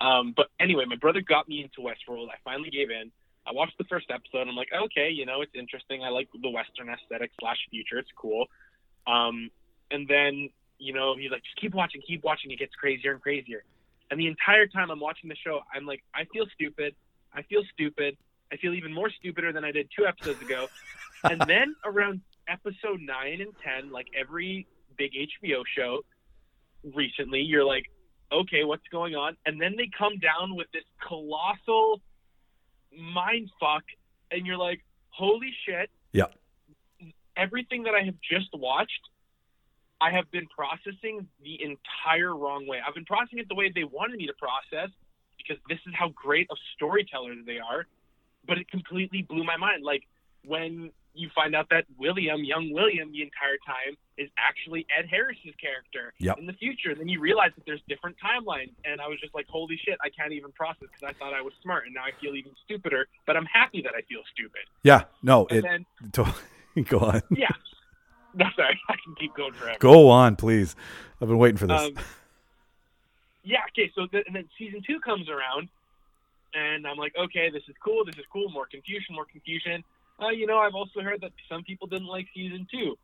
[0.00, 2.28] Um, but anyway, my brother got me into Westworld.
[2.28, 3.10] I finally gave in.
[3.46, 4.48] I watched the first episode.
[4.48, 6.02] I'm like, okay, you know, it's interesting.
[6.04, 7.98] I like the Western aesthetic slash future.
[7.98, 8.46] It's cool.
[9.06, 9.50] Um,
[9.90, 12.50] and then, you know, he's like, just keep watching, keep watching.
[12.50, 13.64] It gets crazier and crazier.
[14.10, 16.94] And the entire time I'm watching the show, I'm like, I feel stupid.
[17.34, 18.16] I feel stupid.
[18.52, 20.68] I feel even more stupider than I did two episodes ago.
[21.24, 24.66] and then around episode nine and ten, like every
[24.96, 26.00] big HBO show
[26.94, 27.84] recently, you're like,
[28.32, 29.36] okay, what's going on?
[29.46, 32.00] And then they come down with this colossal
[32.96, 33.84] mind fuck,
[34.30, 35.90] and you're like, holy shit.
[36.12, 36.26] Yeah.
[37.36, 39.00] Everything that I have just watched,
[40.00, 42.78] I have been processing the entire wrong way.
[42.86, 44.90] I've been processing it the way they wanted me to process
[45.38, 47.86] because this is how great of storytellers they are.
[48.46, 49.84] But it completely blew my mind.
[49.84, 50.02] Like
[50.44, 55.54] when you find out that William, young William, the entire time is actually Ed Harris's
[55.60, 56.38] character Yep.
[56.38, 56.94] in the future.
[56.94, 60.08] Then you realize that there's different timelines, and I was just like, "Holy shit!" I
[60.08, 63.08] can't even process because I thought I was smart, and now I feel even stupider.
[63.26, 64.62] But I'm happy that I feel stupid.
[64.82, 66.34] Yeah, no, And it then, to-
[66.88, 67.20] go on.
[67.30, 67.48] yeah,
[68.34, 69.76] no, sorry, I can keep going forever.
[69.80, 70.74] Go on, please.
[71.20, 71.80] I've been waiting for this.
[71.82, 71.94] Um,
[73.44, 75.68] yeah, okay, so th- and then season two comes around,
[76.54, 79.82] and I'm like, okay, this is cool, this is cool, more confusion, more confusion.
[80.20, 82.96] Uh, you know, I've also heard that some people didn't like season two,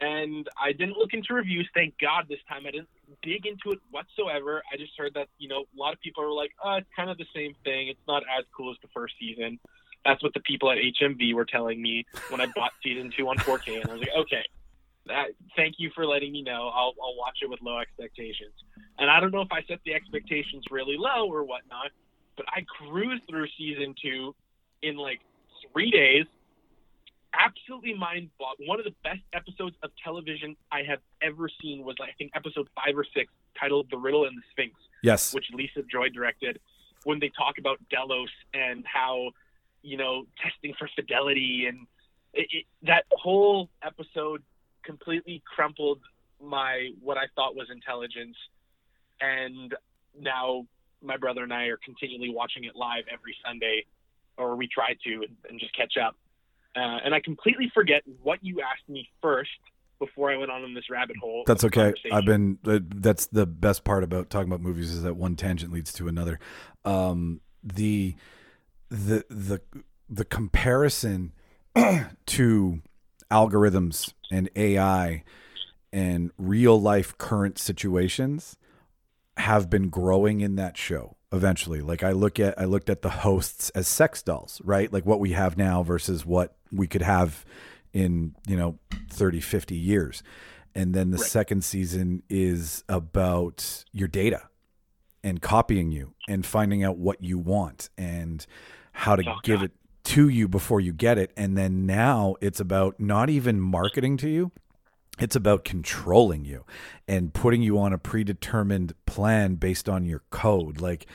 [0.00, 1.68] and I didn't look into reviews.
[1.74, 2.88] Thank God this time I didn't
[3.22, 4.62] dig into it whatsoever.
[4.72, 7.10] I just heard that you know a lot of people were like, uh, it's kind
[7.10, 7.88] of the same thing.
[7.88, 9.58] It's not as cool as the first season.
[10.04, 13.38] That's what the people at HMV were telling me when I bought season two on
[13.38, 14.44] 4K, and I was like, okay.
[15.06, 16.70] That, thank you for letting me know.
[16.74, 18.54] I'll, I'll watch it with low expectations.
[18.98, 21.90] And I don't know if I set the expectations really low or whatnot,
[22.38, 24.34] but I cruised through season two
[24.82, 25.20] in like
[25.72, 26.24] three days.
[27.38, 28.68] Absolutely mind boggling.
[28.68, 32.68] One of the best episodes of television I have ever seen was, I think, episode
[32.74, 35.34] five or six, titled "The Riddle and the Sphinx," Yes.
[35.34, 36.60] which Lisa Joy directed.
[37.04, 39.30] When they talk about Delos and how,
[39.82, 41.86] you know, testing for fidelity and
[42.32, 44.42] it, it, that whole episode
[44.82, 46.00] completely crumpled
[46.42, 48.36] my what I thought was intelligence,
[49.20, 49.74] and
[50.18, 50.66] now
[51.02, 53.86] my brother and I are continually watching it live every Sunday,
[54.36, 56.16] or we try to, and, and just catch up.
[56.76, 59.50] Uh, and I completely forget what you asked me first
[59.98, 61.44] before I went on in this rabbit hole.
[61.46, 61.94] That's okay.
[62.12, 62.58] I've been.
[62.66, 66.08] uh, That's the best part about talking about movies is that one tangent leads to
[66.08, 66.38] another.
[66.84, 68.16] Um, the
[68.90, 69.60] the the
[70.08, 71.32] the comparison
[72.26, 72.82] to
[73.30, 75.24] algorithms and AI
[75.92, 78.56] and real life current situations
[79.36, 83.10] have been growing in that show eventually like i look at i looked at the
[83.10, 87.44] hosts as sex dolls right like what we have now versus what we could have
[87.92, 88.78] in you know
[89.10, 90.22] 30 50 years
[90.74, 91.26] and then the Right.
[91.26, 94.48] second season is about your data
[95.22, 98.44] and copying you and finding out what you want and
[98.92, 99.64] how to Oh, give God.
[99.66, 99.72] it
[100.04, 104.28] to you before you get it and then now it's about not even marketing to
[104.28, 104.50] you
[105.20, 106.64] it's about controlling you
[107.06, 110.80] and putting you on a predetermined plan based on your code.
[110.80, 111.06] Like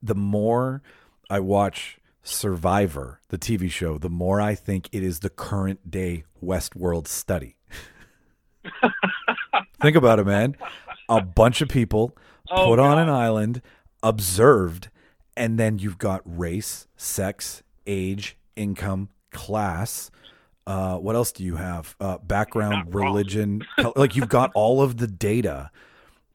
[0.00, 0.80] the more
[1.28, 6.24] I watch Survivor, the TV show, the more I think it is the current day
[6.42, 7.56] Westworld study.
[9.82, 10.56] think about it, man.
[11.08, 12.16] A bunch of people
[12.50, 13.60] Oh, put on an island,
[14.02, 14.88] observed,
[15.36, 20.10] and then you've got race, sex, age, income, class.
[20.66, 21.94] Uh, what else do you have?
[22.00, 23.62] Uh, background, religion.
[23.96, 25.70] like you've got all of the data.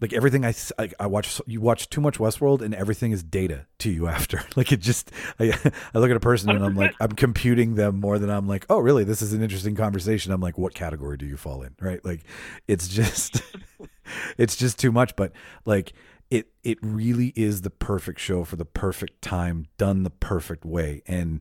[0.04, 0.54] Like everything I
[1.00, 4.44] I watch, you watch too much Westworld, and everything is data to you after.
[4.58, 5.58] Like it just, I,
[5.94, 8.66] I look at a person and I'm like, I'm computing them more than I'm like,
[8.70, 9.06] oh, really?
[9.06, 10.34] This is an interesting conversation.
[10.34, 11.74] I'm like, what category do you fall in?
[11.80, 12.04] Right?
[12.04, 12.20] Like,
[12.68, 13.42] it's just,
[14.38, 15.16] it's just too much.
[15.16, 15.32] But
[15.64, 15.94] like,
[16.30, 21.02] it it really is the perfect show for the perfect time, done the perfect way,
[21.08, 21.40] and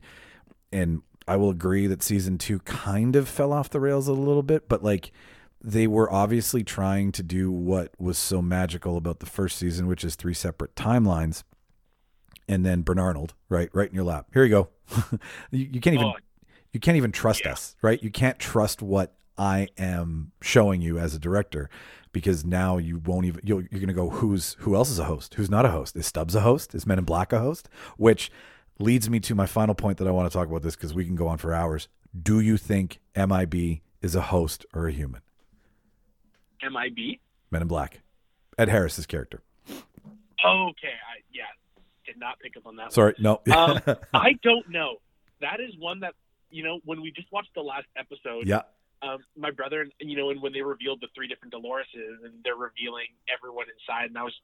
[0.70, 4.44] and I will agree that season two kind of fell off the rails a little
[4.44, 5.10] bit, but like
[5.64, 10.04] they were obviously trying to do what was so magical about the first season, which
[10.04, 11.44] is three separate timelines.
[12.48, 14.26] And then Bernarnold, right, right in your lap.
[14.34, 14.68] Here you go.
[15.50, 16.14] you, you can't even Oh,
[16.72, 17.52] you can't even trust Yeah.
[17.52, 18.02] us, right?
[18.02, 21.70] You can't trust what I am showing you as a director
[22.12, 25.04] because now you won't even you'll, you're going to go who's who else is a
[25.04, 25.96] host, who's not a host?
[25.96, 26.74] Is Stubbs a host?
[26.74, 27.68] Is Men in Black a host?
[27.96, 28.30] Which
[28.78, 31.04] leads me to my final point that I want to talk about this because we
[31.04, 31.88] can go on for hours.
[32.20, 35.20] Do you think MIB is a host or a human?
[36.62, 37.18] MIB.
[37.50, 38.00] Men in Black,
[38.58, 39.42] Ed Harris's character.
[39.68, 41.44] Okay, I yeah,
[42.04, 42.84] did not pick up on that.
[42.84, 42.90] one.
[42.90, 43.40] Sorry, no.
[43.54, 43.80] Um,
[44.14, 44.96] I don't know.
[45.40, 46.14] That is one that
[46.50, 48.46] you know when we just watched the last episode.
[48.46, 48.62] yeah,
[49.02, 52.34] Um, my brother, and you know, and when they revealed the three different Doloreses, and
[52.44, 54.34] they're revealing everyone inside, and I was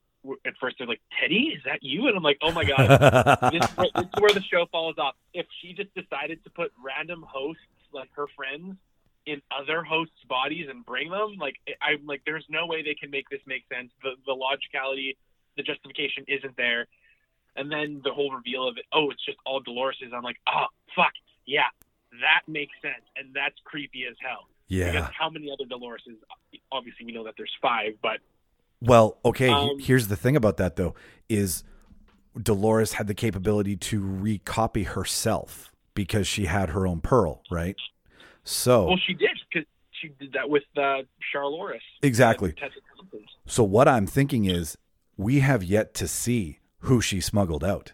[0.46, 3.64] at first they're like, "Teddy, is that you?" And I'm like, "Oh my god, this,
[3.64, 5.14] is where, this is where the show falls off.
[5.34, 7.62] If she just decided to put random hosts,
[7.92, 8.76] like her friends,
[9.28, 13.10] in other hosts' bodies and bring them, like I'm like, there's no way they can
[13.10, 13.90] make this make sense.
[14.02, 15.16] The the logicality,
[15.56, 16.86] the justification isn't there.
[17.56, 20.12] And then the whole reveal of it, oh, it's just all Dolores's.
[20.14, 21.12] I'm like, oh, fuck,
[21.44, 21.68] yeah,
[22.20, 24.48] that makes sense, and that's creepy as hell.
[24.68, 24.92] yeah.
[24.92, 26.16] Because how many other Doloreses?
[26.70, 28.18] Obviously, we know that there's five, but
[28.80, 29.48] Well, okay.
[29.50, 30.94] Um, here's the thing about that though:
[31.28, 31.64] is
[32.40, 37.74] Dolores had the capability to recopy herself because she had her own pearl, right?
[38.48, 41.02] So well, she did because she did that with uh,
[41.32, 41.82] Charloris.
[42.02, 42.54] exactly.
[43.46, 44.78] So what I'm thinking is,
[45.16, 47.92] we have yet to see who she smuggled out.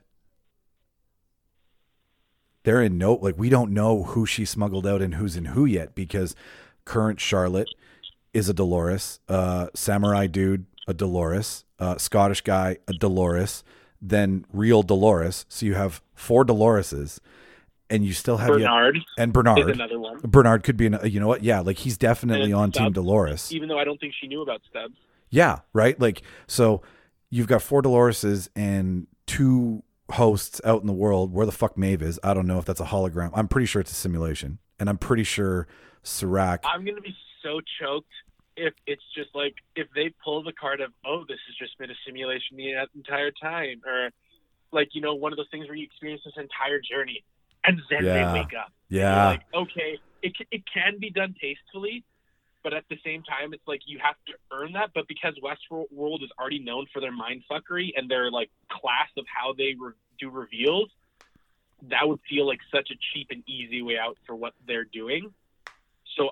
[2.62, 5.64] They're in no like we don't know who she smuggled out and who's in who
[5.64, 6.36] yet because
[6.84, 7.68] current Charlotte
[8.32, 13.64] is a Dolores, uh, samurai dude a Dolores, uh, Scottish guy a Dolores,
[14.00, 15.46] then real Dolores.
[15.48, 17.18] So you have four Doloreses,
[17.94, 19.70] and you still have yet, Bernard and is Bernard.
[19.70, 20.20] another one.
[20.24, 21.44] Bernard could be an, you know what?
[21.44, 23.52] Yeah, like he's definitely And on Team Dolores.
[23.52, 24.96] Even though I don't think she knew about Stubbs.
[25.30, 25.98] Yeah, right.
[25.98, 26.82] Like so,
[27.30, 31.32] you've got four Doloreses and two hosts out in the world.
[31.32, 33.30] Where the fuck Maeve is, I don't know if that's a hologram.
[33.34, 35.66] I'm pretty sure it's a simulation, and I'm pretty sure
[36.02, 36.64] Serac.
[36.64, 38.10] I'm gonna be so choked
[38.56, 41.90] if it's just like if they pull the card of oh this has just been
[41.90, 44.10] a simulation the entire time or
[44.72, 47.24] like you know one of those things where you experience this entire journey
[47.64, 48.32] and then Yeah.
[48.32, 48.72] they wake up.
[48.88, 52.04] Yeah, like okay, it it can be done tastefully,
[52.62, 54.90] but at the same time, it's like you have to earn that.
[54.94, 59.24] But because Westworld is already known for their mind fuckery and their like class of
[59.26, 60.90] how they re- do reveals,
[61.90, 65.32] that would feel like such a cheap and easy way out for what they're doing.
[66.16, 66.30] So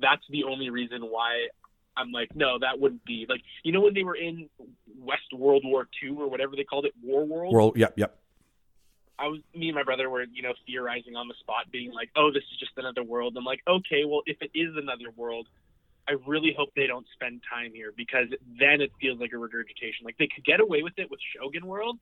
[0.00, 1.48] that's the only reason why
[1.96, 4.50] I'm like, no, that wouldn't be like you know when they were in
[4.98, 7.54] West World War II or whatever they called it, War World.
[7.54, 7.76] World.
[7.76, 7.94] Yep.
[7.96, 8.18] Yep.
[9.18, 12.10] I was me and my brother were you know theorizing on the spot, being like,
[12.16, 13.36] oh, this is just another world.
[13.36, 15.48] I'm like, okay, well, if it is another world,
[16.08, 18.28] I really hope they don't spend time here because
[18.58, 20.04] then it feels like a regurgitation.
[20.04, 21.98] Like they could get away with it with Shogun World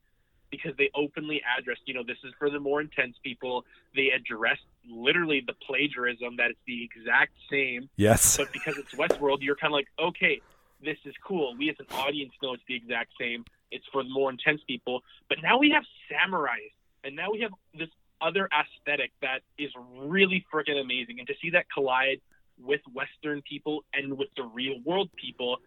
[0.51, 3.65] because they openly addressed, you know, this is for the more intense people.
[3.95, 7.89] They addressed literally the plagiarism that it's the exact same.
[7.97, 8.37] Yes.
[8.37, 10.41] But because it's Westworld, you're kind of like, okay,
[10.83, 11.55] this is cool.
[11.57, 13.45] We as an audience know it's the exact same.
[13.71, 15.03] It's for the more intense people.
[15.29, 16.73] But now we have samurais,
[17.05, 17.89] and now we have this
[18.21, 21.19] other aesthetic that is really freaking amazing.
[21.19, 22.21] And to see that collide
[22.59, 25.59] with Western people and with the real world people,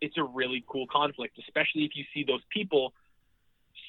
[0.00, 2.92] it's a really cool conflict, especially if you see those people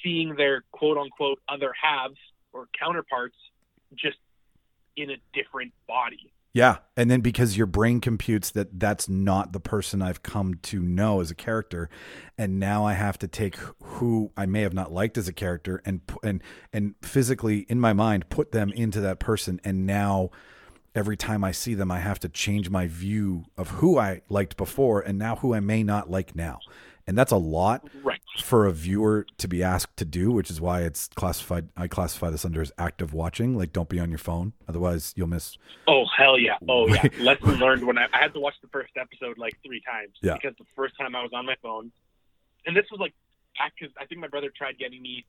[0.04, 2.18] seeing their quote unquote other halves
[2.54, 3.36] or counterparts
[3.96, 4.18] just
[4.96, 6.33] in a different body.
[6.54, 10.80] Yeah, and then because your brain computes that that's not the person I've come to
[10.80, 11.90] know as a character,
[12.38, 15.82] and now I have to take who I may have not liked as a character
[15.84, 20.30] and and and physically in my mind put them into that person, and now
[20.94, 24.56] every time I see them, I have to change my view of who I liked
[24.56, 26.60] before and now who I may not like now
[27.08, 28.22] and that's a lot right.
[28.42, 32.30] For a viewer to be asked to do which is why it's classified i classify
[32.30, 34.54] this under as active watching like don't be on your phone.
[34.68, 35.58] Otherwise you'll miss
[35.88, 36.58] oh hell yeah.
[36.68, 37.08] Oh yeah.
[37.20, 40.34] Lesson learned when I, I, had to watch the first episode like three times yeah.
[40.34, 41.92] because the first time i was on my phone.
[42.66, 43.14] And this was like
[43.58, 45.26] back because i think my brother tried getting me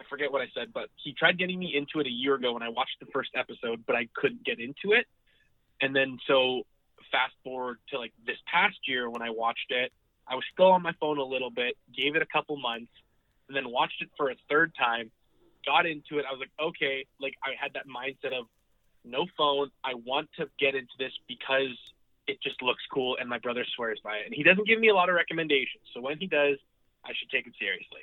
[0.00, 2.52] i forget what i said but he tried getting me into it a year ago
[2.52, 5.06] when i watched the first episode but i couldn't get into it.
[5.80, 6.62] And then so
[7.12, 9.92] fast forward to like this past year when i watched it
[10.28, 12.92] I was still on my phone a little bit, gave it a couple months,
[13.48, 15.10] and then watched it for a third time.
[15.64, 16.24] Got into it.
[16.28, 18.46] I was like, okay, like I had that mindset of
[19.04, 19.70] no phone.
[19.84, 21.76] I want to get into this because
[22.26, 24.26] it just looks cool, and my brother swears by it.
[24.26, 26.58] And he doesn't give me a lot of recommendations, so when he does,
[27.04, 28.02] I should take it seriously.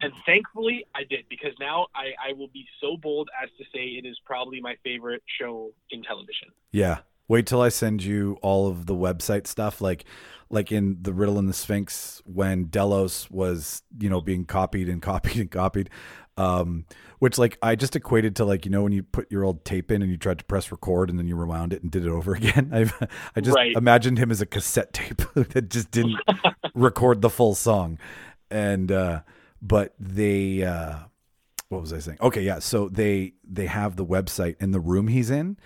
[0.00, 3.80] And thankfully, I did because now I, I will be so bold as to say
[3.80, 6.48] it is probably my favorite show in television.
[6.70, 6.98] Yeah,
[7.28, 10.04] Wait till I send you all of the website stuff, like
[10.48, 15.02] like in the Riddle and the Sphinx when Delos was you know being copied and
[15.02, 15.90] copied and copied,
[16.36, 16.84] um,
[17.18, 19.90] which like I just equated to like you know when you put your old tape
[19.90, 22.10] in and you tried to press record and then you rewound it and did it
[22.10, 22.70] over again.
[22.72, 23.74] I I just right.
[23.76, 26.20] imagined him as a cassette tape that just didn't
[26.74, 27.98] record the full song,
[28.50, 29.20] and uh,
[29.60, 30.62] but they.
[30.62, 30.98] Uh,
[31.68, 32.18] what was I saying?
[32.20, 32.60] Okay, yeah.
[32.60, 35.56] So they they have the website in the room he's in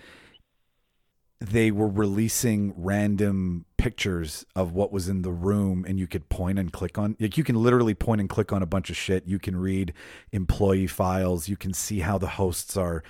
[1.41, 6.59] they were releasing random pictures of what was in the room and you could point
[6.59, 9.25] and click on like you can literally point and click on a bunch of shit.
[9.25, 9.91] You can read
[10.31, 11.49] employee files.
[11.49, 13.03] You can see how the hosts are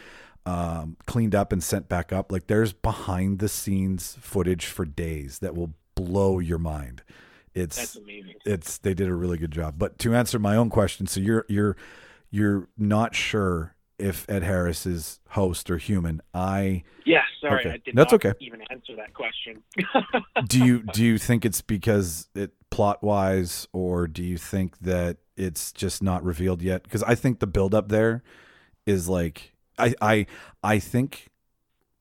[0.45, 2.31] um, cleaned up and sent back up.
[2.31, 7.03] Like there's behind the scenes footage for days that will blow your mind.
[7.53, 8.35] It's That's amazing.
[8.45, 9.75] it's they did a really good job.
[9.77, 11.75] But to answer my own question so you're you're
[12.29, 16.21] you're not sure if Ed Harris is host or human.
[16.33, 17.69] I yeah, sorry, okay.
[17.71, 18.37] I did That's not okay.
[18.39, 19.61] even answer that question.
[20.47, 25.17] do you do you think it's because it plot wise, or do you think that
[25.35, 26.83] it's just not revealed yet?
[26.83, 28.23] Because I think the build up there
[28.85, 30.25] is like I I
[30.63, 31.29] I think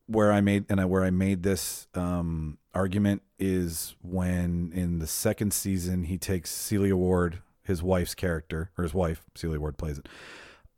[0.06, 5.06] where I made and I, where I made this um, argument is when in the
[5.06, 9.98] second season he takes Sela Ward, his wife's character or his wife, Sela Ward plays
[9.98, 10.08] it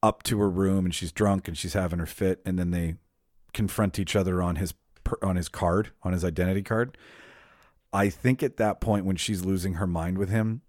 [0.03, 2.97] up to her room and she's drunk and she's having her fit and then they
[3.53, 4.75] confront each other on his
[5.23, 6.97] on his card on his identity card.
[7.93, 10.63] I think at that point when she's losing her mind with him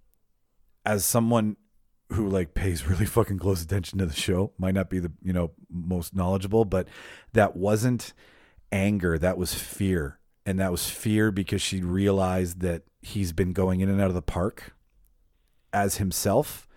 [0.86, 1.56] as someone
[2.12, 5.34] who like pays really fucking close attention to the show might not be the you
[5.34, 6.88] know most knowledgeable but
[7.34, 8.14] that wasn't
[8.74, 10.20] anger that was fear.
[10.46, 14.14] And that was fear because she realized that he's been going in and out of
[14.14, 14.74] the park
[15.72, 16.68] as himself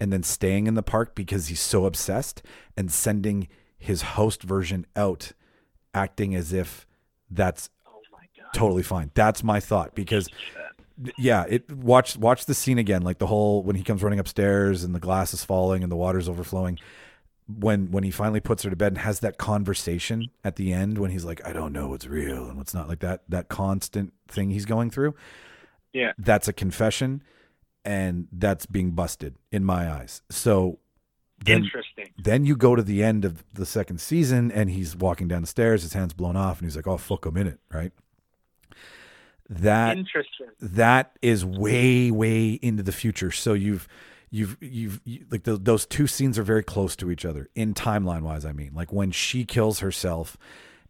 [0.00, 2.42] and then staying in the park because he's so obsessed
[2.78, 3.46] and sending
[3.78, 5.32] his host version out
[5.94, 6.86] acting as if
[7.30, 8.00] that's oh
[8.54, 9.10] totally fine.
[9.14, 10.28] That's my thought because
[11.16, 14.84] yeah, it watch watch the scene again like the whole when he comes running upstairs
[14.84, 16.78] and the glass is falling and the water's overflowing
[17.58, 20.98] when when he finally puts her to bed and has that conversation at the end
[20.98, 24.12] when he's like I don't know what's real and what's not like that that constant
[24.28, 25.14] thing he's going through.
[25.92, 26.12] Yeah.
[26.18, 27.22] That's a confession
[27.84, 30.22] and that's being busted in my eyes.
[30.30, 30.78] So
[31.44, 31.99] then, Interesting.
[32.22, 35.48] Then you go to the end of the second season, and he's walking down the
[35.48, 37.92] stairs, his hands blown off, and he's like, "Oh fuck, I'm in it," right?
[39.50, 40.46] that Interesting.
[40.60, 43.88] that is way way into the future so you've
[44.30, 47.74] you've you've you, like the, those two scenes are very close to each other in
[47.74, 50.38] timeline wise i mean like when she kills herself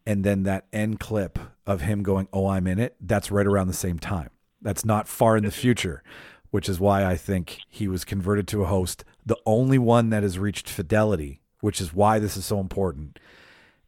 [0.06, 3.66] and then that end clip of him going oh i'm in it that's right around
[3.66, 4.28] the same time
[4.60, 6.02] that's not far in the future
[6.50, 10.22] which is why i think he was converted to a host the only one that
[10.22, 13.18] has reached fidelity which is why this is so important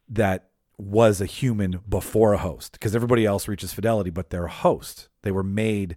[0.08, 0.48] that
[0.78, 5.08] was a human before a host because everybody else reaches fidelity but they're a host
[5.22, 5.96] they were made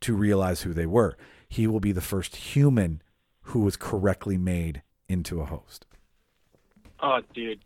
[0.00, 1.16] to realize who they were
[1.48, 3.02] he will be the first human
[3.42, 5.86] who was correctly made into a host
[7.00, 7.60] Oh, dude,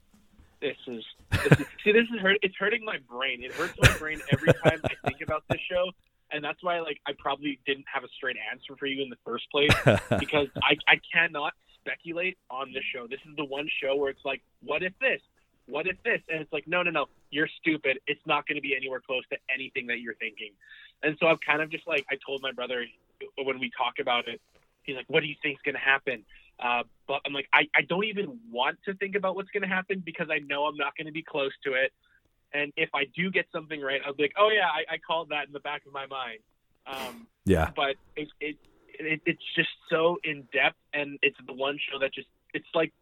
[0.61, 1.93] this is, this is see.
[1.93, 2.39] This is hurt.
[2.43, 3.43] It's hurting my brain.
[3.43, 5.91] It hurts my brain every time I think about this show,
[6.33, 9.19] and that's why like I probably didn't have a straight answer for you in the
[9.25, 9.73] first place
[10.19, 13.07] because I I cannot speculate on this show.
[13.07, 15.21] This is the one show where it's like, what if this?
[15.67, 16.21] What if this?
[16.29, 17.99] And it's like, no, no, no, you're stupid.
[18.07, 20.53] It's not going to be anywhere close to anything that you're thinking.
[21.03, 22.85] And so I'm kind of just like, I told my brother
[23.43, 24.41] when we talk about it,
[24.83, 26.25] he's like, what do you think's going to happen?
[26.59, 29.69] Uh, but I'm like, I, I don't even want to think about what's going to
[29.69, 31.93] happen because I know I'm not going to be close to it.
[32.55, 35.31] And if I do get something right, I'll be like, oh yeah, I, I called
[35.31, 36.39] that in the back of my mind.
[36.87, 38.57] Um, yeah but it, it,
[38.99, 42.93] it it's just so in depth, and it's the one show that just it's like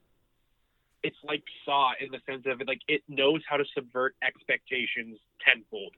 [1.02, 5.18] it's like Saw in the sense of it, like it knows how to subvert expectations
[5.44, 5.92] tenfold,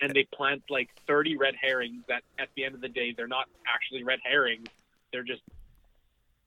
[0.00, 3.28] and they plant like 30 red herrings that at the end of the day they're
[3.28, 4.66] not actually red herrings,
[5.12, 5.42] they're just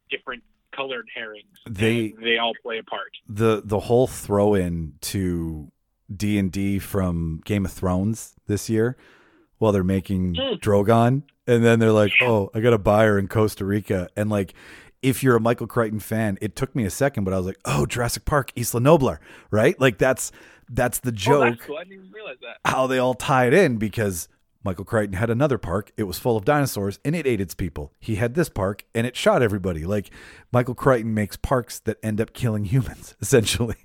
[0.10, 1.58] different colored herrings.
[1.70, 3.12] They- they all play a part.
[3.30, 5.72] the the whole throw in to
[6.18, 8.98] D and D from Game of Thrones this year,
[9.58, 10.60] while they're making Mm.
[10.60, 14.54] Drogon, and then they're like, "Oh, I got a buyer in Costa Rica," and like.
[15.04, 17.58] If you're a Michael Crichton fan, it took me a second, but I was like,
[17.66, 19.18] "Oh, Jurassic Park, Isla Nublar,
[19.50, 20.32] right?" Like that's
[20.70, 21.44] that's the Oh, joke.
[21.56, 21.78] that's cool.
[21.78, 22.58] I didn't even realize that.
[22.70, 24.28] how they all tie it in because
[24.64, 25.92] Michael Crichton had another park.
[25.98, 27.94] It was full of dinosaurs and it ate its people.
[28.00, 29.86] He had this park and it shot everybody.
[29.86, 30.12] Like
[30.54, 33.78] Michael Crichton makes parks that end up killing humans, essentially.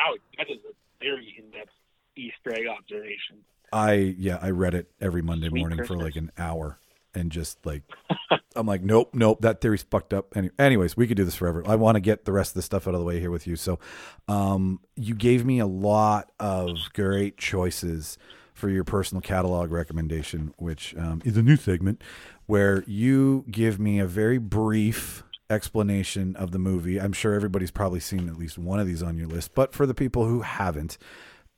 [0.00, 0.14] Wow.
[0.38, 0.72] That is a
[1.02, 1.70] very in-depth
[2.16, 3.44] Easter egg observation.
[3.72, 6.78] I yeah, I read it every Monday Sweet morning for like an hour
[7.14, 7.82] and just like
[8.56, 10.36] I'm like, nope, nope, that theory's fucked up.
[10.36, 11.62] Any, anyways, we could do this forever.
[11.66, 13.46] I want to get the rest of the stuff out of the way here with
[13.46, 13.54] you.
[13.54, 13.78] So,
[14.26, 18.18] um, you gave me a lot of great choices
[18.52, 22.02] for your personal catalog recommendation, which um, is a new segment
[22.46, 27.00] where you give me a very brief explanation of the movie.
[27.00, 29.86] I'm sure everybody's probably seen at least one of these on your list, but for
[29.86, 30.96] the people who haven't,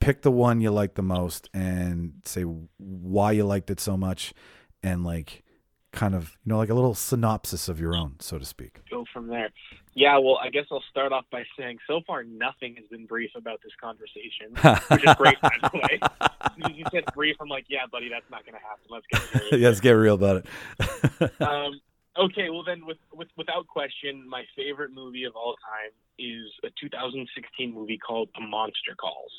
[0.00, 4.34] pick the one you like the most and say why you liked it so much
[4.82, 5.44] and like
[5.92, 9.04] kind of you know like a little synopsis of your own so to speak go
[9.12, 9.50] from there.
[9.94, 13.30] Yeah, well, I guess I'll start off by saying so far nothing has been brief
[13.36, 14.54] about this conversation,
[14.88, 16.00] which is great, by the way.
[16.54, 17.36] You, you said brief.
[17.40, 18.84] I'm like, yeah, buddy, that's not going to happen.
[18.90, 19.62] Let's get serious.
[19.62, 21.80] yeah, let's get real about it um,
[22.18, 26.68] okay, well then, with, with without question, my favorite movie of all time is a
[26.80, 29.32] 2016 movie called Monster Calls.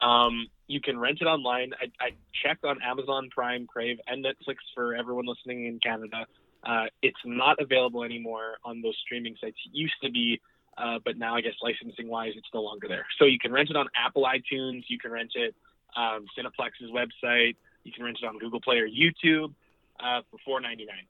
[0.00, 1.72] Um, you can rent it online.
[1.80, 2.10] I, I
[2.44, 6.26] checked on Amazon Prime, Crave, and Netflix for everyone listening in Canada.
[6.64, 9.56] Uh, it's not available anymore on those streaming sites.
[9.66, 10.40] It used to be,
[10.76, 13.06] uh, but now I guess licensing wise, it's no longer there.
[13.18, 14.82] So you can rent it on Apple iTunes.
[14.88, 15.54] You can rent it
[15.96, 17.56] um, Cineplex's website.
[17.84, 19.54] You can rent it on Google Play or YouTube
[20.00, 21.06] uh, for four ninety nine.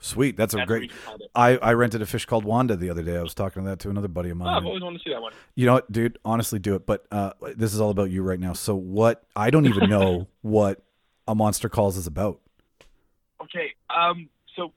[0.00, 0.36] Sweet.
[0.36, 1.30] That's a That's great you can find it.
[1.34, 3.16] I, I rented a fish called wanda the other day.
[3.16, 4.54] I was talking to that to another buddy of Oh, mine.
[4.56, 5.32] I've always wanted to see that one.
[5.54, 5.90] you know what?
[5.92, 6.86] Dude honestly do it.
[6.86, 8.52] But uh, this is all about you right now.
[8.54, 10.82] So what i don't even know what
[11.28, 12.40] a monster calls is about.
[13.42, 14.72] Okay, um, so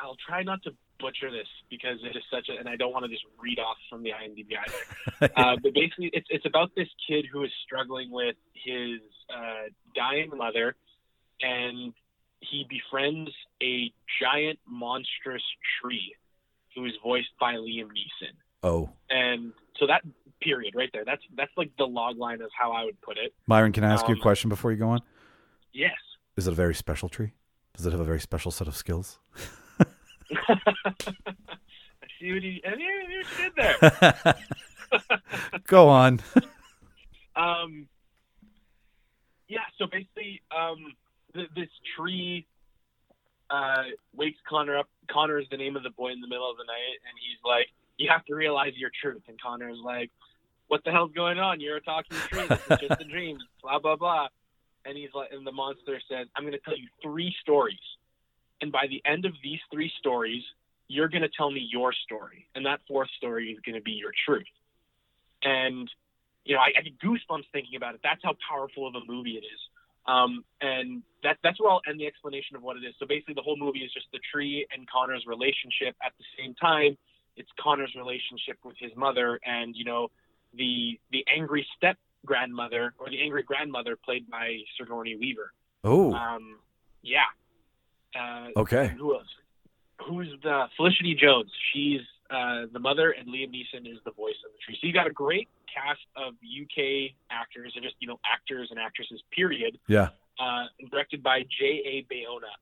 [0.00, 3.04] I'll try not to butcher this because it is such a, and I don't want
[3.04, 5.32] to just read off from the IMDb either.
[5.36, 9.00] uh, but basically, it's it's about this kid who is struggling with his
[9.32, 10.74] uh, dying mother,
[11.40, 11.92] and
[12.40, 13.30] he befriends
[13.62, 13.92] a
[14.22, 15.42] giant monstrous
[15.80, 16.14] tree,
[16.74, 18.34] who is voiced by Liam Neeson.
[18.62, 20.02] oh And so that
[20.40, 23.32] period right there, that's that's like the log line of how I would put it.
[23.46, 25.00] myron can i ask you a Um, question before you go on
[25.72, 25.96] Yes.
[26.36, 27.32] is it a very special tree
[27.74, 29.18] does it have a very special set of skills
[30.30, 34.34] I see what you, I see what you did there.
[35.66, 36.20] go on
[37.36, 37.86] Um,
[39.48, 40.92] yeah, so basically, um,
[41.38, 42.46] th- this tree
[43.50, 43.84] uh,
[44.14, 44.88] wakes Connor up.
[45.10, 47.38] Connor is the name of the boy in the middle of the night, and he's
[47.44, 50.10] like, "You have to realize your truth." And Connor's like,
[50.66, 51.60] "What the hell's going on?
[51.60, 52.42] You're a talking tree.
[52.42, 54.28] Is just a dream." Blah blah blah.
[54.84, 57.86] And he's like, and the monster says, "I'm going to tell you three stories,
[58.60, 60.42] and by the end of these three stories,
[60.88, 63.92] you're going to tell me your story, and that fourth story is going to be
[63.92, 64.46] your truth."
[65.42, 65.90] And
[66.44, 68.00] you know, I, I get goosebumps thinking about it.
[68.02, 69.60] That's how powerful of a movie it is.
[70.08, 72.94] Um, and that, that's where I'll end the explanation of what it is.
[72.98, 75.94] So basically, the whole movie is just the tree and Connor's relationship.
[76.04, 76.96] At the same time,
[77.36, 80.08] it's Connor's relationship with his mother, and you know,
[80.54, 85.52] the the angry step grandmother or the angry grandmother played by Sigourney Weaver.
[85.84, 86.58] Oh, Um,
[87.02, 87.30] yeah.
[88.18, 88.88] Uh, okay.
[88.98, 89.26] who else?
[90.06, 91.50] Who's the Felicity Jones?
[91.72, 94.78] She's uh, the mother, and Liam Neeson is the voice of the tree.
[94.80, 98.78] So you got a great cast of UK actors and just you know actors and
[98.78, 99.22] actresses.
[99.30, 99.78] Period.
[99.86, 100.08] Yeah.
[100.38, 101.82] Uh, directed by J.
[101.84, 102.06] A.
[102.12, 102.54] Bayona,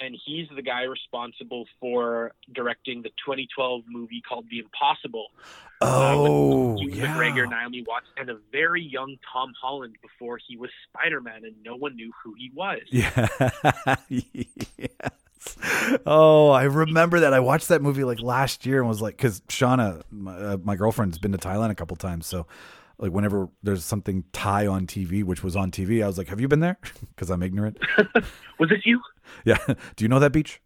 [0.00, 5.28] and he's the guy responsible for directing the 2012 movie called The Impossible.
[5.80, 7.06] Oh, Ewan yeah.
[7.06, 11.54] McGregor, Naomi Watts, and a very young Tom Holland before he was Spider Man, and
[11.64, 12.80] no one knew who he was.
[12.90, 13.28] Yeah.
[14.08, 15.10] yes.
[16.06, 17.34] Oh, I remember that.
[17.34, 20.76] I watched that movie like last year and was like, because Shauna, my, uh, my
[20.76, 22.46] girlfriend's been to Thailand a couple times, so
[23.00, 26.40] like whenever there's something Thai on TV, which was on TV, I was like, "Have
[26.40, 26.78] you been there?"
[27.14, 27.78] Because I'm ignorant.
[28.58, 29.00] Was it you?
[29.44, 29.58] Yeah.
[29.96, 30.60] Do you know that beach?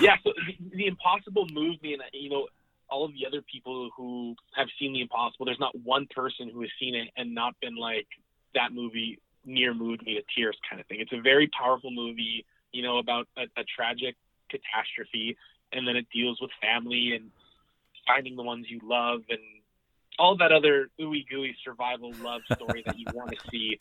[0.00, 2.48] yeah, so the, the Impossible moved me, and you know,
[2.90, 6.60] all of the other people who have seen the Impossible, there's not one person who
[6.60, 8.06] has seen it and not been like
[8.54, 11.00] that movie near moved me to tears kind of thing.
[11.00, 14.16] It's a very powerful movie, you know, about a, a tragic
[14.50, 15.36] catastrophe,
[15.72, 17.30] and then it deals with family and
[18.06, 19.40] finding the ones you love and
[20.18, 23.78] all that other ooey gooey survival love story that you want to see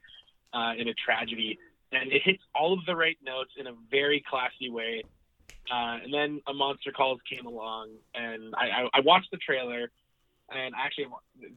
[0.53, 1.57] uh, in a tragedy.
[1.91, 5.03] And it hits all of the right notes in a very classy way.
[5.72, 9.91] Uh, and then a monster calls came along, and I, I, I watched the trailer,
[10.49, 11.07] and actually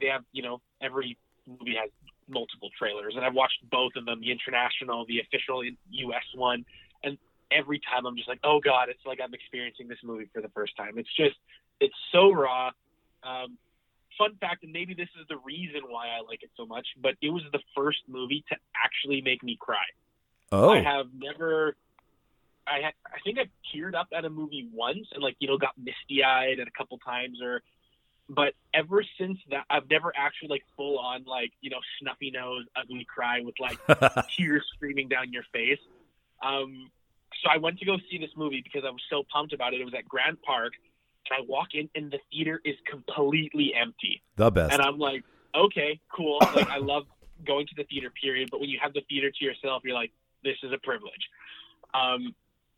[0.01, 1.17] they have you know every
[1.47, 1.91] movie has
[2.29, 6.25] multiple trailers, and I've watched both of them, the international, the official U.S.
[6.35, 6.65] one,
[7.03, 7.19] and
[7.51, 10.49] every time I'm just like, oh god, it's like I'm experiencing this movie for the
[10.51, 10.99] first time.
[10.99, 11.37] It's just
[11.81, 12.71] it's so raw.
[13.23, 13.59] Um,
[14.17, 17.15] fun fact, and maybe this is the reason why I like it so much, but
[17.23, 19.77] it was the first movie to actually make me cry.
[20.53, 21.77] Oh, I have never.
[22.67, 25.59] I ha- I think I've teared up at a movie once and like you know
[25.59, 27.63] got misty eyed at a couple times or,
[28.29, 32.67] but ever since that I've never actually like full on like you know snuffy nose
[32.77, 33.79] ugly cry with like
[34.37, 35.81] tears streaming down your face.
[36.43, 36.91] Um,
[37.43, 39.81] so I went to go see this movie because I was so pumped about it.
[39.81, 40.73] It was at Grant Park,
[41.29, 44.23] and I walk in and the theater is completely empty.
[44.37, 44.73] the best.
[44.73, 46.39] And I'm like, okay, cool.
[46.55, 47.05] Like I love
[47.47, 48.49] going to the theater, period.
[48.51, 50.13] But when you have the theater to yourself, you're like,
[50.43, 51.29] this is a privilege.
[51.95, 52.35] Um,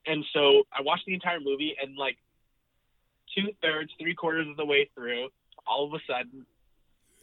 [0.06, 2.16] and so I watched the entire movie, and like
[3.36, 5.28] two thirds, three quarters of the way through,
[5.66, 6.44] all of a sudden,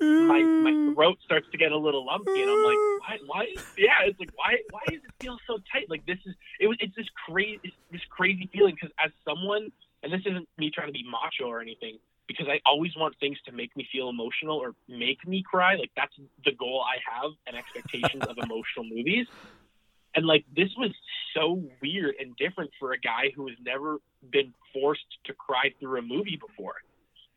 [0.01, 0.95] my my mm.
[0.95, 2.99] throat starts to get a little lumpy, and I'm like, mm.
[2.99, 3.17] why?
[3.25, 3.45] Why?
[3.77, 4.57] Yeah, it's like why?
[4.71, 5.89] Why does it feel so tight?
[5.89, 9.71] Like this is it was it's this crazy it's this crazy feeling because as someone,
[10.03, 13.37] and this isn't me trying to be macho or anything, because I always want things
[13.45, 15.75] to make me feel emotional or make me cry.
[15.75, 16.13] Like that's
[16.45, 19.27] the goal I have and expectations of emotional movies.
[20.15, 20.91] And like this was
[21.35, 23.97] so weird and different for a guy who has never
[24.31, 26.75] been forced to cry through a movie before.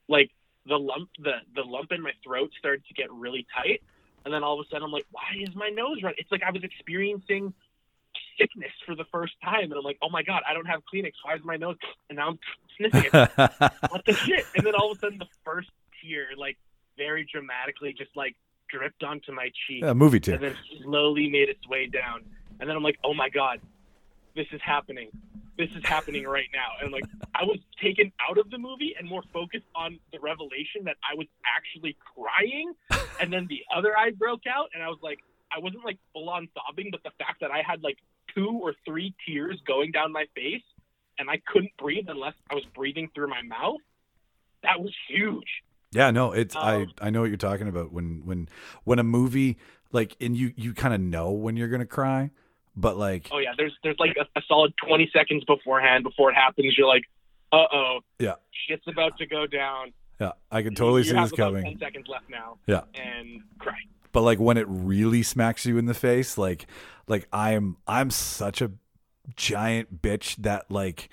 [0.09, 0.31] Like
[0.67, 3.83] the lump the the lump in my throat started to get really tight
[4.25, 6.15] and then all of a sudden I'm like, why is my nose red?
[6.19, 7.53] It's like I was experiencing
[8.39, 11.13] sickness for the first time and I'm like, oh my god, I don't have Kleenex.
[11.25, 11.77] Why is my nose
[12.09, 12.39] and now I'm
[12.77, 13.13] sniffing it
[13.91, 14.45] what the shit?
[14.57, 15.71] And then all of a sudden, the first
[16.03, 16.59] tear, like
[16.97, 18.37] very dramatically, just like
[18.71, 22.25] dripped onto my cheek, yeah, movie tear and then slowly made its way down.
[22.61, 23.61] And then I'm like, oh my god,
[24.35, 25.09] this is happening.
[25.59, 26.83] This is happening right now.
[26.83, 27.05] And like,
[27.35, 31.15] I was taken out of the movie and more focused on the revelation that I
[31.15, 32.73] was actually crying.
[33.21, 35.21] And then the other eye broke out, and I was like,
[35.55, 37.99] I wasn't like full on sobbing, but the fact that I had like
[38.35, 40.63] two or three tears going down my face
[41.19, 43.81] and I couldn't breathe unless I was breathing through my mouth.
[44.63, 45.63] That was huge.
[45.93, 48.49] Yeah, no, it's I Um, I know what you're talking about when when
[48.85, 49.59] when a movie
[49.91, 52.31] like and you you kind of know when you're gonna cry,
[52.77, 56.35] but like Oh yeah, there's there's like a, a solid 20 seconds beforehand before it
[56.35, 56.75] happens.
[56.77, 57.05] You're like,
[57.53, 58.35] uh oh, Yeah.
[58.69, 59.93] shit's about to go down.
[60.21, 61.65] yeah, I can totally you see this coming.
[61.65, 62.59] 10 seconds left now.
[62.67, 62.83] Yeah.
[62.95, 63.75] and cry.
[64.13, 66.67] But like when it really smacks you in the face, like
[67.09, 68.71] like I'm I'm such a
[69.37, 71.09] giant bitch that like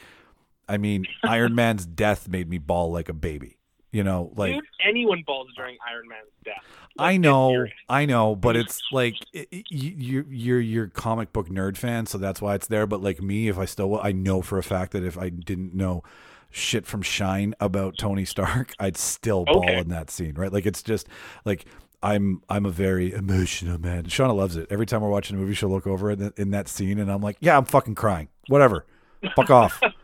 [0.67, 3.57] I mean Iron Man's death made me bawl like a baby.
[3.91, 6.63] You know, like Dude, anyone bawls during Iron Man's death.
[6.99, 7.65] I know.
[7.87, 12.05] I know, but it's like it, it, you, you're you're you're comic book nerd fan,
[12.05, 12.85] so that's why it's there.
[12.85, 15.73] But like me, if I still, I know for a fact that if I didn't
[15.73, 16.03] know
[16.51, 19.77] shit from Shine about Tony Stark, I'd still bawl Okay.
[19.79, 20.53] in that scene, right?
[20.53, 21.07] Like it's just
[21.43, 21.65] like
[22.03, 24.03] I'm I'm a very emotional man.
[24.03, 24.67] Shauna loves it.
[24.69, 27.11] Every time we're watching a movie, she'll look over in, the, in that scene, and
[27.11, 28.27] I'm like, yeah, I'm fucking crying.
[28.49, 28.85] Whatever,
[29.35, 29.81] fuck off.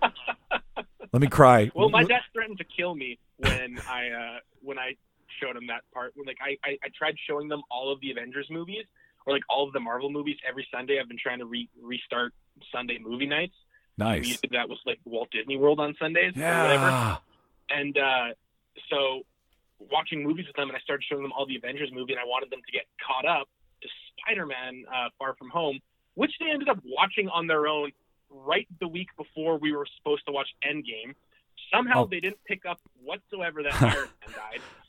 [1.15, 1.71] Let me cry.
[1.73, 4.97] Well, my dad threatened to kill me when I uh, when I
[5.41, 6.11] showed him that part.
[6.17, 8.83] Like I, I, I tried showing them all of the Avengers movies
[9.25, 10.99] or like all of the Marvel movies every Sunday.
[10.99, 12.33] I've been trying to re- restart
[12.69, 13.53] Sunday movie nights.
[13.97, 14.41] We Nice.
[14.41, 16.83] to that was like Walt Disney World on Sundays or whatever.
[16.83, 17.17] Yeah.
[17.69, 18.27] And uh,
[18.89, 19.21] so
[19.79, 22.25] watching movies with them, and I started showing them all the Avengers movie, and I
[22.25, 23.47] wanted them to get caught up
[23.83, 23.87] to
[24.19, 25.79] Spider-Man: uh, Far From Home,
[26.15, 27.93] which they ended up watching on their own
[28.45, 31.13] right the week before we were supposed to watch Endgame.
[31.73, 32.07] Somehow Oh.
[32.09, 34.35] they didn't pick up whatsoever that Iron Man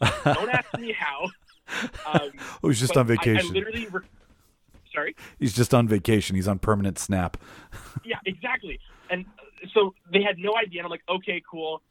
[0.03, 0.35] died.
[0.35, 1.25] Don't ask me how.
[2.13, 2.31] Um,
[2.63, 3.53] oh, he's just on I- I, vacation.
[3.55, 3.87] literally.
[3.87, 4.03] Re-
[4.93, 5.15] Sorry.
[5.39, 6.37] he's just on vacation.
[6.37, 7.37] He's on permanent snap.
[8.05, 8.79] Yeah, exactly.
[9.11, 10.79] And uh, so they had no idea.
[10.81, 11.83] And I'm like, okay, cool.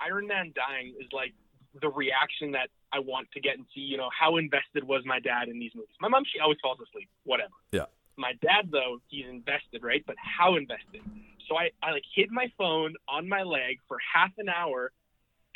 [0.00, 1.34] Iron Man dying is like
[1.82, 3.80] the reaction that I want to get and see.
[3.82, 5.94] You know, how invested was my dad in these movies?
[6.00, 7.10] My mom, she always falls asleep.
[7.24, 7.50] Whatever.
[7.70, 7.84] Yeah.
[8.16, 10.02] My dad, though, he's invested, right?
[10.06, 11.00] But how invested?
[11.48, 14.92] So I, I like hid my phone on my leg for half an hour,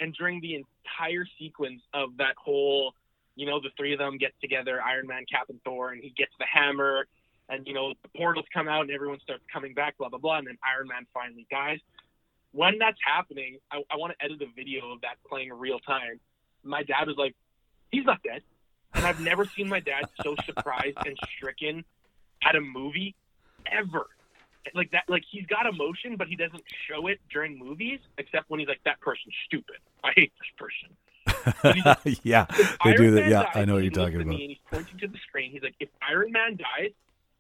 [0.00, 2.94] and during the entire sequence of that whole,
[3.34, 6.10] you know, the three of them get together, Iron Man, Cap, and Thor, and he
[6.10, 7.06] gets the hammer,
[7.48, 10.38] and you know the portals come out and everyone starts coming back, blah blah blah,
[10.38, 11.78] and then Iron Man finally dies.
[12.52, 16.20] When that's happening, I, I want to edit a video of that playing real time.
[16.64, 17.34] My dad was like,
[17.90, 18.42] "He's not dead,"
[18.94, 21.84] and I've never seen my dad so surprised and stricken
[22.42, 23.14] at a movie
[23.70, 24.06] ever.
[24.74, 28.58] Like that, like he's got emotion, but he doesn't show it during movies, except when
[28.58, 29.76] he's like, "That person's stupid.
[30.02, 30.96] I hate this person."
[32.22, 33.20] yeah, If they do that.
[33.20, 34.34] Man Yeah, dies, I know what you're talking about.
[34.34, 35.52] And he's pointing to the screen.
[35.52, 36.90] He's like, "If Iron Man dies,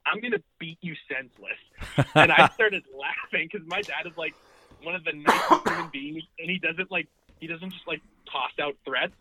[0.04, 4.34] I'm gonna beat you senseless." And I started laughing because my dad is like
[4.82, 7.08] one of the nicest human beings, and he doesn't like
[7.40, 9.14] he doesn't just like toss out threats.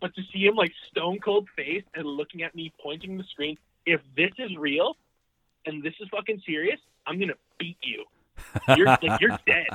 [0.00, 3.56] But to see him like stone cold face and looking at me, pointing the screen,
[3.86, 4.96] if this is real
[5.66, 8.04] and this is fucking serious, I'm gonna beat you.
[8.76, 9.68] You're like you're dead.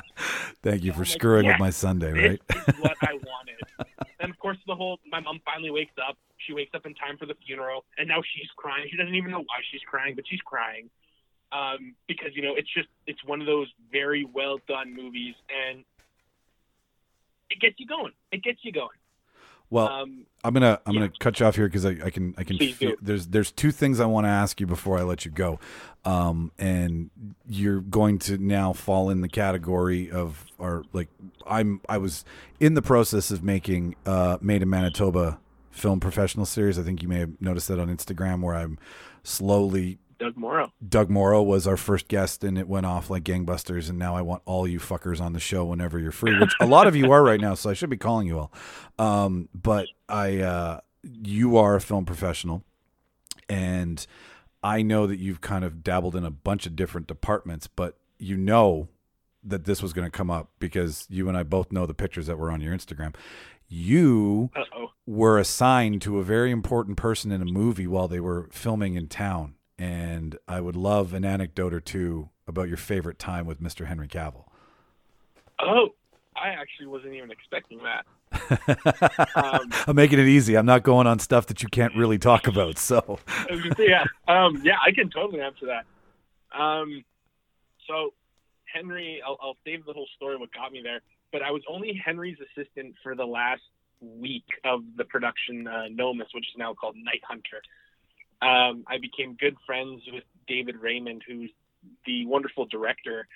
[0.62, 2.42] Thank you for like, screwing with yes, my Sunday, right?
[2.48, 3.88] This is what I wanted.
[4.20, 6.16] and of course, the whole my mom finally wakes up.
[6.46, 8.86] She wakes up in time for the funeral, and now she's crying.
[8.90, 10.90] She doesn't even know why she's crying, but she's crying
[11.52, 15.84] um, because you know it's just it's one of those very well done movies, and
[17.50, 18.12] it gets you going.
[18.32, 18.88] It gets you going.
[19.70, 21.00] Well, Um, I'm gonna I'm Yeah.
[21.00, 23.70] gonna cut you off here because I, I can I can feel, there's there's two
[23.72, 25.58] things I want to ask you before I let you go,
[26.04, 27.10] um, and
[27.48, 31.08] you're going to now fall in the category of or like
[31.46, 32.24] I'm I was
[32.60, 35.40] in the process of making uh, Made in Manitoba
[35.70, 36.78] film professional series.
[36.78, 38.78] I think you may have noticed that on Instagram where I'm
[39.24, 40.72] slowly Doug Morrow.
[40.86, 43.88] Doug Morrow was our first guest, and it went off like gangbusters.
[43.88, 46.66] And now I want all you fuckers on the show whenever you're free, which a
[46.66, 47.54] lot of you are right now.
[47.54, 48.52] So I should be calling you all.
[48.98, 52.64] Um, but I, uh, you are a film professional,
[53.48, 54.04] and
[54.62, 58.36] I know that you've kind of dabbled in a bunch of different departments, but you
[58.36, 58.88] know
[59.44, 62.26] that this was going to come up because you and I both know the pictures
[62.26, 63.14] that were on your Instagram.
[63.68, 64.88] You Uh oh.
[65.06, 69.06] were assigned to a very important person in a movie while they were filming in
[69.06, 69.54] town.
[69.78, 73.86] And I would love an anecdote or two about your favorite time with Mr.
[73.86, 74.44] Henry Cavill.
[75.60, 75.90] Oh,
[76.36, 78.04] I actually wasn't even expecting that.
[79.34, 80.56] Um, I'm making it easy.
[80.56, 82.76] I'm not going on stuff that you can't really talk about.
[82.78, 86.58] So, I was gonna say, yeah, um, yeah, I can totally answer that.
[86.58, 87.04] Um,
[87.86, 88.12] so
[88.72, 91.00] Henry, I'll, I'll save the whole story what got me there,
[91.32, 93.62] but I was only Henry's assistant for the last
[94.00, 97.62] week of the production uh, Nomis, which is now called Night Hunter.
[98.40, 101.50] Um, I became good friends with David Raymond, who's
[102.06, 103.26] the wonderful director,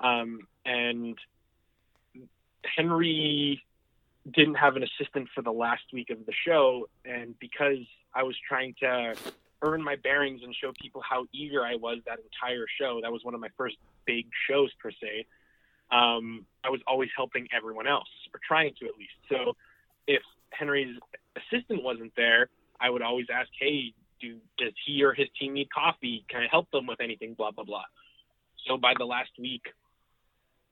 [0.00, 1.18] um, and
[2.64, 3.62] Henry
[4.32, 7.78] didn't have an assistant for the last week of the show, and because
[8.14, 9.14] I was trying to
[9.62, 13.24] earn my bearings and show people how eager I was that entire show, that was
[13.24, 15.26] one of my first big shows per se.
[15.90, 19.14] Um, I was always helping everyone else, or trying to at least.
[19.28, 19.56] So,
[20.06, 20.98] if Henry's
[21.36, 22.48] assistant wasn't there,
[22.80, 26.24] I would always ask, "Hey, do does he or his team need coffee?
[26.28, 27.84] Can I help them with anything?" Blah blah blah.
[28.66, 29.62] So by the last week,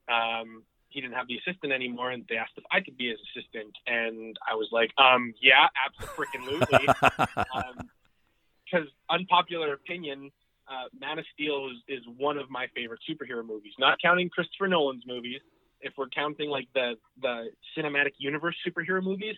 [0.08, 3.18] um, he didn't have the assistant anymore, and they asked if I could be his
[3.30, 6.88] assistant, and I was like, um, "Yeah, absolutely."
[8.66, 10.32] Because unpopular opinion,
[10.66, 13.72] uh, Man of Steel is, is one of my favorite superhero movies.
[13.78, 15.40] Not counting Christopher Nolan's movies,
[15.80, 19.36] if we're counting like the the cinematic universe superhero movies,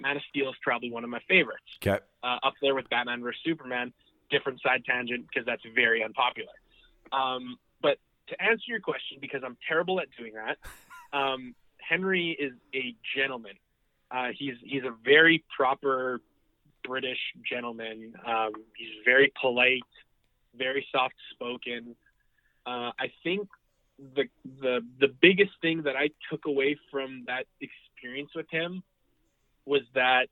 [0.00, 2.02] Man of Steel is probably one of my favorites okay.
[2.22, 3.92] uh, up there with Batman vs Superman.
[4.30, 6.52] Different side tangent because that's very unpopular.
[7.12, 7.98] Um, but
[8.28, 10.58] to answer your question, because I'm terrible at doing that,
[11.16, 13.52] um, Henry is a gentleman.
[14.10, 16.20] Uh, he's he's a very proper
[16.84, 17.18] British
[17.48, 18.14] gentleman.
[18.26, 19.82] Um, he's very polite,
[20.56, 21.96] very soft spoken.
[22.66, 23.48] Uh, I think
[23.98, 28.82] the the the biggest thing that I took away from that experience with him
[29.66, 30.28] was that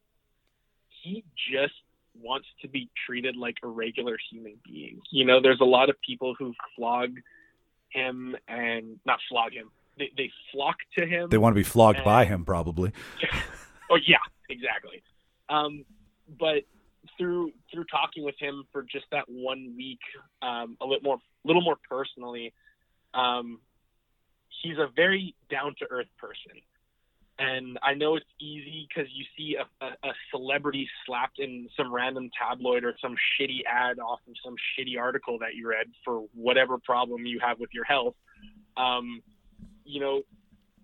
[1.03, 1.75] he just
[2.21, 5.01] wants to be treated like a regular human being.
[5.11, 7.11] You know, there's a lot of people who flog
[7.91, 9.71] him and not flog him.
[9.99, 11.29] They, they flock to him.
[11.29, 12.93] They want to be flogged And- by him, probably.
[13.91, 14.17] oh yeah,
[14.49, 15.03] exactly.
[15.49, 15.85] Um,
[16.39, 16.65] but
[17.19, 20.01] through through talking with him for just that one week,
[20.43, 22.53] um, a little more little more personally,
[23.13, 23.61] um,
[24.63, 26.61] he's a very down to earth person.
[27.39, 31.93] And I know it's easy because you see a, a, a celebrity slapped in some
[31.93, 36.25] random tabloid or some shitty ad off of some shitty article that you read for
[36.33, 38.15] whatever problem you have with your health.
[38.77, 39.21] Um,
[39.85, 40.23] you know,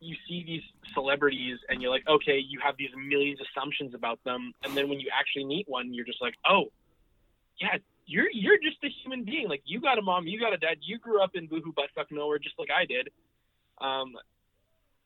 [0.00, 0.62] you see these
[0.94, 4.98] celebrities and you're like, okay, you have these millions assumptions about them, and then when
[4.98, 6.64] you actually meet one, you're just like, oh,
[7.60, 9.48] yeah, you're you're just a human being.
[9.48, 12.06] Like you got a mom, you got a dad, you grew up in boohoo buttfuck
[12.10, 13.10] nowhere, just like I did,
[13.80, 14.14] um,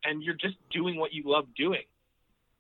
[0.05, 1.83] and you're just doing what you love doing.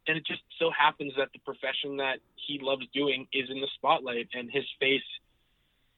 [0.07, 3.69] And it just so happens that the profession that he loves doing is in the
[3.75, 5.01] spotlight, and his face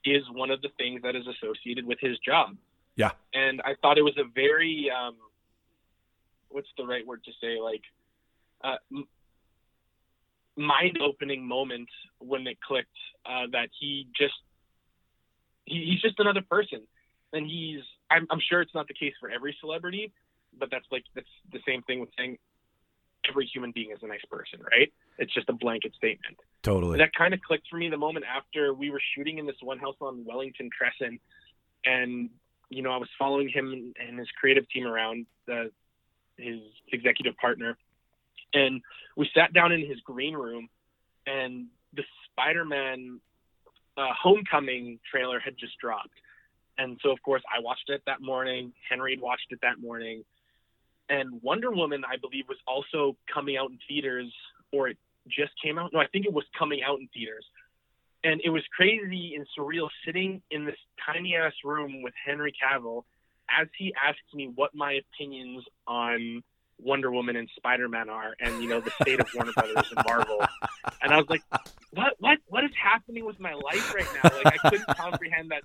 [0.04, 2.56] is one of the things that is associated with his job.
[2.94, 3.10] Yeah.
[3.34, 5.16] And I thought it was a very um,
[6.48, 7.82] what's the right word to say like
[8.64, 9.08] uh, m-
[10.56, 12.88] mind-opening moment when it clicked
[13.26, 14.34] uh, that he just
[15.64, 16.82] he, he's just another person
[17.32, 20.12] and he's I'm, I'm sure it's not the case for every celebrity
[20.58, 22.38] but that's like that's the same thing with saying
[23.28, 26.98] every human being is a nice person right it's just a blanket statement Totally.
[26.98, 29.78] that kind of clicked for me the moment after we were shooting in this one
[29.78, 31.20] house on Wellington Crescent,
[31.84, 32.28] and
[32.70, 35.70] you know I was following him and his creative team around, the
[36.36, 36.58] his
[36.90, 37.78] executive partner,
[38.52, 38.82] and
[39.16, 40.68] we sat down in his green room,
[41.24, 42.02] and the
[42.32, 43.20] Spider-Man
[43.96, 46.18] uh, Homecoming trailer had just dropped,
[46.78, 48.72] and so of course I watched it that morning.
[48.90, 50.24] Henry had watched it that morning,
[51.08, 54.32] and Wonder Woman I believe was also coming out in theaters,
[54.72, 55.92] or it just came out.
[55.92, 57.44] No, I think it was coming out in theaters.
[58.24, 63.04] And it was crazy and surreal sitting in this tiny ass room with Henry Cavill
[63.48, 66.42] as he asked me what my opinions on
[66.78, 70.04] Wonder Woman and Spider Man are and, you know, the state of Warner Brothers and
[70.06, 70.44] Marvel.
[71.00, 71.42] And I was like,
[71.92, 74.30] What what what is happening with my life right now?
[74.36, 75.62] Like I couldn't comprehend that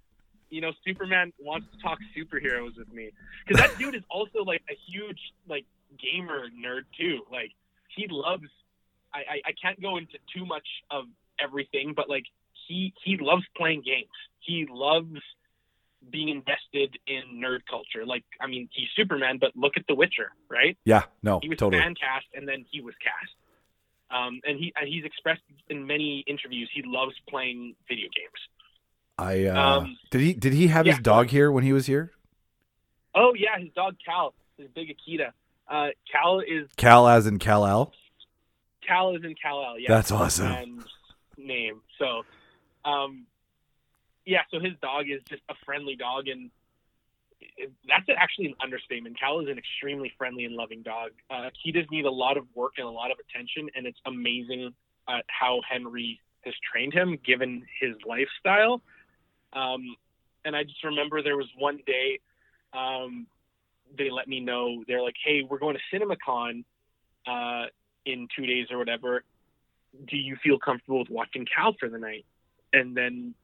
[0.51, 3.09] you know, Superman wants to talk superheroes with me.
[3.47, 5.65] Because that dude is also like a huge like
[5.97, 7.21] gamer nerd too.
[7.31, 7.51] Like
[7.95, 8.43] he loves
[9.13, 11.05] I, I, I can't go into too much of
[11.39, 12.25] everything, but like
[12.67, 14.11] he he loves playing games.
[14.39, 15.19] He loves
[16.09, 18.05] being invested in nerd culture.
[18.05, 20.77] Like I mean, he's Superman, but look at The Witcher, right?
[20.85, 21.03] Yeah.
[21.23, 21.39] No.
[21.41, 21.81] He was Totally.
[21.81, 23.33] fan cast, and then he was cast.
[24.11, 28.41] Um, and he and he's expressed in many interviews he loves playing video games.
[29.21, 32.11] I uh, Um, did he did he have his dog here when he was here?
[33.13, 35.31] Oh yeah, his dog Kal, his big Akita.
[35.69, 37.93] Uh, Kal is Kal as in Cal L.
[38.85, 39.79] Kal is in Kal-El.
[39.79, 40.47] Yeah, That's awesome.
[40.51, 40.83] and
[41.37, 41.81] name.
[41.99, 42.23] So,
[42.83, 43.25] um,
[44.25, 44.41] yeah.
[44.51, 46.49] So his dog is just a friendly dog, and
[47.87, 49.19] that's actually an understatement.
[49.19, 51.11] Kal is an extremely friendly and loving dog.
[51.29, 53.99] Uh, he does need a lot of work and a lot of attention, and it's
[54.05, 54.73] amazing
[55.07, 58.81] uh, how Henry has trained him, given his lifestyle.
[59.53, 59.95] Um,
[60.45, 62.19] and I just remember there was one day
[62.73, 63.27] um,
[63.97, 66.63] they let me know they're like, "Hey, we're going to CinemaCon
[67.27, 67.67] uh,
[68.05, 69.23] in two days or whatever.
[70.07, 72.25] Do you feel comfortable with watching Kal for the night?"
[72.73, 73.35] And then,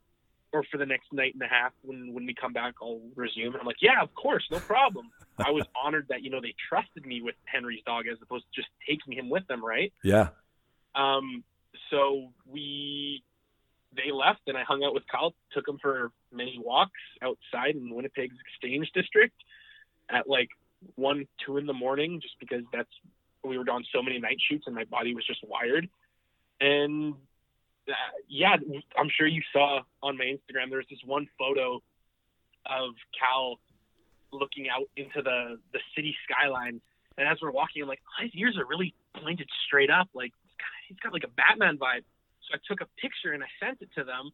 [0.54, 3.48] or for the next night and a half, when when we come back, I'll resume.
[3.48, 6.56] And I'm like, "Yeah, of course, no problem." I was honored that you know they
[6.70, 9.94] trusted me with Henry's dog as opposed to just taking him with them, right?
[10.04, 10.30] Yeah.
[10.96, 11.44] Um,
[11.92, 13.24] so we
[13.96, 17.94] they left and I hung out with Kal, took him for many walks outside in
[17.94, 19.34] Winnipeg's Exchange District
[20.10, 20.50] at like
[20.96, 22.90] one, two in the morning, just because that's
[23.44, 25.88] we were on so many night shoots and my body was just wired.
[26.60, 27.14] And
[27.88, 27.94] uh,
[28.28, 28.56] yeah,
[28.98, 31.82] I'm sure you saw on my Instagram there's this one photo
[32.66, 33.60] of Kal
[34.32, 36.82] looking out into the the city skyline.
[37.18, 40.10] And as we're walking, I'm like, oh, his ears are really pointed straight up.
[40.14, 40.34] Like
[40.88, 42.04] he's got like a Batman vibe.
[42.48, 44.32] So I took a picture and I sent it to them.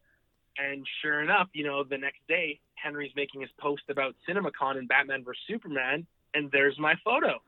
[0.57, 4.87] And sure enough, you know, the next day, Henry's making his post about CinemaCon and
[4.87, 7.41] Batman vs Superman, and there's my photo.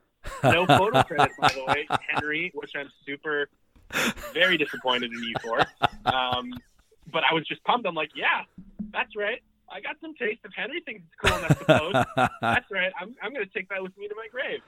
[0.44, 3.48] No photo credit, by the way, Henry, which I'm super,
[4.34, 5.60] very disappointed in you for.
[6.06, 6.52] Um,
[7.12, 7.88] but I was just pumped.
[7.88, 8.42] I'm like, yeah,
[8.92, 9.44] that's right.
[9.70, 10.40] I got some taste.
[10.46, 12.08] of Henry thinks it's cool enough to post,
[12.42, 12.92] that's right.
[13.00, 14.62] I'm, I'm going to take that with me to my grave.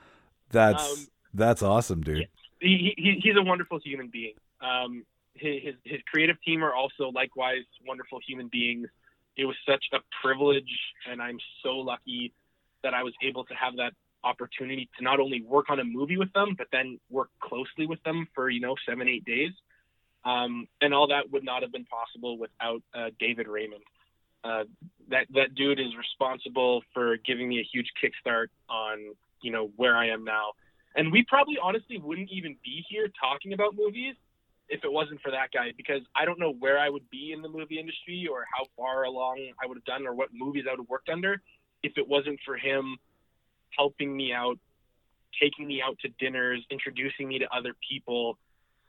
[0.52, 2.28] that's Um, that's awesome, dude.
[2.60, 4.34] he, he he's a wonderful human being.
[4.62, 5.06] Um,
[5.40, 8.88] his, his creative team are also likewise wonderful human beings.
[9.36, 10.72] It was such a privilege,
[11.10, 12.34] and I'm so lucky
[12.84, 13.94] that I was able to have that
[14.24, 18.02] opportunity to not only work on a movie with them, but then work closely with
[18.04, 19.52] them for you know seven eight days.
[20.26, 23.84] Um, and all that would not have been possible without uh, David Raymond.
[24.44, 24.64] Uh,
[25.10, 29.96] that that dude is responsible for giving me a huge kickstart on you know where
[29.96, 30.52] I am now.
[30.96, 34.16] And we probably honestly wouldn't even be here talking about movies
[34.70, 37.42] if it wasn't for that guy because I don't know where I would be in
[37.42, 40.72] the movie industry or how far along I would have done or what movies I
[40.72, 41.42] would have worked under
[41.84, 42.98] if it wasn't for him
[43.78, 44.58] helping me out,
[45.42, 48.38] taking me out to dinners, introducing me to other people,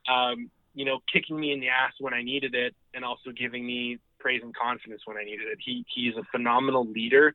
[0.09, 3.67] um, you know, kicking me in the ass when I needed it, and also giving
[3.67, 5.59] me praise and confidence when I needed it.
[5.65, 7.35] He he's a phenomenal leader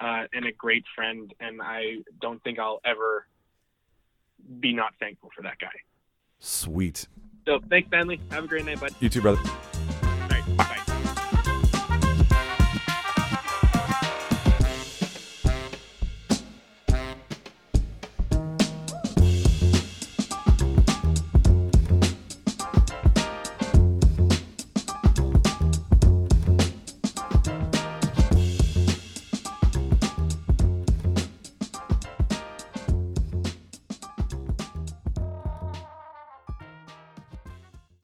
[0.00, 3.26] uh, and a great friend, and I don't think I'll ever
[4.60, 5.68] be not thankful for that guy.
[6.38, 7.06] Sweet.
[7.44, 8.20] So thanks, Stanley.
[8.30, 8.94] Have a great night, bud.
[9.00, 9.40] You too, brother.